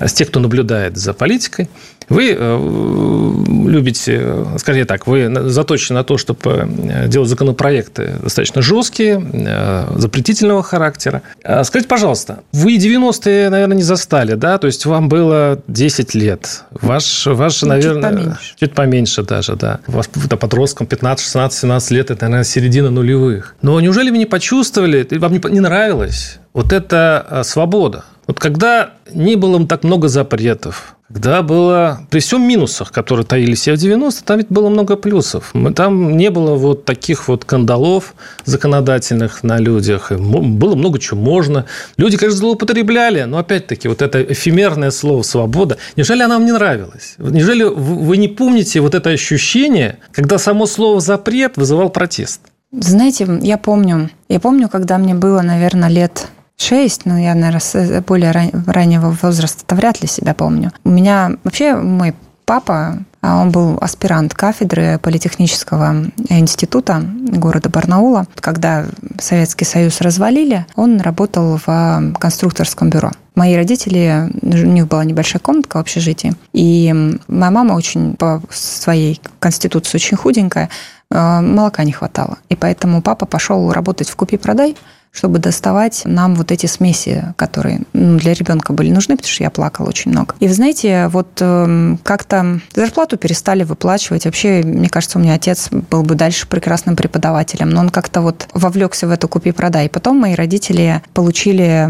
с 0.05 0.13
тех, 0.13 0.29
кто 0.29 0.39
наблюдает 0.39 0.97
за 0.97 1.13
политикой. 1.13 1.69
Вы 2.09 2.35
э, 2.37 3.43
любите, 3.67 4.45
скорее 4.57 4.85
так, 4.85 5.07
вы 5.07 5.49
заточены 5.49 5.99
на 5.99 6.03
то, 6.05 6.17
чтобы 6.17 6.69
э, 6.89 7.07
делать 7.07 7.27
законопроекты 7.27 8.13
достаточно 8.23 8.61
жесткие, 8.61 9.21
э, 9.33 9.93
запретительного 9.95 10.63
характера. 10.63 11.21
А 11.43 11.65
скажите, 11.65 11.89
пожалуйста, 11.89 12.39
вы 12.53 12.77
90-е, 12.77 13.49
наверное, 13.49 13.75
не 13.75 13.83
застали, 13.83 14.35
да? 14.35 14.57
То 14.57 14.67
есть 14.67 14.85
вам 14.85 15.09
было 15.09 15.61
10 15.67 16.15
лет. 16.15 16.63
Ваш, 16.71 17.25
ваш 17.25 17.61
ну, 17.63 17.69
наверное... 17.69 18.11
Чуть 18.11 18.19
поменьше. 18.19 18.55
Чуть 18.57 18.73
поменьше 18.73 19.23
даже, 19.23 19.55
да. 19.57 19.79
У 19.87 19.91
вас 19.91 20.07
подросткам 20.07 20.87
15, 20.87 21.25
16, 21.25 21.59
17 21.59 21.91
лет, 21.91 22.11
это, 22.11 22.25
наверное, 22.25 22.45
середина 22.45 22.89
нулевых. 22.89 23.55
Но 23.61 23.79
неужели 23.81 24.11
вы 24.11 24.17
не 24.17 24.25
почувствовали, 24.25 25.05
вам 25.17 25.33
не, 25.33 25.41
не 25.51 25.59
нравилось 25.59 26.39
вот 26.53 26.71
эта 26.71 27.41
свобода? 27.43 28.05
Вот 28.27 28.39
когда 28.39 28.91
не 29.11 29.35
было 29.35 29.65
так 29.65 29.83
много 29.83 30.09
запретов, 30.09 30.97
когда 31.07 31.41
было... 31.41 32.01
При 32.09 32.19
всем 32.19 32.45
минусах, 32.45 32.91
которые 32.91 33.25
таились 33.25 33.65
в 33.65 33.77
90 33.77 34.25
там 34.25 34.39
ведь 34.39 34.49
было 34.49 34.67
много 34.67 34.97
плюсов. 34.97 35.53
Там 35.73 36.17
не 36.17 36.29
было 36.29 36.55
вот 36.55 36.83
таких 36.83 37.29
вот 37.29 37.45
кандалов 37.45 38.13
законодательных 38.43 39.41
на 39.41 39.57
людях. 39.57 40.11
Было 40.11 40.75
много 40.75 40.99
чего 40.99 41.17
можно. 41.17 41.65
Люди, 41.95 42.17
конечно, 42.17 42.39
злоупотребляли, 42.39 43.23
но 43.23 43.37
опять-таки 43.37 43.87
вот 43.87 44.01
это 44.01 44.21
эфемерное 44.21 44.91
слово 44.91 45.21
«свобода», 45.21 45.77
неужели 45.95 46.23
она 46.23 46.35
вам 46.35 46.45
не 46.45 46.51
нравилась? 46.51 47.15
Неужели 47.17 47.63
вы 47.63 48.17
не 48.17 48.27
помните 48.27 48.81
вот 48.81 48.93
это 48.93 49.09
ощущение, 49.09 49.99
когда 50.11 50.37
само 50.37 50.65
слово 50.65 50.99
«запрет» 50.99 51.55
вызывал 51.55 51.89
протест? 51.89 52.41
Знаете, 52.73 53.39
я 53.43 53.57
помню, 53.57 54.09
я 54.27 54.41
помню, 54.41 54.67
когда 54.67 54.97
мне 54.97 55.15
было, 55.15 55.41
наверное, 55.41 55.87
лет 55.87 56.27
шесть, 56.57 57.05
но 57.05 57.17
я, 57.17 57.35
наверное, 57.35 57.59
с 57.59 58.01
более 58.01 58.31
ран... 58.31 58.51
раннего 58.65 59.15
возраста-то 59.21 59.75
вряд 59.75 60.01
ли 60.01 60.07
себя 60.07 60.33
помню. 60.33 60.71
У 60.83 60.89
меня 60.89 61.33
вообще 61.43 61.75
мой 61.75 62.13
папа, 62.45 62.99
а 63.21 63.41
он 63.41 63.51
был 63.51 63.77
аспирант 63.81 64.33
кафедры 64.33 64.99
Политехнического 64.99 66.05
института 66.29 67.03
города 67.03 67.69
Барнаула. 67.69 68.25
Когда 68.35 68.85
Советский 69.19 69.65
Союз 69.65 69.99
развалили, 70.01 70.65
он 70.75 71.01
работал 71.01 71.59
в 71.63 72.13
конструкторском 72.19 72.89
бюро. 72.89 73.11
Мои 73.35 73.55
родители, 73.55 74.31
у 74.41 74.47
них 74.47 74.87
была 74.87 75.03
небольшая 75.03 75.41
комнатка 75.41 75.77
в 75.77 75.81
общежитии, 75.81 76.33
и 76.53 77.19
моя 77.27 77.51
мама 77.51 77.73
очень 77.73 78.15
по 78.15 78.41
своей 78.49 79.21
конституции 79.39 79.97
очень 79.97 80.17
худенькая, 80.17 80.69
э, 81.11 81.41
молока 81.41 81.83
не 81.83 81.91
хватало. 81.91 82.37
И 82.49 82.55
поэтому 82.55 83.01
папа 83.01 83.27
пошел 83.27 83.71
работать 83.71 84.09
в 84.09 84.15
«Купи-продай», 84.15 84.75
чтобы 85.17 85.39
доставать 85.39 86.03
нам 86.05 86.35
вот 86.35 86.51
эти 86.51 86.67
смеси, 86.67 87.33
которые 87.37 87.81
ну, 87.93 88.19
для 88.19 88.33
ребенка 88.33 88.71
были 88.71 88.91
нужны, 88.91 89.17
потому 89.17 89.31
что 89.31 89.43
я 89.43 89.49
плакала 89.49 89.87
очень 89.87 90.11
много. 90.11 90.35
И 90.39 90.47
вы 90.47 90.53
знаете, 90.53 91.07
вот 91.07 91.27
э, 91.39 91.95
как-то 92.03 92.59
зарплату 92.75 93.17
перестали 93.17 93.63
выплачивать. 93.63 94.25
Вообще, 94.25 94.61
мне 94.63 94.89
кажется, 94.89 95.17
у 95.17 95.21
меня 95.21 95.33
отец 95.33 95.69
был 95.71 96.03
бы 96.03 96.13
дальше 96.13 96.47
прекрасным 96.47 96.95
преподавателем, 96.95 97.71
но 97.71 97.81
он 97.81 97.89
как-то 97.89 98.21
вот 98.21 98.47
вовлекся 98.53 99.07
в 99.07 99.11
это 99.11 99.27
купи-продай. 99.27 99.87
И 99.87 99.89
потом 99.89 100.19
мои 100.19 100.35
родители 100.35 101.01
получили 101.13 101.89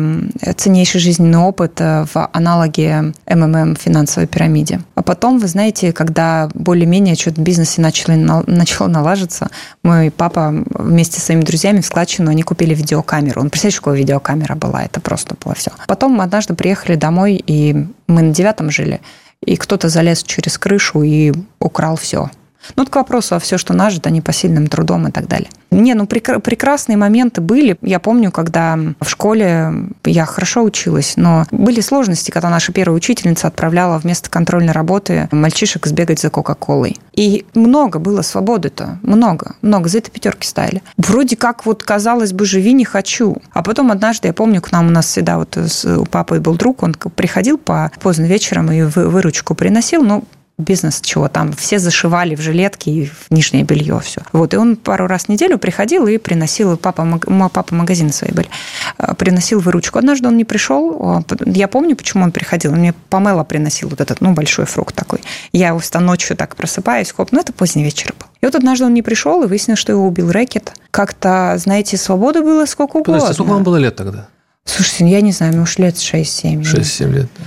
ценнейший 0.55 1.01
жизненный 1.01 1.39
опыт 1.39 1.81
э, 1.81 2.05
в 2.13 2.29
аналоге 2.31 3.11
МММ 3.29 3.75
финансовой 3.75 4.27
пирамиде. 4.27 4.79
А 4.95 5.03
потом, 5.03 5.39
вы 5.39 5.47
знаете, 5.47 5.91
когда 5.91 6.49
более-менее 6.53 7.15
что-то 7.15 7.41
в 7.41 7.43
бизнесе 7.43 7.81
начало, 7.81 8.43
начало 8.47 8.87
налаживаться, 8.87 9.49
мой 9.83 10.11
папа 10.11 10.53
вместе 10.69 11.19
с 11.19 11.25
своими 11.25 11.41
друзьями 11.41 11.81
в 11.81 11.85
складчину 11.85 12.31
они 12.31 12.43
купили 12.43 12.73
видео 12.73 13.03
видеокамеру. 13.17 13.43
Ну, 13.43 13.49
представляете, 13.49 13.79
какая 13.79 13.95
видеокамера 13.95 14.55
была? 14.55 14.83
Это 14.83 14.99
просто 15.01 15.35
было 15.43 15.55
все. 15.55 15.71
Потом 15.87 16.13
мы 16.13 16.23
однажды 16.23 16.53
приехали 16.53 16.95
домой, 16.95 17.41
и 17.45 17.87
мы 18.07 18.21
на 18.21 18.33
девятом 18.33 18.71
жили, 18.71 19.01
и 19.45 19.55
кто-то 19.55 19.89
залез 19.89 20.23
через 20.23 20.57
крышу 20.57 21.03
и 21.03 21.33
украл 21.59 21.95
все. 21.95 22.29
Ну, 22.75 22.83
это 22.83 22.91
к 22.91 22.95
вопросу 22.95 23.35
о 23.35 23.39
все, 23.39 23.57
что 23.57 23.73
нажито 23.73 24.09
непосильным 24.09 24.67
трудом 24.67 25.07
и 25.07 25.11
так 25.11 25.27
далее. 25.27 25.49
Не, 25.71 25.93
ну 25.93 26.05
прекра- 26.05 26.39
прекрасные 26.39 26.97
моменты 26.97 27.41
были. 27.41 27.77
Я 27.81 27.99
помню, 27.99 28.31
когда 28.31 28.77
в 28.99 29.09
школе 29.09 29.73
я 30.05 30.25
хорошо 30.25 30.63
училась, 30.63 31.13
но 31.17 31.45
были 31.51 31.81
сложности, 31.81 32.31
когда 32.31 32.49
наша 32.49 32.71
первая 32.71 32.95
учительница 32.95 33.47
отправляла 33.47 33.97
вместо 33.97 34.29
контрольной 34.29 34.73
работы 34.73 35.27
мальчишек 35.31 35.85
сбегать 35.85 36.19
за 36.19 36.29
Кока-Колой. 36.29 36.97
И 37.13 37.45
много 37.53 37.99
было 37.99 38.21
свободы-то, 38.21 38.99
много, 39.01 39.55
много. 39.61 39.89
За 39.89 39.97
это 39.97 40.09
пятерки 40.09 40.47
ставили. 40.47 40.81
Вроде 40.97 41.35
как 41.35 41.65
вот, 41.65 41.83
казалось 41.83 42.31
бы, 42.31 42.45
живи 42.45 42.73
не 42.73 42.85
хочу. 42.85 43.37
А 43.51 43.61
потом 43.61 43.91
однажды, 43.91 44.29
я 44.29 44.33
помню, 44.33 44.61
к 44.61 44.71
нам 44.71 44.87
у 44.87 44.91
нас 44.91 45.07
всегда 45.07 45.37
вот 45.37 45.57
у 45.57 46.05
папы 46.05 46.39
был 46.39 46.55
друг, 46.55 46.83
он 46.83 46.93
приходил 46.93 47.57
по 47.57 47.91
поздно 47.99 48.25
вечером 48.25 48.71
и 48.71 48.83
выручку 48.83 49.53
приносил, 49.55 50.03
но 50.03 50.23
бизнес 50.57 51.01
чего 51.01 51.27
там, 51.27 51.53
все 51.53 51.77
зашивали 51.77 52.35
в 52.35 52.41
жилетки 52.41 52.89
и 52.89 53.05
в 53.05 53.27
нижнее 53.29 53.63
белье 53.63 53.99
все. 53.99 54.21
Вот, 54.31 54.53
и 54.53 54.57
он 54.57 54.75
пару 54.75 55.05
раз 55.05 55.25
в 55.25 55.29
неделю 55.29 55.59
приходил 55.59 56.07
и 56.07 56.17
приносил, 56.17 56.77
папа, 56.77 57.19
папа 57.53 57.75
магазины 57.75 58.11
свои 58.11 58.31
были, 58.31 58.49
э, 58.97 59.13
приносил 59.13 59.59
выручку. 59.59 59.99
Однажды 59.99 60.27
он 60.27 60.37
не 60.37 60.45
пришел, 60.45 61.23
я 61.45 61.67
помню, 61.67 61.95
почему 61.95 62.23
он 62.23 62.31
приходил, 62.31 62.73
он 62.73 62.79
мне 62.79 62.93
помело 63.09 63.43
приносил 63.43 63.89
вот 63.89 64.01
этот, 64.01 64.19
ну, 64.21 64.33
большой 64.33 64.65
фрукт 64.65 64.95
такой. 64.95 65.21
Я 65.51 65.67
его 65.67 65.81
ночью 65.99 66.35
так 66.35 66.55
просыпаюсь, 66.55 67.11
хоп, 67.11 67.31
ну, 67.31 67.39
это 67.39 67.53
поздний 67.53 67.83
вечер 67.83 68.13
был. 68.19 68.27
И 68.41 68.45
вот 68.45 68.55
однажды 68.55 68.85
он 68.85 68.93
не 68.93 69.03
пришел, 69.03 69.43
и 69.43 69.47
выяснилось, 69.47 69.79
что 69.79 69.91
его 69.91 70.07
убил 70.07 70.31
рэкет. 70.31 70.73
Как-то, 70.91 71.55
знаете, 71.57 71.97
свободы 71.97 72.41
было 72.41 72.65
сколько 72.65 72.97
угодно. 72.97 73.13
Подождите, 73.13 73.33
сколько 73.35 73.51
вам 73.51 73.63
было 73.63 73.77
лет 73.77 73.95
тогда? 73.95 74.27
Слушайте, 74.65 75.05
ну, 75.05 75.09
я 75.11 75.21
не 75.21 75.31
знаю, 75.31 75.55
может, 75.57 75.79
лет 75.79 75.95
6-7. 75.95 76.61
6-7 76.61 77.11
лет, 77.11 77.29
да. 77.37 77.45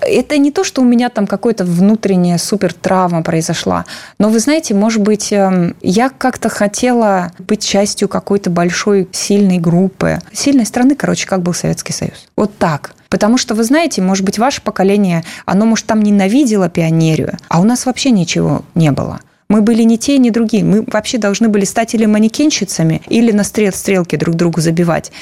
Это 0.00 0.38
не 0.38 0.50
то, 0.50 0.64
что 0.64 0.82
у 0.82 0.84
меня 0.84 1.08
там 1.08 1.26
какая-то 1.26 1.64
внутренняя 1.64 2.38
супер 2.38 2.72
травма 2.72 3.22
произошла, 3.22 3.84
но 4.18 4.28
вы 4.28 4.38
знаете, 4.38 4.74
может 4.74 5.02
быть, 5.02 5.32
эм, 5.32 5.76
я 5.82 6.08
как-то 6.10 6.48
хотела 6.48 7.32
быть 7.38 7.64
частью 7.64 8.08
какой-то 8.08 8.50
большой 8.50 9.08
сильной 9.12 9.58
группы, 9.58 10.18
сильной 10.32 10.66
страны, 10.66 10.94
короче, 10.94 11.26
как 11.26 11.42
был 11.42 11.54
Советский 11.54 11.92
Союз. 11.92 12.26
Вот 12.36 12.56
так. 12.58 12.94
Потому 13.08 13.38
что, 13.38 13.54
вы 13.54 13.62
знаете, 13.62 14.02
может 14.02 14.24
быть, 14.24 14.38
ваше 14.38 14.60
поколение, 14.60 15.22
оно, 15.46 15.66
может, 15.66 15.86
там 15.86 16.02
ненавидело 16.02 16.68
пионерию, 16.68 17.38
а 17.48 17.60
у 17.60 17.64
нас 17.64 17.86
вообще 17.86 18.10
ничего 18.10 18.64
не 18.74 18.90
было. 18.90 19.20
Мы 19.48 19.62
были 19.62 19.82
ни 19.82 19.96
те, 19.96 20.18
ни 20.18 20.30
другие. 20.30 20.64
Мы 20.64 20.84
вообще 20.86 21.18
должны 21.18 21.48
были 21.48 21.64
стать 21.64 21.94
или 21.94 22.06
манекенщицами, 22.06 23.02
или 23.08 23.30
на 23.30 23.44
стрел, 23.44 23.72
стрелки 23.72 24.16
друг 24.16 24.34
другу 24.34 24.60
забивать 24.60 25.12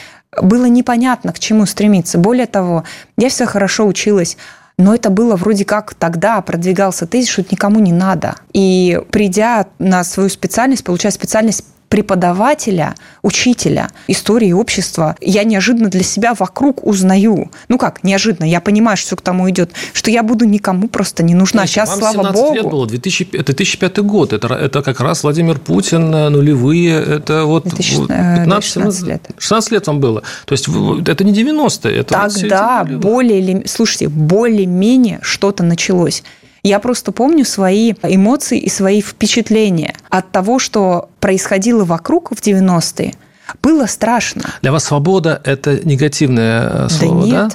было 0.41 0.67
непонятно, 0.67 1.33
к 1.33 1.39
чему 1.39 1.67
стремиться. 1.67 2.19
Более 2.19 2.47
того, 2.47 2.85
я 3.17 3.29
все 3.29 3.47
хорошо 3.47 3.87
училась, 3.87 4.37
но 4.79 4.95
это 4.95 5.11
было 5.11 5.37
вроде 5.37 5.65
как 5.65 5.95
тогда 5.95 6.41
продвигался 6.41 7.07
тезис, 7.07 7.29
что 7.29 7.45
никому 7.51 7.81
не 7.81 7.93
надо. 7.93 8.37
И 8.53 9.01
придя 9.11 9.67
на 9.79 10.03
свою 10.05 10.29
специальность, 10.29 10.85
получая 10.85 11.13
специальность 11.13 11.65
преподавателя, 11.93 12.95
учителя 13.21 13.91
истории 14.09 14.51
общества, 14.53 15.15
я 15.21 15.45
неожиданно 15.45 15.91
для 15.91 16.03
себя 16.03 16.33
вокруг 16.33 16.87
узнаю. 16.87 17.51
Ну 17.69 17.77
как, 17.77 18.03
неожиданно, 18.03 18.47
я 18.49 18.63
понимаю, 18.63 18.97
что 18.97 19.09
все 19.09 19.17
к 19.17 19.21
тому 19.21 19.51
идет, 19.51 19.73
что 19.93 20.11
я 20.11 20.23
буду 20.23 20.47
никому 20.47 20.89
просто 20.89 21.23
не 21.23 21.35
нужна. 21.35 21.67
Сейчас, 21.67 21.91
вам 21.91 21.99
слава 21.99 22.15
17 22.15 22.35
богу. 22.35 22.55
лет 22.55 22.65
было, 22.65 22.87
2000, 22.87 23.29
это 23.35 23.53
2005 23.55 23.99
год, 23.99 24.33
это, 24.33 24.55
это 24.55 24.81
как 24.81 25.01
раз 25.01 25.23
Владимир 25.23 25.59
Путин, 25.59 26.15
э, 26.15 26.31
нулевые, 26.31 26.95
это 26.95 27.45
вот 27.45 27.65
2016, 27.65 28.09
15, 28.09 28.65
16 28.65 29.03
лет. 29.03 29.23
16 29.37 29.73
лет 29.73 29.87
вам 29.87 30.01
было. 30.01 30.23
То 30.47 30.53
есть 30.53 30.69
это 31.07 31.25
не 31.25 31.35
90-е. 31.35 31.95
Это 31.95 32.15
Тогда 32.15 32.85
более, 32.85 33.67
слушайте, 33.67 34.09
более-менее 34.09 35.19
что-то 35.21 35.63
началось. 35.63 36.23
Я 36.65 36.79
просто 36.79 37.11
помню 37.11 37.45
свои 37.45 37.95
эмоции 38.05 38.59
и 38.59 38.69
свои 38.69 39.03
впечатления 39.03 39.97
от 40.11 40.31
того, 40.31 40.61
что 40.61 41.11
происходило 41.19 41.85
вокруг 41.85 42.31
в 42.31 42.41
90-е. 42.41 43.15
Было 43.63 43.87
страшно. 43.87 44.43
Для 44.63 44.71
вас 44.71 44.85
свобода– 44.85 45.41
это 45.45 45.85
негативное 45.85 46.87
э, 46.87 46.89
слово, 46.89 47.21
да? 47.23 47.27
Нет. 47.27 47.49
Да? 47.49 47.51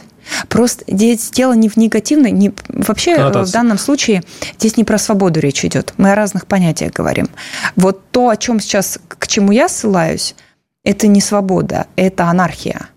Просто 0.50 0.84
здесь 0.88 1.30
дело 1.32 1.54
не 1.54 1.70
в 1.70 1.78
негативной, 1.78 2.32
не, 2.32 2.52
вообще 2.68 3.16
Коннотация. 3.16 3.50
в 3.50 3.54
данном 3.54 3.78
случае 3.78 4.24
здесь 4.60 4.76
не 4.76 4.84
про 4.84 4.98
свободу 4.98 5.40
речь 5.40 5.64
идет. 5.64 5.94
Мы 5.96 6.12
о 6.12 6.16
разных 6.16 6.46
понятиях 6.46 6.92
говорим. 6.92 7.30
Вот 7.78 8.12
то, 8.12 8.28
о 8.28 8.36
чем 8.36 8.60
сейчас, 8.60 9.00
к 9.08 9.28
чему 9.28 9.54
я 9.54 9.70
ссылаюсь, 9.70 10.36
это 10.84 11.08
не 11.08 11.22
свобода, 11.22 11.88
это 11.96 12.26
анархия. 12.26 12.90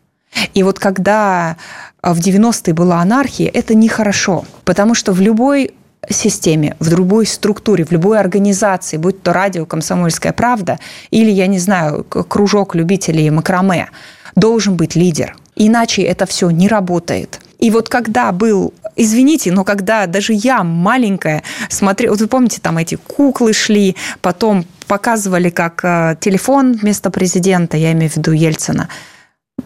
И 0.54 0.64
вот 0.64 0.80
когда 0.80 1.56
в 2.02 2.18
90-е 2.18 2.74
была 2.74 3.00
анархия, 3.00 3.50
это 3.52 3.74
нехорошо, 3.74 4.44
потому 4.64 4.94
что 4.94 5.12
в 5.12 5.20
любой 5.20 5.74
системе, 6.12 6.76
в 6.80 6.88
любой 6.90 7.26
структуре, 7.26 7.84
в 7.84 7.92
любой 7.92 8.18
организации, 8.18 8.96
будь 8.96 9.22
то 9.22 9.32
радио 9.32 9.66
«Комсомольская 9.66 10.32
правда» 10.32 10.78
или, 11.10 11.30
я 11.30 11.46
не 11.46 11.58
знаю, 11.58 12.04
кружок 12.04 12.74
любителей 12.74 13.30
макраме, 13.30 13.90
должен 14.36 14.76
быть 14.76 14.94
лидер. 14.94 15.36
Иначе 15.56 16.02
это 16.02 16.26
все 16.26 16.50
не 16.50 16.68
работает. 16.68 17.40
И 17.58 17.70
вот 17.70 17.88
когда 17.88 18.32
был, 18.32 18.72
извините, 18.96 19.52
но 19.52 19.64
когда 19.64 20.06
даже 20.06 20.32
я 20.32 20.64
маленькая 20.64 21.42
смотрела, 21.68 22.12
вот 22.12 22.20
вы 22.20 22.26
помните, 22.26 22.60
там 22.62 22.78
эти 22.78 22.94
куклы 22.94 23.52
шли, 23.52 23.96
потом 24.22 24.64
показывали 24.86 25.50
как 25.50 25.84
э, 25.84 26.16
телефон 26.20 26.72
вместо 26.72 27.10
президента, 27.10 27.76
я 27.76 27.92
имею 27.92 28.10
в 28.10 28.16
виду 28.16 28.32
Ельцина, 28.32 28.88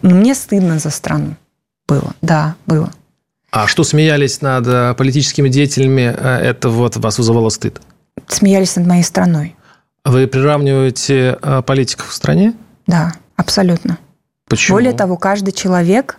мне 0.01 0.35
стыдно 0.35 0.77
за 0.79 0.89
страну. 0.89 1.35
Было, 1.87 2.13
да, 2.21 2.55
было. 2.65 2.91
А 3.55 3.67
что 3.67 3.85
смеялись 3.85 4.41
над 4.41 4.67
э, 4.67 4.93
политическими 4.95 5.47
деятелями, 5.47 6.13
э, 6.13 6.39
это 6.39 6.67
вот 6.67 6.97
вас 6.97 7.17
вызывало 7.17 7.47
стыд? 7.47 7.79
Смеялись 8.27 8.75
над 8.75 8.85
моей 8.85 9.03
страной. 9.03 9.55
Вы 10.03 10.27
приравниваете 10.27 11.37
э, 11.41 11.61
политиков 11.61 12.09
в 12.09 12.13
стране? 12.13 12.53
Да, 12.85 13.13
абсолютно. 13.37 13.97
Почему? 14.49 14.75
Более 14.75 14.91
того, 14.91 15.15
каждый 15.15 15.53
человек 15.53 16.17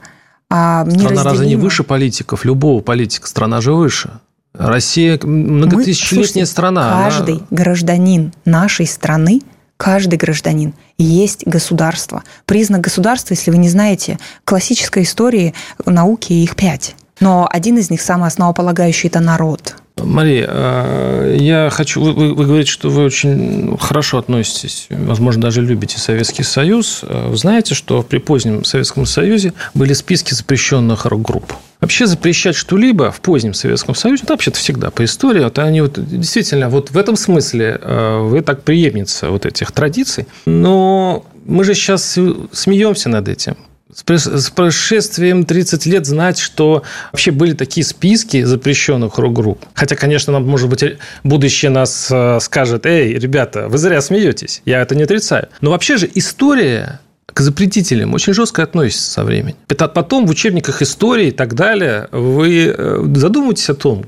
а, 0.49 0.89
Страна 0.89 1.24
разве 1.24 1.47
не 1.47 1.57
выше 1.57 1.84
политиков? 1.84 2.47
Любого 2.47 2.80
политика. 2.80 3.28
Страна 3.28 3.61
же 3.61 3.74
выше. 3.74 4.12
Россия 4.55 5.20
многотысячелетняя 5.22 6.45
Мы, 6.45 6.51
страна. 6.51 6.91
Каждый 6.91 7.34
она... 7.34 7.47
гражданин 7.51 8.32
нашей 8.47 8.87
страны 8.87 9.43
каждый 9.76 10.16
гражданин 10.16 10.72
есть 10.97 11.47
государство. 11.47 12.22
Признак 12.47 12.80
государства, 12.80 13.34
если 13.34 13.51
вы 13.51 13.59
не 13.59 13.68
знаете, 13.68 14.18
классической 14.45 15.03
истории 15.03 15.53
науки 15.84 16.32
их 16.32 16.57
пять. 16.57 16.97
Но 17.21 17.49
один 17.51 17.79
из 17.79 17.91
них, 17.91 18.01
самый 18.01 18.29
основополагающий, 18.29 19.09
это 19.09 19.21
народ. 19.21 19.77
Мария, 19.97 20.47
а, 20.49 21.35
я 21.35 21.71
хочу... 21.71 22.03
Вы, 22.03 22.35
вы 22.35 22.45
говорите, 22.45 22.71
что 22.71 22.91
вы 22.91 23.05
очень 23.05 23.77
хорошо 23.79 24.19
относитесь, 24.19 24.89
возможно, 24.91 25.43
даже 25.43 25.62
любите 25.62 25.99
Советский 25.99 26.43
Союз. 26.43 27.01
А, 27.03 27.31
вы 27.31 27.37
знаете, 27.37 27.75
что 27.75 28.03
при 28.03 28.19
позднем 28.19 28.64
Советском 28.64 29.07
Союзе 29.07 29.55
были 29.73 29.95
списки 29.95 30.35
запрещенных 30.35 31.07
рок-групп. 31.07 31.55
Вообще 31.81 32.07
запрещать 32.07 32.57
что-либо 32.57 33.11
в 33.11 33.21
позднем 33.21 33.55
Советском 33.55 33.95
Союзе, 33.95 34.25
это 34.25 34.35
вообще-то 34.35 34.59
всегда 34.59 34.91
по 34.91 35.05
истории, 35.05 35.43
вот 35.43 35.59
они 35.59 35.81
вот 35.81 35.95
действительно, 35.95 36.69
вот 36.69 36.91
в 36.91 36.99
этом 36.99 37.17
смысле 37.17 37.79
а, 37.81 38.23
вы 38.23 38.43
так 38.43 38.62
преемница 38.62 39.31
вот 39.31 39.47
этих 39.47 39.73
традиций. 39.73 40.27
Но 40.45 41.25
мы 41.47 41.64
же 41.64 41.75
сейчас 41.75 42.19
смеемся 42.53 43.09
над 43.09 43.29
этим 43.29 43.57
с 43.97 44.51
прошествием 44.51 45.45
30 45.45 45.87
лет 45.87 46.07
знать, 46.07 46.39
что 46.39 46.83
вообще 47.13 47.31
были 47.31 47.55
такие 47.55 47.85
списки 47.85 48.43
запрещенных 48.43 49.19
рок-групп. 49.19 49.65
Хотя, 49.75 49.97
конечно, 49.97 50.35
нам, 50.35 50.47
может 50.47 50.69
быть, 50.69 50.85
будущее 51.25 51.71
нас 51.71 52.09
э, 52.11 52.39
скажет, 52.41 52.85
эй, 52.85 53.15
ребята, 53.15 53.69
вы 53.69 53.79
зря 53.79 54.01
смеетесь, 54.03 54.61
я 54.67 54.83
это 54.83 54.95
не 54.95 55.05
отрицаю. 55.05 55.49
Но 55.63 55.71
вообще 55.71 55.97
же 55.97 56.11
история 56.15 57.01
к 57.27 57.41
запретителям 57.41 58.15
очень 58.15 58.35
жестко 58.35 58.63
относится 58.63 59.11
со 59.11 59.25
временем. 59.25 59.57
Потом 59.67 60.27
в 60.27 60.31
учебниках 60.31 60.83
истории 60.83 61.29
и 61.29 61.33
так 61.33 61.55
далее 61.55 62.09
вы 62.13 62.75
э, 62.77 63.05
задумываетесь 63.15 63.71
о 63.71 63.75
том, 63.75 64.05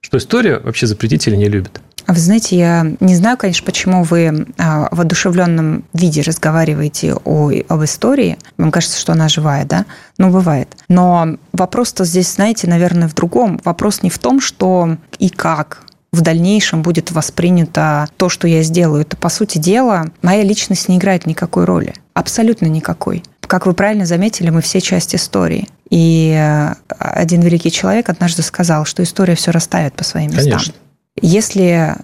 что 0.00 0.18
история 0.18 0.58
вообще 0.58 0.86
запретители 0.86 1.36
не 1.36 1.48
любит. 1.48 1.80
Вы 2.06 2.18
знаете, 2.18 2.58
я 2.58 2.86
не 3.00 3.14
знаю, 3.14 3.36
конечно, 3.36 3.64
почему 3.64 4.02
вы 4.02 4.46
а, 4.58 4.88
в 4.90 5.00
одушевленном 5.00 5.84
виде 5.92 6.22
разговариваете 6.22 7.14
о, 7.24 7.50
об 7.68 7.84
истории. 7.84 8.38
Вам 8.58 8.70
кажется, 8.70 8.98
что 8.98 9.12
она 9.12 9.28
живая, 9.28 9.64
да? 9.64 9.86
Ну, 10.18 10.30
бывает. 10.30 10.76
Но 10.88 11.36
вопрос-то 11.52 12.04
здесь, 12.04 12.32
знаете, 12.34 12.68
наверное, 12.68 13.08
в 13.08 13.14
другом. 13.14 13.60
Вопрос 13.64 14.02
не 14.02 14.10
в 14.10 14.18
том, 14.18 14.40
что 14.40 14.96
и 15.18 15.28
как 15.28 15.82
в 16.12 16.20
дальнейшем 16.20 16.82
будет 16.82 17.10
воспринято 17.10 18.06
то, 18.16 18.28
что 18.28 18.46
я 18.46 18.62
сделаю. 18.62 19.02
Это, 19.02 19.16
по 19.16 19.28
сути 19.28 19.58
дела, 19.58 20.06
моя 20.20 20.42
личность 20.42 20.88
не 20.88 20.98
играет 20.98 21.26
никакой 21.26 21.64
роли. 21.64 21.94
Абсолютно 22.14 22.66
никакой. 22.66 23.24
Как 23.40 23.66
вы 23.66 23.72
правильно 23.72 24.06
заметили, 24.06 24.50
мы 24.50 24.60
все 24.60 24.80
часть 24.80 25.14
истории. 25.14 25.68
И 25.90 26.34
а, 26.34 26.76
один 26.98 27.40
великий 27.42 27.70
человек 27.70 28.08
однажды 28.08 28.42
сказал, 28.42 28.84
что 28.84 29.02
история 29.02 29.34
все 29.34 29.50
расставит 29.50 29.94
по 29.94 30.04
своим 30.04 30.30
местам. 30.30 30.52
Конечно. 30.52 30.74
Если 31.20 31.96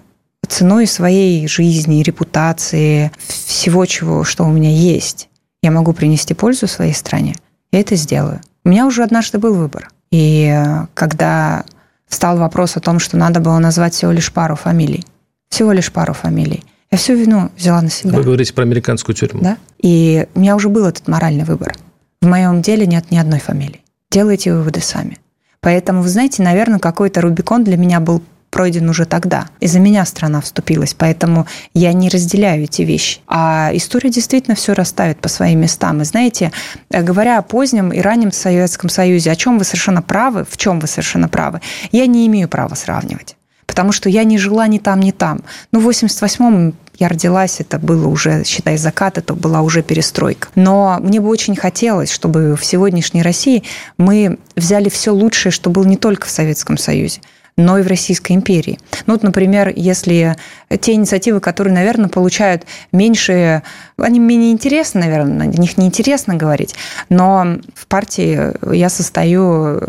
ценой 0.47 0.87
своей 0.87 1.47
жизни, 1.47 2.03
репутации, 2.03 3.11
всего, 3.27 3.85
чего, 3.85 4.23
что 4.23 4.43
у 4.45 4.51
меня 4.51 4.69
есть, 4.69 5.29
я 5.61 5.71
могу 5.71 5.93
принести 5.93 6.33
пользу 6.33 6.67
своей 6.67 6.93
стране, 6.93 7.35
я 7.71 7.79
это 7.79 7.95
сделаю. 7.95 8.41
У 8.65 8.69
меня 8.69 8.85
уже 8.85 9.03
однажды 9.03 9.37
был 9.37 9.53
выбор. 9.53 9.89
И 10.11 10.51
э, 10.51 10.87
когда 10.93 11.65
встал 12.07 12.37
вопрос 12.37 12.75
о 12.77 12.79
том, 12.79 12.99
что 12.99 13.17
надо 13.17 13.39
было 13.39 13.59
назвать 13.59 13.93
всего 13.93 14.11
лишь 14.11 14.31
пару 14.33 14.55
фамилий, 14.55 15.05
всего 15.49 15.71
лишь 15.71 15.91
пару 15.91 16.13
фамилий, 16.13 16.63
я 16.91 16.97
всю 16.97 17.13
вину 17.13 17.51
взяла 17.55 17.81
на 17.81 17.89
себя. 17.89 18.11
Вы 18.11 18.23
говорите 18.23 18.53
про 18.53 18.63
американскую 18.63 19.15
тюрьму. 19.15 19.41
Да. 19.41 19.57
И 19.77 20.27
у 20.33 20.39
меня 20.39 20.55
уже 20.55 20.69
был 20.69 20.85
этот 20.85 21.07
моральный 21.07 21.43
выбор. 21.43 21.75
В 22.21 22.27
моем 22.27 22.61
деле 22.61 22.87
нет 22.87 23.11
ни 23.11 23.17
одной 23.17 23.39
фамилии. 23.39 23.81
Делайте 24.09 24.53
выводы 24.53 24.81
сами. 24.81 25.17
Поэтому, 25.61 26.01
вы 26.01 26.09
знаете, 26.09 26.41
наверное, 26.41 26.79
какой-то 26.79 27.21
Рубикон 27.21 27.63
для 27.63 27.77
меня 27.77 27.99
был 27.99 28.23
пройден 28.49 28.89
уже 28.89 29.05
тогда. 29.05 29.47
Из-за 29.59 29.79
меня 29.79 30.05
страна 30.05 30.41
вступилась, 30.41 30.93
поэтому 30.93 31.47
я 31.73 31.93
не 31.93 32.09
разделяю 32.09 32.63
эти 32.63 32.81
вещи. 32.81 33.19
А 33.27 33.71
история 33.73 34.09
действительно 34.09 34.55
все 34.55 34.73
расставит 34.73 35.19
по 35.19 35.29
своим 35.29 35.61
местам. 35.61 36.01
И 36.01 36.05
знаете, 36.05 36.51
э, 36.89 37.01
говоря 37.01 37.39
о 37.39 37.41
позднем 37.41 37.91
и 37.91 37.99
раннем 37.99 38.31
Советском 38.31 38.89
Союзе, 38.89 39.31
о 39.31 39.35
чем 39.35 39.57
вы 39.57 39.65
совершенно 39.65 40.01
правы, 40.01 40.45
в 40.49 40.57
чем 40.57 40.79
вы 40.79 40.87
совершенно 40.87 41.29
правы, 41.29 41.61
я 41.91 42.05
не 42.07 42.27
имею 42.27 42.47
права 42.47 42.75
сравнивать. 42.75 43.35
Потому 43.65 43.91
что 43.91 44.09
я 44.09 44.23
не 44.23 44.37
жила 44.37 44.67
ни 44.67 44.79
там, 44.79 44.99
ни 44.99 45.11
там. 45.11 45.41
Ну, 45.71 45.79
в 45.79 45.87
88-м 45.87 46.73
я 46.99 47.07
родилась, 47.07 47.59
это 47.59 47.79
было 47.79 48.07
уже, 48.07 48.43
считай, 48.43 48.77
закат, 48.77 49.17
это 49.17 49.33
была 49.33 49.61
уже 49.61 49.81
перестройка. 49.83 50.49
Но 50.55 50.97
мне 50.99 51.21
бы 51.21 51.29
очень 51.29 51.55
хотелось, 51.55 52.11
чтобы 52.11 52.57
в 52.57 52.65
сегодняшней 52.65 53.21
России 53.21 53.63
мы 53.97 54.37
взяли 54.55 54.89
все 54.89 55.11
лучшее, 55.11 55.51
что 55.51 55.69
было 55.69 55.85
не 55.85 55.95
только 55.95 56.27
в 56.27 56.29
Советском 56.29 56.77
Союзе, 56.77 57.21
но 57.59 57.77
и 57.77 57.81
в 57.83 57.87
Российской 57.87 58.31
империи. 58.31 58.79
Ну, 59.05 59.13
вот, 59.13 59.23
например, 59.23 59.71
если 59.75 60.35
те 60.79 60.93
инициативы, 60.93 61.39
которые, 61.41 61.73
наверное, 61.73 62.09
получают 62.09 62.63
меньше, 62.91 63.63
они 63.97 64.19
менее 64.19 64.51
интересны, 64.51 65.01
наверное, 65.01 65.47
о 65.47 65.49
них 65.49 65.77
неинтересно 65.77 66.35
говорить, 66.35 66.75
но 67.09 67.59
в 67.75 67.87
партии 67.87 68.53
я 68.75 68.89
состою 68.89 69.81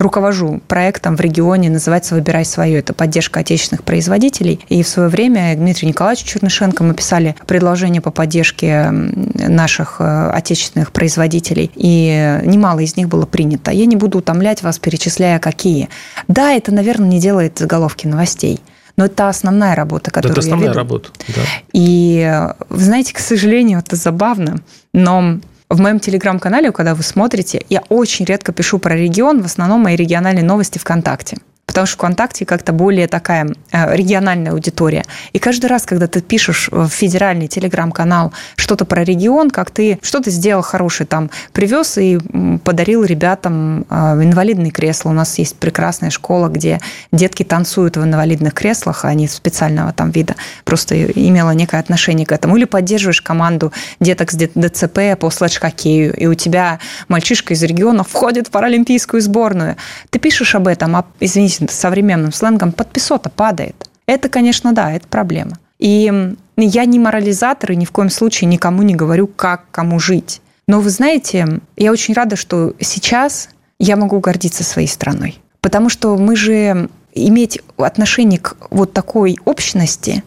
руковожу 0.00 0.60
проектом 0.66 1.16
в 1.16 1.20
регионе, 1.20 1.70
называется 1.70 2.14
«Выбирай 2.14 2.44
свое». 2.44 2.78
Это 2.78 2.94
поддержка 2.94 3.40
отечественных 3.40 3.84
производителей. 3.84 4.58
И 4.68 4.82
в 4.82 4.88
свое 4.88 5.08
время 5.08 5.54
Дмитрий 5.54 5.88
Николаевич 5.88 6.24
Чернышенко 6.24 6.82
мы 6.82 6.94
писали 6.94 7.36
предложение 7.46 8.00
по 8.00 8.10
поддержке 8.10 8.90
наших 8.90 9.96
э, 9.98 10.30
отечественных 10.30 10.90
производителей. 10.92 11.70
И 11.74 12.40
немало 12.44 12.80
из 12.80 12.96
них 12.96 13.08
было 13.08 13.26
принято. 13.26 13.70
Я 13.70 13.84
не 13.84 13.96
буду 13.96 14.18
утомлять 14.18 14.62
вас, 14.62 14.78
перечисляя, 14.78 15.38
какие. 15.38 15.90
Да, 16.28 16.52
это, 16.52 16.72
наверное, 16.72 17.08
не 17.08 17.20
делает 17.20 17.58
заголовки 17.58 18.06
новостей. 18.06 18.60
Но 18.96 19.04
это 19.04 19.28
основная 19.28 19.74
работа, 19.74 20.10
которую 20.10 20.32
это 20.32 20.40
основная 20.40 20.68
я 20.68 20.72
веду. 20.72 20.78
работа, 20.78 21.10
да. 21.28 21.42
И 21.72 22.48
вы 22.68 22.80
знаете, 22.82 23.14
к 23.14 23.18
сожалению, 23.18 23.78
это 23.78 23.96
забавно, 23.96 24.60
но 24.92 25.40
в 25.70 25.80
моем 25.80 26.00
телеграм-канале, 26.00 26.72
когда 26.72 26.94
вы 26.94 27.02
смотрите, 27.02 27.62
я 27.68 27.82
очень 27.88 28.24
редко 28.24 28.52
пишу 28.52 28.78
про 28.78 28.96
регион, 28.96 29.40
в 29.40 29.46
основном 29.46 29.80
мои 29.80 29.96
региональные 29.96 30.44
новости 30.44 30.78
ВКонтакте 30.78 31.38
потому 31.70 31.86
что 31.86 31.98
ВКонтакте 31.98 32.44
как-то 32.44 32.72
более 32.72 33.06
такая 33.06 33.46
э, 33.70 33.94
региональная 33.94 34.50
аудитория. 34.50 35.04
И 35.32 35.38
каждый 35.38 35.66
раз, 35.66 35.84
когда 35.84 36.08
ты 36.08 36.20
пишешь 36.20 36.68
в 36.72 36.88
федеральный 36.88 37.46
телеграм-канал 37.46 38.32
что-то 38.56 38.84
про 38.84 39.04
регион, 39.04 39.50
как 39.50 39.70
ты 39.70 40.00
что-то 40.02 40.32
сделал 40.32 40.62
хорошее, 40.62 41.06
там, 41.06 41.30
привез 41.52 41.96
и 41.96 42.18
подарил 42.64 43.04
ребятам 43.04 43.86
э, 43.88 43.94
инвалидные 43.94 44.72
кресла. 44.72 45.10
У 45.10 45.12
нас 45.12 45.38
есть 45.38 45.58
прекрасная 45.58 46.10
школа, 46.10 46.48
где 46.48 46.80
детки 47.12 47.44
танцуют 47.44 47.96
в 47.96 48.02
инвалидных 48.02 48.52
креслах, 48.52 49.04
а 49.04 49.08
они 49.08 49.28
специального 49.28 49.92
там 49.92 50.10
вида. 50.10 50.34
Просто 50.64 51.00
имела 51.00 51.52
некое 51.52 51.78
отношение 51.78 52.26
к 52.26 52.32
этому. 52.32 52.56
Или 52.56 52.64
поддерживаешь 52.64 53.22
команду 53.22 53.72
деток 54.00 54.32
с 54.32 54.34
ДЦП 54.34 55.16
по 55.20 55.30
слэдж-хоккею, 55.30 56.16
и 56.16 56.26
у 56.26 56.34
тебя 56.34 56.80
мальчишка 57.06 57.54
из 57.54 57.62
региона 57.62 58.02
входит 58.02 58.48
в 58.48 58.50
паралимпийскую 58.50 59.22
сборную. 59.22 59.76
Ты 60.10 60.18
пишешь 60.18 60.56
об 60.56 60.66
этом, 60.66 60.96
а, 60.96 61.04
извините, 61.20 61.59
современным 61.68 62.32
сленгом, 62.32 62.72
подписота 62.72 63.30
падает. 63.30 63.88
Это, 64.06 64.28
конечно, 64.28 64.72
да, 64.72 64.92
это 64.92 65.06
проблема. 65.06 65.58
И 65.78 66.34
я 66.56 66.84
не 66.84 66.98
морализатор 66.98 67.72
и 67.72 67.76
ни 67.76 67.84
в 67.84 67.92
коем 67.92 68.10
случае 68.10 68.48
никому 68.48 68.82
не 68.82 68.94
говорю, 68.94 69.26
как 69.26 69.70
кому 69.70 69.98
жить. 69.98 70.40
Но 70.66 70.80
вы 70.80 70.90
знаете, 70.90 71.60
я 71.76 71.90
очень 71.90 72.14
рада, 72.14 72.36
что 72.36 72.74
сейчас 72.80 73.48
я 73.78 73.96
могу 73.96 74.20
гордиться 74.20 74.62
своей 74.62 74.88
страной. 74.88 75.40
Потому 75.60 75.88
что 75.88 76.16
мы 76.16 76.36
же 76.36 76.88
иметь 77.14 77.60
отношение 77.76 78.38
к 78.38 78.56
вот 78.70 78.92
такой 78.92 79.36
общности, 79.44 80.22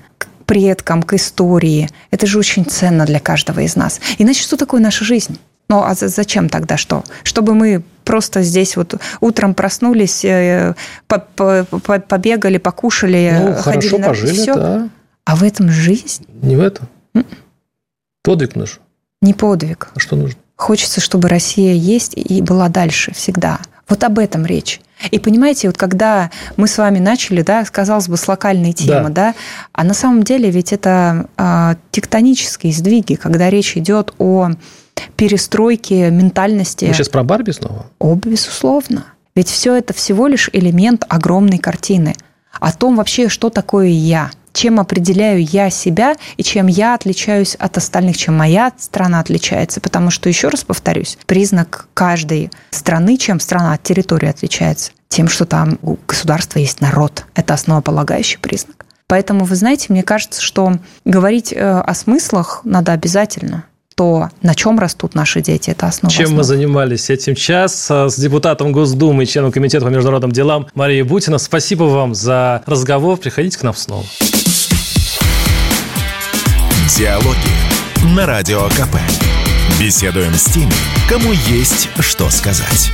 предкам, 0.46 1.04
к 1.04 1.14
истории. 1.14 1.90
Это 2.12 2.28
же 2.28 2.40
очень 2.40 2.66
ценно 2.66 3.06
для 3.06 3.20
каждого 3.20 3.62
из 3.62 3.76
нас. 3.76 4.02
Иначе 4.18 4.44
что 4.44 4.58
такое 4.58 4.82
наша 4.82 5.06
жизнь? 5.06 5.40
Ну, 5.70 5.82
а 5.84 5.94
зачем 5.96 6.50
тогда 6.50 6.78
что? 6.78 7.04
Чтобы 7.24 7.54
мы 7.56 7.84
просто 8.04 8.42
здесь 8.42 8.76
вот 8.76 8.96
утром 9.22 9.54
проснулись, 9.54 10.24
э, 10.26 10.76
побегали, 11.08 12.58
покушали, 12.58 13.40
ну, 13.42 13.56
ходили 13.56 13.90
хорошо 13.90 13.98
на 13.98 14.08
пожили, 14.08 14.34
все. 14.34 14.56
Да. 14.56 14.90
А 15.26 15.36
в 15.36 15.44
этом 15.44 15.70
жизнь? 15.70 16.26
Не 16.42 16.56
в 16.56 16.62
этом. 16.62 16.88
Подвиг 18.24 18.56
нужен. 18.56 18.80
Не 19.22 19.34
подвиг. 19.34 19.90
А 19.96 20.00
что 20.00 20.16
нужно? 20.16 20.40
Хочется, 20.56 21.02
чтобы 21.02 21.30
Россия 21.30 21.74
есть 21.74 22.14
и 22.16 22.42
была 22.42 22.70
дальше 22.70 23.14
всегда. 23.14 23.60
Вот 23.90 24.04
об 24.04 24.20
этом 24.20 24.46
речь. 24.46 24.82
И 25.12 25.20
понимаете, 25.20 25.68
вот 25.68 25.78
когда 25.78 26.32
мы 26.56 26.68
с 26.68 26.78
вами 26.78 27.00
начали, 27.00 27.42
да, 27.42 27.64
казалось 27.66 28.08
бы, 28.08 28.16
с 28.16 28.28
локальной 28.28 28.72
темы, 28.72 29.10
да, 29.10 29.32
да 29.32 29.36
а 29.74 29.84
на 29.84 29.94
самом 29.94 30.24
деле 30.24 30.50
ведь 30.50 30.72
это 30.72 31.28
э, 31.38 31.76
тектонические 31.92 32.72
сдвиги, 32.72 33.16
когда 33.16 33.50
речь 33.50 33.76
идет 33.76 34.14
о 34.20 34.52
перестройке 35.16 36.10
ментальности. 36.10 36.86
Вы 36.86 36.94
сейчас 36.94 37.10
про 37.10 37.24
Барби 37.24 37.52
снова? 37.52 37.88
О, 38.00 38.16
безусловно. 38.16 39.06
Ведь 39.36 39.50
все 39.50 39.76
это 39.76 39.94
всего 39.94 40.28
лишь 40.28 40.50
элемент 40.54 41.06
огромной 41.10 41.58
картины 41.58 42.16
о 42.60 42.72
том 42.72 42.98
вообще, 42.98 43.30
что 43.30 43.50
такое 43.50 43.88
я– 43.88 44.32
чем 44.54 44.80
определяю 44.80 45.44
я 45.44 45.70
себя 45.70 46.16
и 46.38 46.44
чем 46.44 46.68
я 46.68 46.94
отличаюсь 46.94 47.56
от 47.56 47.76
остальных, 47.78 48.16
чем 48.18 48.38
моя 48.38 48.72
страна 48.78 49.20
отличается. 49.20 49.82
Потому 49.82 50.12
что, 50.12 50.30
еще 50.30 50.48
раз 50.48 50.64
повторюсь, 50.64 51.18
признак 51.26 51.88
каждой 51.94 52.52
страны, 52.70 53.18
чем 53.18 53.40
страна 53.40 53.74
от 53.74 53.84
территории 53.84 54.30
отличается, 54.30 54.92
тем, 55.10 55.28
что 55.28 55.46
там 55.46 55.80
у 55.82 55.98
государства 56.08 56.60
есть 56.60 56.80
народ. 56.80 57.26
Это 57.34 57.56
основополагающий 57.56 58.38
признак. 58.38 58.86
Поэтому, 59.08 59.44
вы 59.46 59.56
знаете, 59.56 59.88
мне 59.90 60.04
кажется, 60.04 60.42
что 60.42 60.74
говорить 61.04 61.52
э, 61.52 61.60
о 61.60 61.94
смыслах 61.94 62.62
надо 62.64 62.94
обязательно 62.94 63.66
то, 63.96 64.30
на 64.42 64.56
чем 64.56 64.80
растут 64.80 65.16
наши 65.16 65.42
дети, 65.42 65.70
это 65.70 65.88
основа. 65.88 66.14
Чем 66.14 66.26
основ. 66.26 66.38
мы 66.38 66.44
занимались 66.44 67.10
этим 67.10 67.36
час 67.36 67.90
с 67.90 68.16
депутатом 68.18 68.72
Госдумы 68.72 69.24
и 69.24 69.28
членом 69.28 69.52
Комитета 69.52 69.86
по 69.86 69.90
международным 69.90 70.32
делам 70.32 70.68
Марией 70.76 71.04
Бутина. 71.04 71.38
Спасибо 71.38 71.84
вам 71.84 72.16
за 72.16 72.64
разговор. 72.66 73.18
Приходите 73.18 73.58
к 73.58 73.64
нам 73.64 73.76
снова. 73.76 74.06
Диалоги 76.98 77.38
на 78.16 78.26
Радио 78.26 78.68
КП. 78.70 78.98
Беседуем 79.80 80.34
с 80.34 80.46
теми, 80.46 80.74
кому 81.10 81.32
есть 81.32 81.90
что 82.00 82.30
сказать. 82.30 82.92